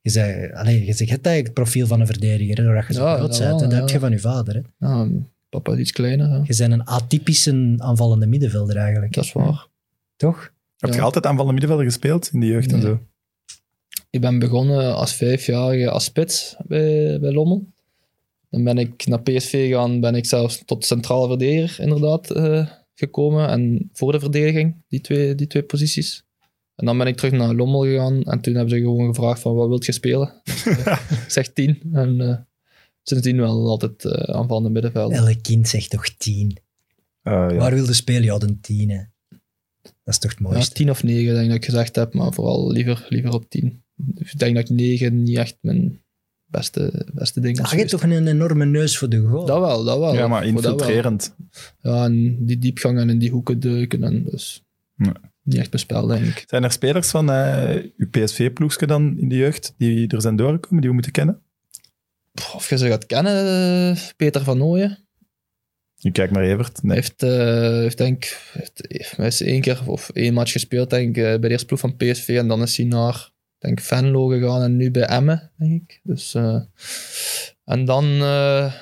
[0.00, 2.92] Je, zei, allee, je zegt het eigenlijk het profiel van een verdediger, hè, doordat je
[2.92, 3.60] zo Ja, groot dat bent.
[3.60, 3.76] Dat ja.
[3.78, 4.54] heb je van je vader.
[4.54, 4.86] Hè.
[4.86, 5.08] Ja,
[5.48, 6.28] papa is iets kleiner.
[6.28, 6.42] Ja.
[6.44, 9.12] Je bent een atypische aanvallende middenvelder eigenlijk.
[9.12, 9.66] Dat is waar.
[10.16, 10.52] Toch?
[10.76, 13.00] Heb je altijd aanvallende middenvelder gespeeld in de jeugd en zo?
[14.10, 17.68] Ik ben begonnen als vijfjarige als spits bij, bij Lommel.
[18.50, 23.48] Dan ben ik naar PSV gegaan, ben ik zelfs tot centrale verdediger inderdaad eh, gekomen.
[23.48, 26.24] En voor de verdediging, die twee, die twee posities.
[26.80, 29.54] En dan ben ik terug naar Lommel gegaan en toen hebben ze gewoon gevraagd van
[29.54, 30.32] wat wilt je spelen?
[31.24, 31.80] ik zeg tien.
[31.92, 32.36] En eh,
[33.02, 35.12] sindsdien wel altijd eh aanvallende middenveld.
[35.12, 36.56] Elk kind zegt toch tien.
[37.22, 37.54] Eh, ja.
[37.54, 38.22] Waar wilde spelen?
[38.22, 38.90] Ja, een tien.
[38.90, 39.02] Hè.
[39.80, 40.74] Dat is toch het Ja, mooiste.
[40.74, 43.82] tien of negen denk ik dat ik gezegd heb, maar vooral liever, liever op tien.
[44.14, 46.00] Ik denk dat ik negen niet echt mijn
[46.46, 49.46] beste, beste ding is je hebt toch een enorme neus voor de goal?
[49.46, 50.14] Dat wel, dat wel.
[50.14, 51.34] ja, maar infiltrerend.
[51.80, 54.02] Ja, en die diepgang en in die hoeken duiken.
[54.04, 54.62] En dus
[54.96, 55.12] Nee.
[55.42, 56.44] Niet echt bespeld, denk ik.
[56.46, 60.80] Zijn er spelers van eh uw PSV-ploegje dan in de jeugd die er zijn doorgekomen,
[60.80, 61.42] die we moeten kennen?
[62.54, 64.98] Of je ze gaat kennen, Peter van Nooyen.
[65.94, 66.82] Je kijkt naar Evert.
[66.82, 66.96] Nee.
[66.96, 71.16] heeft, eh, heeft denk ik, heeft, hij is één keer of één match gespeeld, denk
[71.16, 72.28] ik, eh, bij de eerste ploeg van PSV.
[72.28, 76.00] En dan is hij naar, denk ik, Venlo gegaan en nu bij Emmen, denk ik.
[76.02, 76.34] Dus,
[77.64, 78.04] en dan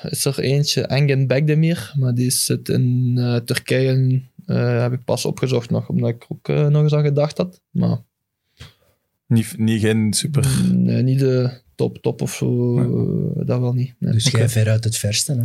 [0.03, 3.13] is er eentje, Engin Bekdemir, maar die zit in
[3.45, 4.21] Turkije.
[4.49, 7.61] Eh, heb ik pas opgezocht nog, omdat ik ook eh, nog eens aan gedacht had.
[7.69, 7.97] Maar
[9.27, 10.47] Niet, niet geen super...
[10.73, 12.77] Nee, niet de top, top of zo.
[12.79, 13.95] eh, dat wel niet.
[13.99, 14.11] Nee.
[14.13, 14.37] Dus Oké.
[14.37, 15.33] jij veruit het verste.
[15.33, 15.43] Hè?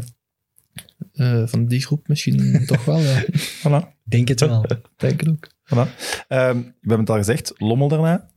[1.12, 3.24] Eh, van die groep misschien toch wel, ja.
[3.30, 3.88] Voilà.
[3.88, 4.64] Ik Denk het wel.
[4.96, 5.48] Denk ik ook.
[5.64, 5.88] voilà.
[6.28, 8.28] Ehm, we hebben het al gezegd, Lommel daarna.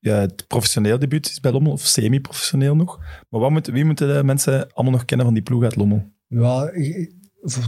[0.00, 2.98] Ja, het professioneel debuut is bij Lommel, of semi-professioneel nog.
[3.28, 6.12] Maar wat moet, wie moeten de mensen allemaal nog kennen van die ploeg uit Lommel?
[6.28, 6.70] Ja,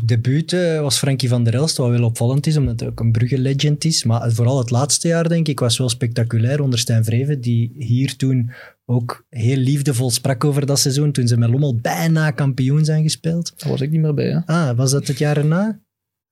[0.05, 3.13] debuut eh, was Frankie van der Elst, wat wel opvallend is, omdat hij ook een
[3.13, 4.05] Brugge-legend is.
[4.05, 8.17] Maar vooral het laatste jaar, denk ik, was wel spectaculair onder Stijn Vreven, die hier
[8.17, 8.51] toen
[8.87, 13.53] ook heel liefdevol sprak over dat seizoen, toen ze met Lommel bijna kampioen zijn gespeeld.
[13.57, 14.47] Daar was ik niet meer bij, hè.
[14.47, 15.81] Ah, was dat het jaar erna?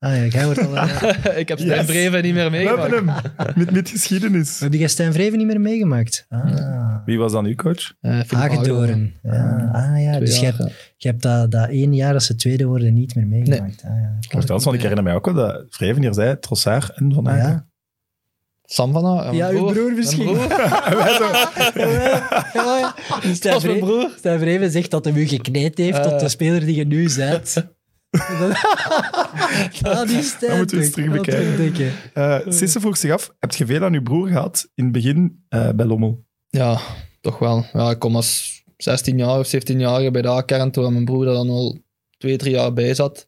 [0.03, 0.77] Ah ja, jij wordt al...
[0.77, 1.85] eh, ik heb Stijn Yes.
[1.85, 3.29] Breven niet meer We hebben meegemaakt.
[3.37, 3.53] hem!
[3.55, 4.59] Met, met geschiedenis.
[4.59, 6.25] Heb jij Stijn Vreven niet meer meegemaakt?
[6.29, 7.93] Ah, Wie was dan uw coach?
[8.01, 9.13] Eh, Hagedoren.
[9.23, 10.75] Ja, ah ja, Twee dus je jaar, hebt, ja.
[10.97, 13.83] je hebt dat, dat één jaar dat ze tweede worden niet meer meegemaakt.
[13.85, 14.17] Ah, ja.
[14.29, 17.39] Trouwens, want ik herinner mij ook wel dat Vreven hier zei, Trossard en Van Aken.
[17.49, 17.69] Ja.
[18.73, 19.35] Sam van Aken.
[19.35, 20.23] Ja, uw broer Mijn misschien.
[20.25, 20.49] broer.
[22.53, 22.95] Ja, ja.
[23.21, 24.09] Dat Stijn was mijn Vre- broer.
[24.17, 26.03] Stijn Vreven zegt dat hij u gekneed heeft Eh.
[26.03, 27.65] tot de speler die je nu bent.
[29.81, 30.51] Ah, die Stijn.
[30.51, 31.91] Dat moeten we eens terug bekijken.
[32.13, 35.43] Eh, Sisse vroeg zich af, heb je veel aan uw broer gehad in het begin
[35.49, 36.23] eh, bij Lommel?
[36.49, 36.79] Ja,
[37.21, 37.65] toch wel.
[37.73, 41.27] Ja, ik kom als 16 jaar of 17 jaar bij de A-kern, terwijl mijn broer
[41.27, 41.79] er dan al
[42.17, 43.27] twee, drie jaar bij zat.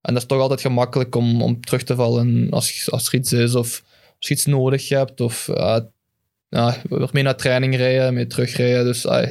[0.00, 3.32] En dat is toch altijd gemakkelijk om, om terug te vallen als, als er iets
[3.32, 3.82] is of
[4.18, 5.20] als je iets nodig hebt.
[5.20, 5.78] Of eh,
[6.48, 6.76] ja,
[7.12, 8.84] mee naar training rijden, mee terugrijden.
[8.84, 9.28] Dus ah,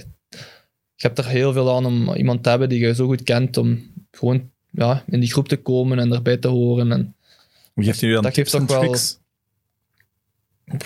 [0.95, 3.57] je hebt er heel veel aan om iemand te hebben die je zo goed kent,
[3.57, 6.91] om gewoon ja, in die groep te komen en erbij te horen.
[6.91, 7.15] En,
[7.73, 9.19] Hoe geeft u dan Dat tips geeft en toch wel- tricks?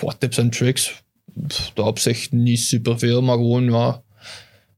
[0.00, 1.02] Wat tips en tricks?
[1.46, 4.02] Pff, dat op zich niet superveel, maar gewoon ja,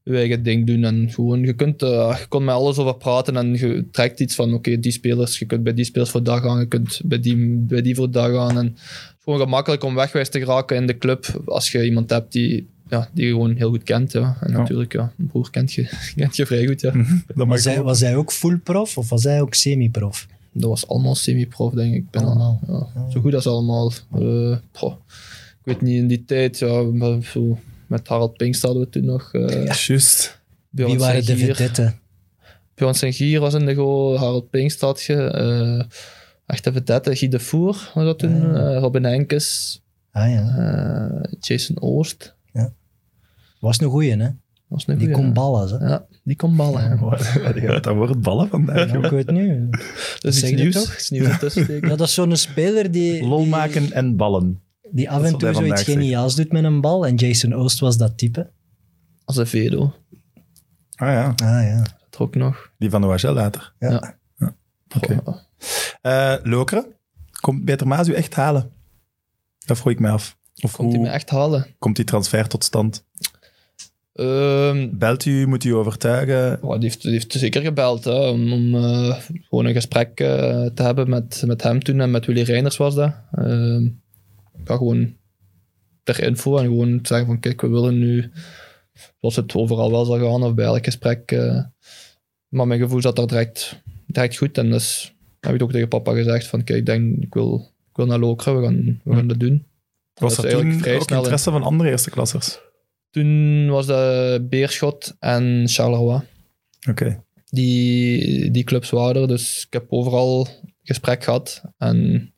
[0.03, 0.83] je eigen ding doen.
[0.83, 4.35] En gewoon, je kunt eh, je kon met alles over praten en je trekt iets
[4.35, 7.19] van, oké, die spelers, je kunt bij die spelers voor dag gaan, je kunt bij
[7.19, 8.57] die, bij die voor dag gaan.
[8.57, 8.77] En het
[9.17, 12.69] is gewoon gemakkelijk om wegwijs te geraken in de club als je iemand hebt die,
[12.89, 14.11] ja, die je gewoon heel goed kent.
[14.11, 14.37] Ja.
[14.41, 14.57] En Ja.
[14.57, 16.81] natuurlijk, ja, mijn broer kent je, kent je vrij goed.
[16.81, 16.91] Ja.
[17.27, 20.27] Dat mag Was hij, was hij ook full prof of was hij ook semi-prof?
[20.51, 22.09] Dat was allemaal semi-prof, denk ik.
[22.09, 22.59] Ben al- Allemaal.
[22.95, 23.91] ja, zo goed als allemaal.
[24.13, 24.51] Eh,
[24.81, 27.57] ik weet niet, in die tijd, ja, zo,
[27.87, 29.33] met Harald Pinkst hadden we toen nog.
[29.33, 30.39] eh Juist.
[30.69, 31.99] Björn Wie waren de vedetten?
[32.75, 35.81] Bjorn Sengier was in de goal, Harold Pinkstad, uh,
[36.45, 38.75] echt even dat, Guy de Voer was dat toen, Ah.
[38.75, 42.35] eh, Robin Henkes, Ah ja, eh, Jason Oost.
[43.59, 44.29] Was een goeie, hè?
[44.67, 45.87] Was een Die kon ballen, hè?
[45.87, 46.99] Ja, die kon ballen.
[46.99, 49.67] Wat dat wordt ballen vandaag, Ja, ik weet nu.
[49.69, 50.73] Dat is Zeg iets je nieuws.
[50.83, 50.93] toch?
[50.93, 51.89] Iets nieuws ertussen steken.
[51.89, 54.61] Ja, dat is zo'n speler die, Lol die, maken en ballen.
[54.91, 55.97] die af Dat is en toe zoiets zegt.
[55.97, 57.05] geniaals doet met een bal.
[57.05, 58.49] En Jason Oost was dat type.
[59.25, 59.93] Als een Vedo.
[60.95, 61.81] Ah ja, Ah ja.
[62.09, 62.71] Dat ook nog.
[62.77, 63.73] die van Oagel later.
[63.79, 64.17] Ja.
[64.37, 64.55] Ja.
[64.95, 65.21] Oké.
[65.23, 65.37] Goh,
[66.01, 66.85] Eh Lokeren,
[67.39, 68.71] komt Peter Maas u echt halen?
[69.65, 70.37] Dat vroeg ik me af.
[70.61, 71.65] Of Komt hij me echt halen?
[71.79, 73.05] komt die transfer tot stand?
[74.19, 76.59] Ehm, Belt u, moet u overtuigen?
[76.61, 79.15] Ja, die, heeft, die heeft zeker gebeld hè, om, om eh,
[79.49, 82.95] gewoon een gesprek eh, te hebben met, met hem toen en met Willy Reiners was
[82.95, 83.13] dat.
[83.31, 83.87] Ehm
[84.65, 85.13] ja, gewoon
[86.03, 88.31] ter info en gewoon zeggen van kijk, we willen nu,
[89.19, 91.31] zoals het overal wel zal gaan, of bij elk gesprek.
[91.31, 91.63] eh,
[92.47, 96.13] maar mijn gevoel zat daar direct, direct goed en dus heb ik ook tegen papa
[96.13, 99.27] gezegd van kijk, ik denk, ik wil, ik wil naar Lokeren, we gaan, we gaan
[99.27, 99.65] dat doen.
[100.13, 101.21] Was Dat er eigenlijk vrij ook snel in.
[101.23, 102.59] interesse van andere eerste klassers?
[103.09, 106.21] Toen was dat Beerschot en Charleroi.
[106.89, 107.23] Oké.
[107.49, 109.27] die, die clubs waren er.
[109.27, 110.47] Dus ik heb overal
[110.83, 111.61] gesprek gehad.
[111.77, 112.33] En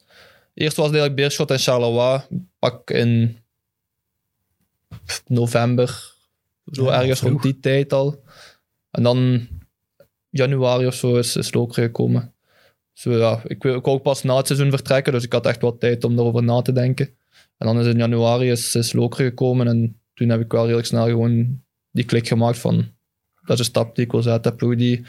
[0.54, 2.22] eerst was het eigenlijk Beerschot en Charleroi.
[2.60, 3.38] Pak in
[5.28, 6.14] november,
[6.72, 8.24] zo Ja, ergens rond die tijd al.
[8.92, 9.48] En dan
[10.30, 12.34] januari of zo is, is Lokeren gekomen.
[12.94, 15.62] Dus ja, ik, wil- ik ook pas na het seizoen vertrekken, dus ik had echt
[15.62, 17.06] wat tijd om erover na te denken.
[17.58, 20.88] En dan is in januari is, is Lokeren gekomen en toen heb ik wel redelijk
[20.88, 21.62] snel gewoon
[21.92, 22.76] die klik gemaakt van
[23.46, 24.56] dat is een stap die ik wil zetten.
[24.56, 25.04] Ploeg die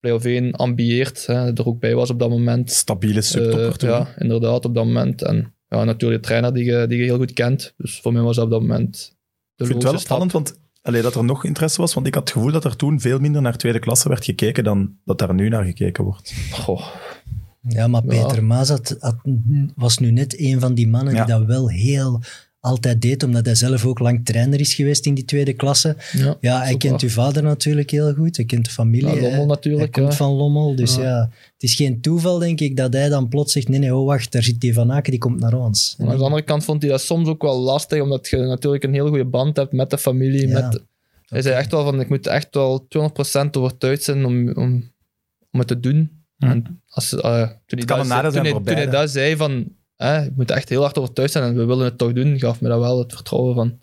[0.00, 2.70] play-off 1 ambieert, hè, er ook bij was op dat moment.
[2.70, 3.88] Stabiele subtopper Eh, toen.
[3.88, 5.22] ja, inderdaad, op dat moment.
[5.22, 7.74] En ja, natuurlijk de trainer die je, die je heel goed kent.
[7.76, 9.16] Dus voor mij was dat op dat moment
[9.54, 12.14] de ik vind het wel opvallend, want allee, dat er nog interesse was, want ik
[12.14, 15.18] had het gevoel dat er toen veel minder naar tweede klasse werd gekeken dan dat
[15.18, 16.34] daar nu naar gekeken wordt.
[16.50, 16.86] Goh,
[17.68, 18.08] Ja, maar Ja.
[18.26, 19.20] Peter Maas had, had-
[19.74, 21.24] was nu net een van die mannen Ja.
[21.24, 22.20] die dat wel heel
[22.66, 25.96] altijd deed, omdat hij zelf ook lang trainer is geweest in die tweede klasse.
[26.12, 26.36] ja.
[26.40, 27.02] Ja, hij kent waar.
[27.02, 28.36] uw vader natuurlijk heel goed.
[28.36, 29.14] Hij kent de familie.
[29.14, 30.18] Ja, Lommel natuurlijk, Hij komt ja.
[30.24, 30.76] van Lommel.
[30.76, 31.02] Dus ja.
[31.02, 31.30] Ja.
[31.52, 34.32] het is geen toeval, denk ik, dat hij dan plots zegt: nee, nee, oh wacht,
[34.32, 35.94] daar zit die Van Aken, die komt naar ons.
[35.98, 38.84] Maar aan de andere kant vond hij dat soms ook wel lastig, omdat je natuurlijk
[38.84, 40.48] een heel goede band hebt met de familie.
[40.48, 40.60] Ja.
[40.60, 40.82] Met,
[41.26, 42.86] hij zei echt wel van, ik moet echt wel
[43.46, 44.92] 200% overtuigd zijn om, om,
[45.50, 46.24] om het te doen.
[46.38, 50.50] En als, eh, toen hij, dat, toen hij, toen dat zei van, hè, ik moet
[50.50, 52.98] echt heel hard overtuigd zijn en we willen het toch doen, gaf me dat wel
[52.98, 53.78] het vertrouwen van,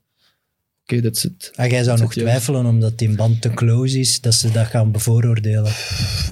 [0.83, 1.51] oké, dit is het.
[1.55, 4.91] En jij zou nog twijfelen omdat die band te close is, dat ze dat gaan
[4.91, 5.71] bevooroordelen.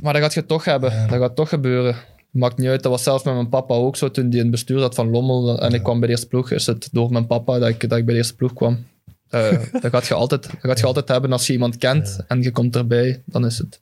[0.02, 0.92] Maar dat gaat je toch hebben.
[0.92, 1.08] Ja.
[1.08, 1.96] Dat gaat toch gebeuren.
[2.32, 2.84] Maakt niet uit.
[2.84, 4.12] Dat was zelfs met mijn papa ook zo.
[4.12, 6.52] Toen die in het bestuur zat van Lommel en ik kwam bij de eerste ploeg,
[6.52, 8.86] is het door mijn papa dat ik, dat ik bij de eerste ploeg kwam.
[9.30, 9.52] Eh,
[9.82, 12.52] dat, gaat je altijd, dat gaat je altijd hebben als je iemand kent en je
[12.52, 13.82] komt erbij, dan is het.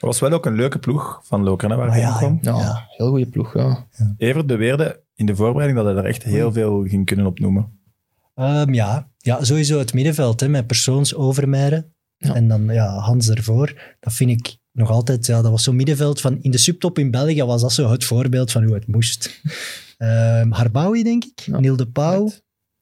[0.00, 2.38] Er was wel ook een leuke ploeg van Lokeren, waar Maar hij ja, in kwam.
[2.58, 2.86] Ja, Ja.
[2.88, 3.54] heel goede ploeg.
[3.54, 3.86] Ja.
[4.16, 7.78] Evert beweerde in de voorbereiding dat hij er echt heel veel ging kunnen opnoemen.
[8.34, 9.08] Ehm, ja.
[9.18, 11.86] ja, sowieso het middenveld, hè, met persoons Overmeijer.
[12.16, 12.34] Ja.
[12.34, 13.96] En dan ja, Hans ervoor.
[14.00, 17.10] Dat vind ik nog altijd, ja, dat was zo'n middenveld van, in de subtop in
[17.10, 19.30] België was dat zo het voorbeeld van hoe het moest.
[19.98, 21.40] Ehm Harbawi, denk ik.
[21.40, 21.58] Ja.
[21.60, 22.30] Niel de Pauw.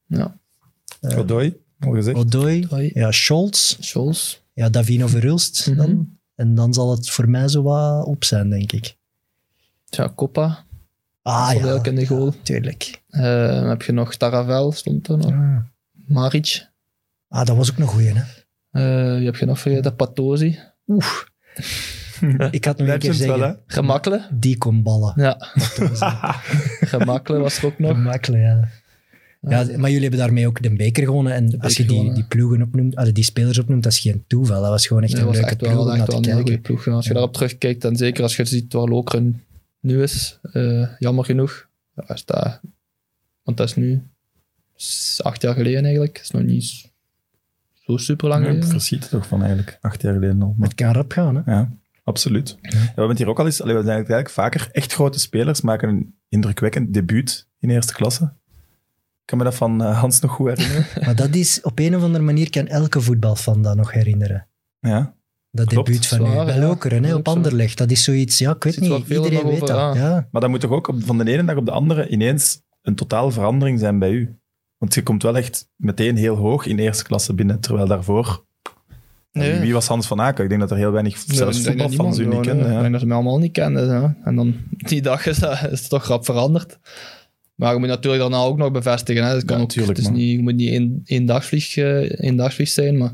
[0.06, 0.38] Ja.
[1.00, 2.16] eh, Godoy, al gezegd.
[2.16, 2.66] Odoi.
[2.70, 2.90] Hoi.
[2.94, 3.76] Ja, Scholz.
[3.80, 4.38] Scholz.
[4.52, 5.76] Ja, Davino Verhulst Mhm.
[5.76, 6.17] dan.
[6.38, 8.96] En dan zal het voor mij zo wat op zijn, denk ik.
[9.84, 10.64] Ja, Coppa.
[11.22, 12.34] Ah ja, ook in de goal.
[12.42, 13.02] tuurlijk.
[13.08, 15.34] Eh, dan heb je nog Taravel, stond er nog.
[15.92, 16.66] Maric.
[17.28, 18.22] Ah, dat was ook een goeie, hè.
[18.70, 19.96] Eh, wie heb je nog vergeten?
[19.96, 20.58] Patosi.
[20.86, 21.22] Oeh.
[22.50, 23.60] Ik had nog een keer wel, zeggen?
[23.66, 24.26] Gemakkelen.
[24.32, 25.12] die kon ballen.
[25.16, 25.36] Ja,
[26.92, 27.90] Gemakkelen was er ook nog.
[27.90, 28.68] Gemakkelijk, ja.
[29.40, 31.32] Ja, maar jullie hebben daarmee ook de beker gewonnen.
[31.32, 34.24] En als je die, die ploegen opnoemt, als je die spelers opnoemt, dat is geen
[34.26, 34.60] toeval.
[34.60, 36.34] Dat was gewoon echt een leuke echt ploeg wel, om echt naar wel te een
[36.34, 36.52] heel kijken.
[36.52, 36.84] goede ploeg.
[36.84, 39.42] Ja, Als je daarop terugkijkt, en zeker als je ziet waar Lokeren
[39.80, 42.60] nu is, eh, jammer genoeg, ja, is dat,
[43.42, 44.02] want dat is nu
[45.22, 46.14] acht jaar geleden eigenlijk.
[46.14, 46.90] Dat is nog niet
[47.84, 48.68] zo super lang Ik geleden.
[48.68, 50.54] verschiet er toch van eigenlijk, acht jaar geleden al.
[50.56, 51.52] Maar, Het kan rap gaan, hè.
[51.52, 51.70] ja,
[52.04, 52.56] absoluut.
[52.62, 55.60] Ja, we hebben het hier ook al eens, we zijn eigenlijk vaker echt grote spelers,
[55.60, 58.32] maken een indrukwekkend debuut in eerste klasse.
[59.30, 60.86] Ik kan me dat van eh, Hans nog goed herinneren.
[61.04, 64.48] Maar dat is, op een of andere manier kan elke voetbalfan dat nog herinneren.
[64.80, 65.16] ja.
[65.50, 66.44] Dat Klopt, debuut van zwaar, u.
[66.44, 66.66] Bij ja.
[66.66, 67.28] Lokeren, is op.
[67.28, 67.78] Anderlecht.
[67.78, 69.08] Dat is zoiets, ja, ik weet niet.
[69.08, 69.94] Iedereen weet over, dat.
[69.96, 70.28] Ja.
[70.30, 72.94] Maar dat moet toch ook op, van de ene dag op de andere ineens een
[72.94, 74.38] totaal verandering zijn bij u?
[74.78, 78.44] Want je komt wel echt meteen heel hoog in eerste klasse binnen, terwijl daarvoor...
[79.32, 79.58] Nee.
[79.60, 80.42] Wie was Hans van Aken?
[80.44, 82.64] Ik denk dat er heel weinig, Nee, zelfs dat voetbalfans u niemand niet kennen.
[82.64, 82.80] eh, Ik Ja.
[82.80, 83.86] denk dat ze mij allemaal niet kenden.
[83.88, 84.16] Ja.
[84.24, 86.78] En dan die dag is, dat, is het toch rap veranderd.
[87.58, 89.24] Maar je moet natuurlijk daarna ook nog bevestigen.
[89.24, 89.34] Hè.
[89.34, 92.20] Het, kan Ja, ook, tuurlijk, het is niet, je moet niet één, één, dagvlieg, eh,
[92.20, 92.98] één dagvlieg zijn.
[92.98, 93.12] Maar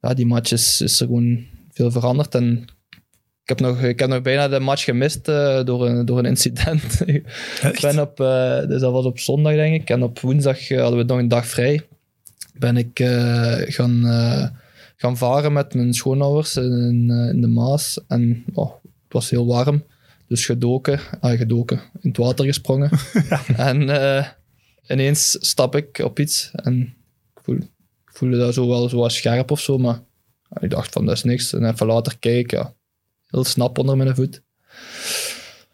[0.00, 2.34] ja, die match is, is er gewoon veel veranderd.
[2.34, 2.64] En
[3.42, 6.24] ik heb nog, ik heb nog bijna de match gemist eh, door, een, door een
[6.24, 7.00] incident.
[7.72, 9.90] ik ben op, eh, dus dat was op zondag, denk ik.
[9.90, 11.80] En op woensdag eh, hadden we nog een dag vrij.
[12.60, 14.46] Ben ik eh, gaan, eh,
[14.96, 18.00] gaan varen met mijn schoonouders in, eh, in de Maas.
[18.08, 19.84] En oh, het was heel warm.
[20.30, 22.90] Dus gedoken, ah, gedoken, in het water gesprongen.
[23.56, 24.26] En eh,
[24.86, 26.80] ineens stap ik op iets en
[27.36, 27.70] ik, voel, ik
[28.04, 30.02] voelde dat zo wel zo wat scherp of zo, maar
[30.60, 31.52] ik dacht van dat is niks.
[31.52, 32.74] En even later kijk, ja,
[33.26, 34.42] heel snap onder mijn voet.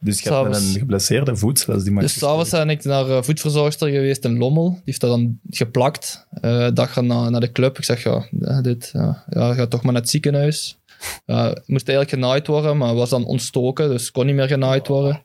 [0.00, 3.88] Dus je hebt een geblesseerde voet, zoals die Dus s'avonds ben ik naar eh, voetverzorgster
[3.88, 4.70] geweest in Lommel.
[4.70, 6.26] Die heeft dat dan geplakt.
[6.30, 7.78] Eh dag erna naar de club.
[7.78, 10.78] Ik zeg, ja, ja, dit, ja, ja, ga toch maar naar het ziekenhuis.
[11.24, 15.24] Het moest eigenlijk genaaid worden, maar was dan ontstoken, dus kon niet meer genaaid worden.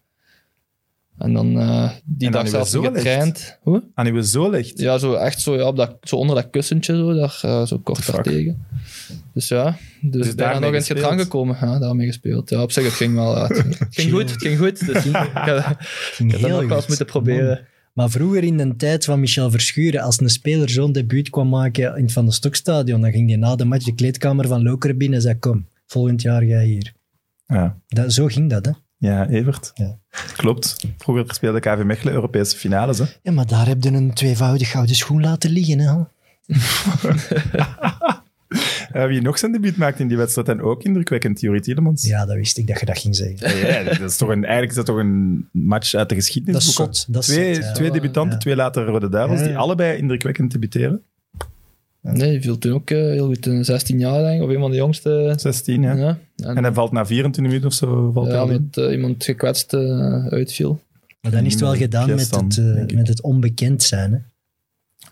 [1.22, 3.58] En dan eh, die En dag zelfs getraind.
[3.62, 3.84] Hoe?
[3.94, 4.80] Aan uw zo ligt.
[4.80, 7.78] Ja, zo echt zo, ja, op dat, zo onder dat kussentje, zo, daar, eh, zo
[7.78, 8.14] kort Fuck.
[8.16, 8.66] daartegen.
[9.34, 11.58] Dus ja, dus, Dus bijna daarmee nog in het gedrang gekomen.
[11.62, 12.50] Ja, daarmee gespeeld.
[12.50, 13.36] Ja, op zich, het ging wel.
[13.36, 14.86] ja, het, ging goed, het ging goed.
[14.86, 15.76] Dus ik had,
[16.14, 17.68] Ging ik had dat nog wel eens moeten proberen.
[17.94, 21.98] Maar vroeger in de tijd van Michel Verschuren, als een speler zo'n debuut kwam maken
[21.98, 24.98] in het Van de Stokstadion, dan ging hij na de match de kleedkamer van Lokeren
[24.98, 26.94] binnen en zei, kom, volgend jaar je hier.
[27.46, 28.72] Ja, Dat, zo ging dat, hè.
[28.98, 29.72] ja Evert.
[29.74, 30.00] Ja.
[30.36, 30.76] Klopt.
[30.98, 32.98] Vroeger speelde KV Mechelen Europese finales.
[33.00, 33.06] Hè.
[33.22, 36.00] Ja, maar daar heb je een tweevoudig gouden schoen laten liggen, hè.
[38.96, 42.04] Uh, wie nog zijn debuut maakt in die wedstrijd en ook indrukwekkend, Juri Tielemans.
[42.08, 43.58] Ja, dat wist ik dat je dat ging zeggen.
[43.58, 46.24] Ja, ja, dat is toch een, eigenlijk is dat toch een match uit de Dat
[46.24, 46.96] is geschiedenisboeken.
[46.96, 47.14] zot.
[47.14, 47.72] Dat is twee, zot, ja.
[47.72, 51.04] twee debutanten, twee later Rode Duivels, die allebei indrukwekkend debuteren.
[52.02, 53.46] Nee, die viel toen ook eh, heel goed.
[53.46, 55.34] in 16 jaar, denk ik, of een van de jongste.
[55.38, 55.94] 16, ja.
[55.94, 56.18] Ja.
[56.36, 58.12] En, En hij valt na 24 minuten of zo.
[58.12, 60.80] Valt hij ja, met eh, iemand gekwetst eh, uitviel.
[61.22, 64.20] Maar dan is het wel gedaan met Kleestan, het, eh, met het onbekend zijn, hè.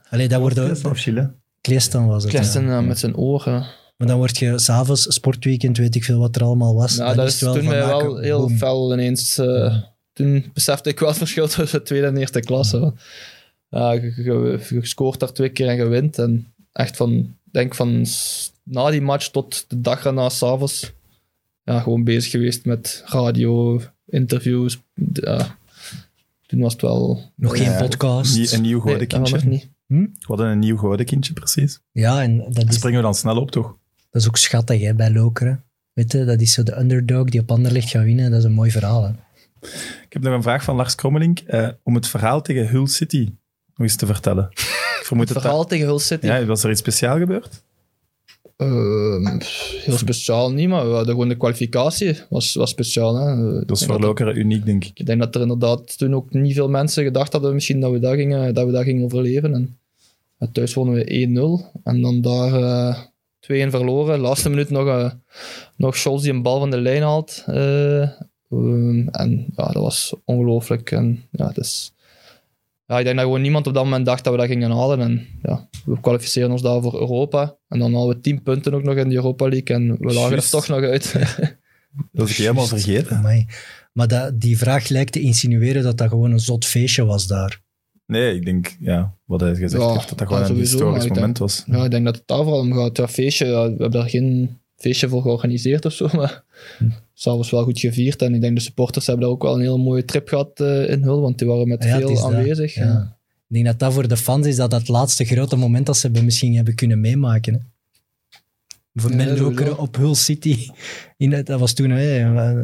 [0.09, 0.69] Allee, dat wordt ook...
[0.69, 1.31] Of Chile.
[1.61, 2.61] Kleestan was het, ja.
[2.61, 3.65] eh, met zijn oren.
[3.97, 6.95] Maar dan word je s'avonds, sportweekend, weet ik veel wat er allemaal was.
[6.95, 8.57] Ja, dat is wel toen mij wel maken, heel boom.
[8.57, 9.37] fel ineens.
[9.37, 9.75] eh,
[10.13, 12.93] Toen besefte ik wel het verschil tussen tweede en eerste klasse.
[13.69, 16.17] Ja, je, je- je scoort daar twee keer en je wint.
[16.17, 18.05] En echt van, denk van
[18.63, 20.91] na die match tot de dag erna, s'avonds,
[21.63, 24.79] ja, gewoon bezig geweest met radio, interviews.
[25.13, 25.57] Ja,
[26.45, 27.31] toen was het wel...
[27.35, 28.37] Nog geen Ja, podcast.
[28.37, 29.33] Nie- Een nieuw Nee, gouden kindje.
[29.35, 29.69] nog niet.
[29.87, 31.79] We hadden een nieuw gouden kindje, precies.
[31.91, 33.77] Ja, en dat is, springen we dan snel op, toch?
[34.09, 35.63] dat is ook schattig hè, bij Lokeren.
[35.93, 38.29] Weet je, dat is zo de underdog die op Anderlecht gaat winnen.
[38.31, 39.03] Dat is een mooi verhaal.
[39.03, 39.09] Hè.
[40.03, 41.39] Ik heb nog een vraag van Lars Krommelink.
[41.39, 43.19] eh, om het verhaal tegen Hull City
[43.67, 44.49] nog eens te vertellen.
[45.09, 46.25] Vermoed Het dat verhaal tegen Hull City.
[46.25, 47.61] Ja, was er iets speciaals gebeurd?
[48.57, 49.39] Ehm,
[49.83, 53.15] heel speciaal niet, maar we hadden gewoon de kwalificatie was, was speciaal.
[53.15, 53.53] Hè.
[53.65, 54.99] Dat is voor Lokeren uniek, denk ik.
[54.99, 57.99] Ik denk dat er inderdaad toen ook niet veel mensen gedacht hadden misschien dat we
[57.99, 59.53] dat gingen, dat we dat gingen overleven.
[59.53, 59.77] En
[60.39, 61.27] ja, thuis wonnen we
[61.73, 62.97] 1-0 en dan daar eh
[63.39, 64.19] 2-1 verloren.
[64.19, 65.11] Laatste minuut nog, eh
[65.75, 67.43] nog Scholz die een bal van de lijn haalt.
[67.47, 68.01] eh,
[68.49, 70.91] ehm, en ja, dat was ongelooflijk.
[70.91, 71.93] En ja, dus,
[72.89, 74.99] ja, ik denk dat gewoon niemand op dat moment dacht dat we dat gingen halen.
[74.99, 77.57] En ja, we kwalificeren ons daar voor Europa.
[77.67, 79.75] En dan halen we 10 punten ook nog in de Europa League.
[79.75, 80.53] En we lagen Juist.
[80.53, 81.13] er toch nog uit.
[82.11, 83.17] Dat was ik helemaal vergeten.
[83.17, 83.45] Amai.
[83.93, 87.61] Maar dat, die vraag lijkt te insinueren dat dat gewoon een zot feestje was daar.
[88.05, 91.07] Nee, ik denk, ja, wat hij gezegd Ja, heeft, dat dat ja, gewoon een historisch
[91.07, 91.63] moment was.
[91.65, 92.97] Ja, ik denk dat het daar vooral om gaat.
[92.97, 96.43] Ja, feestje, ja, we hebben daar geen feestje voor georganiseerd of zo, maar
[97.21, 98.21] s'avonds wel goed gevierd.
[98.21, 100.89] En ik denk de supporters hebben daar ook wel een hele mooie trip gehad eh,
[100.89, 102.23] in Hull, want die waren met Ja, veel dat.
[102.23, 102.73] aanwezig.
[102.73, 102.83] Ja.
[102.85, 103.17] Ja.
[103.47, 106.05] Ik denk dat dat voor de fans is dat dat laatste grote moment dat ze
[106.05, 107.53] hebben misschien hebben kunnen meemaken.
[107.53, 107.59] Hè.
[108.93, 109.11] Voor.
[109.11, 110.67] Lokeren op Hull City.
[111.17, 112.19] In het, dat was toen hè,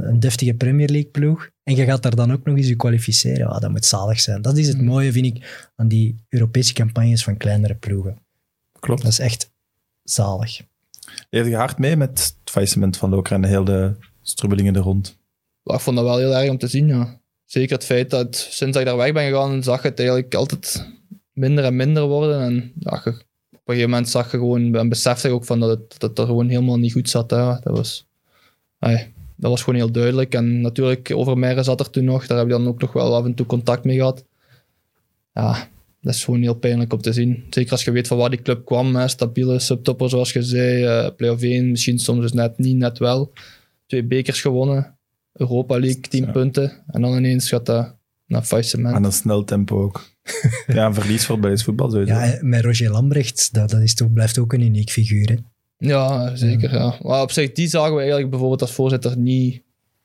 [0.10, 1.50] een deftige Premier League ploeg.
[1.64, 3.38] En je gaat daar dan ook nog eens je kwalificeren.
[3.38, 4.42] Ja, dat moet zalig zijn.
[4.42, 4.86] Dat is het Mm.
[4.86, 8.18] mooie, vind ik, aan die Europese campagnes van kleinere ploegen.
[8.80, 9.02] Klopt.
[9.02, 9.52] Dat is echt
[10.04, 10.62] zalig.
[11.30, 12.10] Leefde je hard mee met
[12.44, 13.96] het faillissement van Lokeren en de hele
[14.28, 15.18] strubbelingen er rond?
[15.64, 16.88] Ik vond dat wel heel erg om te zien.
[16.88, 17.20] Ja.
[17.46, 20.90] Zeker het feit dat sinds ik daar weg ben gegaan, zag het eigenlijk altijd
[21.34, 22.42] minder en minder worden.
[22.42, 23.24] En ja, op een
[23.66, 26.50] gegeven moment zag je gewoon en besefte je ook van dat het, dat er gewoon
[26.50, 27.30] helemaal niet goed zat.
[27.30, 27.38] Hè.
[27.38, 28.06] Dat, was,
[28.80, 30.34] ai, dat was gewoon heel duidelijk.
[30.34, 32.28] En natuurlijk, Overmeijer zat er toen nog.
[32.28, 34.26] Daar heb je dan ook nog wel af en toe contact mee gehad.
[35.34, 35.70] Ja,
[36.02, 37.44] dat is gewoon heel pijnlijk om te zien.
[37.50, 39.08] Zeker als je weet van waar die club kwam.
[39.08, 40.84] Stabiele subtopper, zoals je zei.
[40.84, 43.32] eh play-off 1, misschien soms dus net niet, net wel.
[43.88, 44.98] Twee bekers gewonnen.
[45.34, 46.32] Europa League, 10 Ja.
[46.32, 46.84] punten.
[46.88, 47.96] En dan ineens gaat dat
[48.28, 48.96] naar faillissement.
[48.96, 50.10] Aan een snel tempo ook.
[50.68, 52.14] ja, een verlies voor Belgisch voetbal sowieso.
[52.14, 55.30] Ja, met Roger Lambrecht, dat, dat is toch, blijft ook een uniek figuur.
[55.30, 55.36] Hè.
[55.78, 56.74] Ja, zeker.
[56.74, 56.96] Ja.
[57.02, 59.62] Maar op zich, die zagen we eigenlijk bijvoorbeeld als voorzitter niet,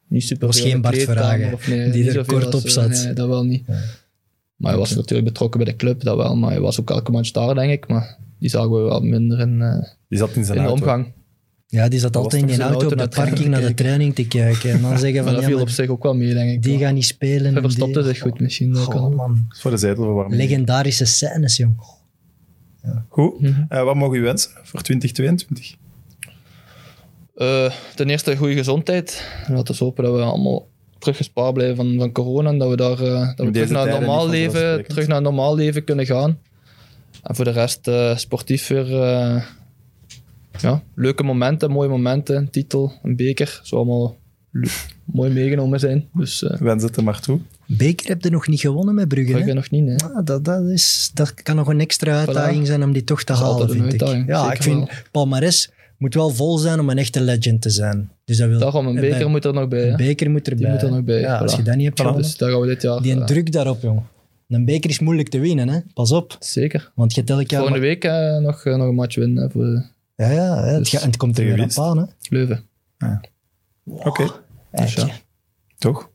[0.09, 1.09] niet super was geen Bart
[1.53, 2.89] of nee, die er kort als, op eh, zat.
[2.89, 3.65] Nee, dat wel niet.
[3.67, 3.79] Ja.
[4.57, 6.37] Maar hij was natuurlijk betrokken bij de club, dat wel.
[6.37, 7.89] Maar hij was ook elke match daar, denk ik.
[7.89, 10.83] Maar die zagen we wel minder in, eh, Die zat in zijn in de auto.
[10.85, 11.13] omgang.
[11.71, 14.71] Ja, die zat altijd in die auto op de parking naar de training te kijken.
[14.71, 16.51] En dan zeggen Maar van, dat ja, viel maar op zich ook wel mee, denk
[16.51, 16.63] ik.
[16.63, 17.45] die gaan niet spelen.
[17.47, 18.73] Hij en verstopte die- zich goed misschien.
[18.73, 19.15] dat Goh, kan.
[19.15, 19.47] man.
[19.49, 20.41] Voor de zetelverwarming.
[20.41, 21.75] Legendarische scènes, jong.
[23.09, 23.41] Goed.
[23.41, 23.63] Mhm.
[23.69, 25.75] Eh, wat mogen u wensen voor 2022?
[27.37, 29.25] Eh, ten eerste goede gezondheid.
[29.47, 30.69] En laten we hopen dat we allemaal
[30.99, 32.49] terug gespaard blijven van, van corona.
[32.51, 35.23] En dat we, daar, eh, dat we terug naar een normaal leven, terug naar een
[35.23, 36.39] normaal leven kunnen gaan.
[37.23, 37.91] En voor de rest
[38.21, 39.43] sportief weer eh,
[40.59, 42.37] ja, leuke momenten, mooie momenten.
[42.37, 43.61] Een titel, een beker.
[43.63, 44.17] Zou allemaal
[44.51, 44.69] le-
[45.05, 46.09] mooi meegenomen zijn.
[46.15, 47.39] Dus eh Wens het er maar toe.
[47.67, 49.55] Beker heb je nog niet gewonnen met Brugge, Brugge hè?
[49.55, 49.89] nog niet.
[50.03, 50.09] Hè.
[50.09, 53.33] Ah, dat, dat, is, dat kan nog een extra uitdaging zijn om die toch te
[53.33, 54.01] halen, vind ik.
[54.27, 54.89] Ja, zeker ik vind wel.
[55.11, 58.11] Palmares moet wel vol zijn om een echte legend te zijn.
[58.25, 59.91] Dus dat wil, Daarom, een en beker bij- moet er nog bij.
[59.91, 60.71] een beker moet erbij.
[60.71, 62.03] moet er nog bij, Ja, als je dat niet hebt Voilà.
[62.05, 62.23] gewonnen.
[62.39, 63.03] Dus gaan we dit jaar...
[63.03, 64.01] Die een eh, druk daarop, jong.
[64.49, 65.79] Een beker is moeilijk te winnen, hè.
[65.95, 66.37] Pas op.
[66.41, 66.91] Zeker.
[66.95, 67.47] Want je jaar...
[67.47, 69.85] Volgende week eh, nog, nog een match winnen voor
[70.21, 72.05] Ja, ja, hè, het, Dus en het komt er tegen weer aan, hè.
[72.29, 72.65] Leuven.
[73.85, 74.33] Oké, Dus
[74.95, 75.03] ja.
[75.03, 75.11] Eitje.
[75.79, 76.11] toch?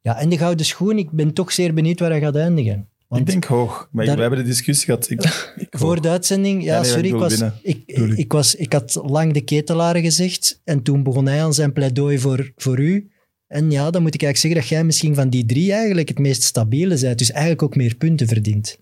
[0.00, 2.88] Ja, en de gouden schoen, ik ben toch zeer benieuwd waar hij gaat eindigen.
[3.08, 3.88] Want ik denk hoog.
[3.92, 5.10] Maar daar- we hebben de discussie gehad.
[5.10, 5.22] Ik,
[5.68, 7.42] ik voor de uitzending, ja, Ja, nee, sorry, ik was,
[8.16, 12.18] ik, was, ik had lang de ketelaren gezegd en toen begon hij aan zijn pleidooi
[12.18, 13.10] voor, voor u.
[13.46, 16.18] En ja, dan moet ik eigenlijk zeggen dat jij misschien van die drie eigenlijk het
[16.18, 18.78] meest stabiele bent, dus eigenlijk ook meer punten verdient.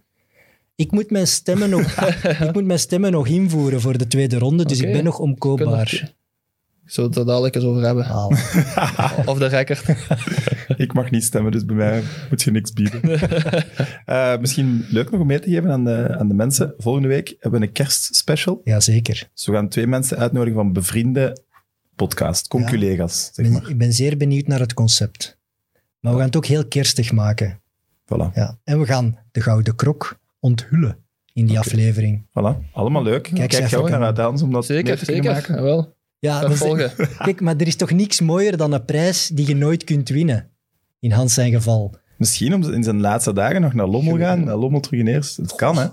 [0.76, 1.82] Ik moet mijn stemmen nog,
[2.46, 5.34] ik moet mijn stemmen nog invoeren voor de tweede ronde, dus ik ben nog Kunnen
[5.34, 5.88] omkoopbaar.
[5.90, 6.12] we-
[6.84, 8.10] Ik zou het er dadelijk eens over hebben.
[9.30, 9.84] Of de record.
[10.84, 13.00] ik mag niet stemmen, dus bij mij moet je niks bieden.
[14.04, 16.74] Eh, misschien leuk nog om mee te geven aan de, aan de mensen.
[16.78, 18.60] Volgende week hebben we een kerstspecial.
[18.64, 19.30] Jazeker.
[19.34, 21.42] Dus we gaan twee mensen uitnodigen van bevriende
[21.96, 23.60] podcast, conculega's, zeg Ik maar.
[23.60, 25.38] ben, ik ben zeer benieuwd naar het concept.
[26.00, 27.60] Maar we gaan het ook heel kerstig maken.
[28.04, 28.58] Voilà, Ja.
[28.64, 30.96] En we gaan de Gouden Krok onthullen
[31.32, 32.26] in die aflevering.
[32.28, 32.70] voilà.
[32.72, 33.30] Allemaal leuk.
[33.34, 34.04] Kijk, jij ook naar aan.
[34.04, 35.32] uit, Hans, om dat mee Zeker, te zeker.
[35.32, 35.54] maken?
[35.54, 35.96] Jawel.
[36.18, 39.56] Ja, dat is- kijk, maar er is toch niks mooier dan een prijs die je
[39.56, 40.50] nooit kunt winnen.
[41.00, 41.94] In Hans zijn geval.
[42.18, 45.36] Misschien om in zijn laatste dagen nog naar Lommel gaan, naar Lommel terug in eerst.
[45.36, 45.86] Het kan, hè?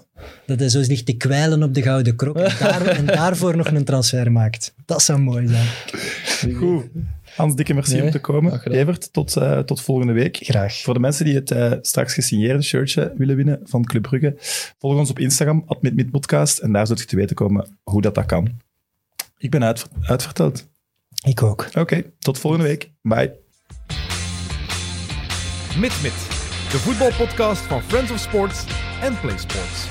[0.45, 3.67] Dat hij zo ligt te kwijlen op de Gouden Krok en, daar, en daarvoor nog
[3.67, 4.73] een transfer maakt.
[4.85, 5.67] Dat zou mooi zijn.
[6.55, 6.85] Goed.
[7.35, 8.71] Hans, dikke merci Nee, om te komen.
[8.71, 10.37] Evert, tot, eh, tot volgende week.
[10.41, 10.73] Graag.
[10.81, 14.35] Voor de mensen die het eh, straks gesigneerde shirtje willen winnen van Club Brugge,
[14.79, 18.25] volg ons op Instagram, @midmidpodcast, en daar zult je te weten komen hoe dat, dat
[18.25, 18.49] kan.
[19.37, 20.69] Ik ben uitver- uitverteld.
[21.25, 21.67] Ik ook.
[21.73, 22.91] Oké, tot volgende week.
[23.01, 23.33] Bye.
[25.77, 26.13] Mit Mit,
[26.71, 28.65] de voetbalpodcast van Friends of Sports
[29.01, 29.87] en Play Sports.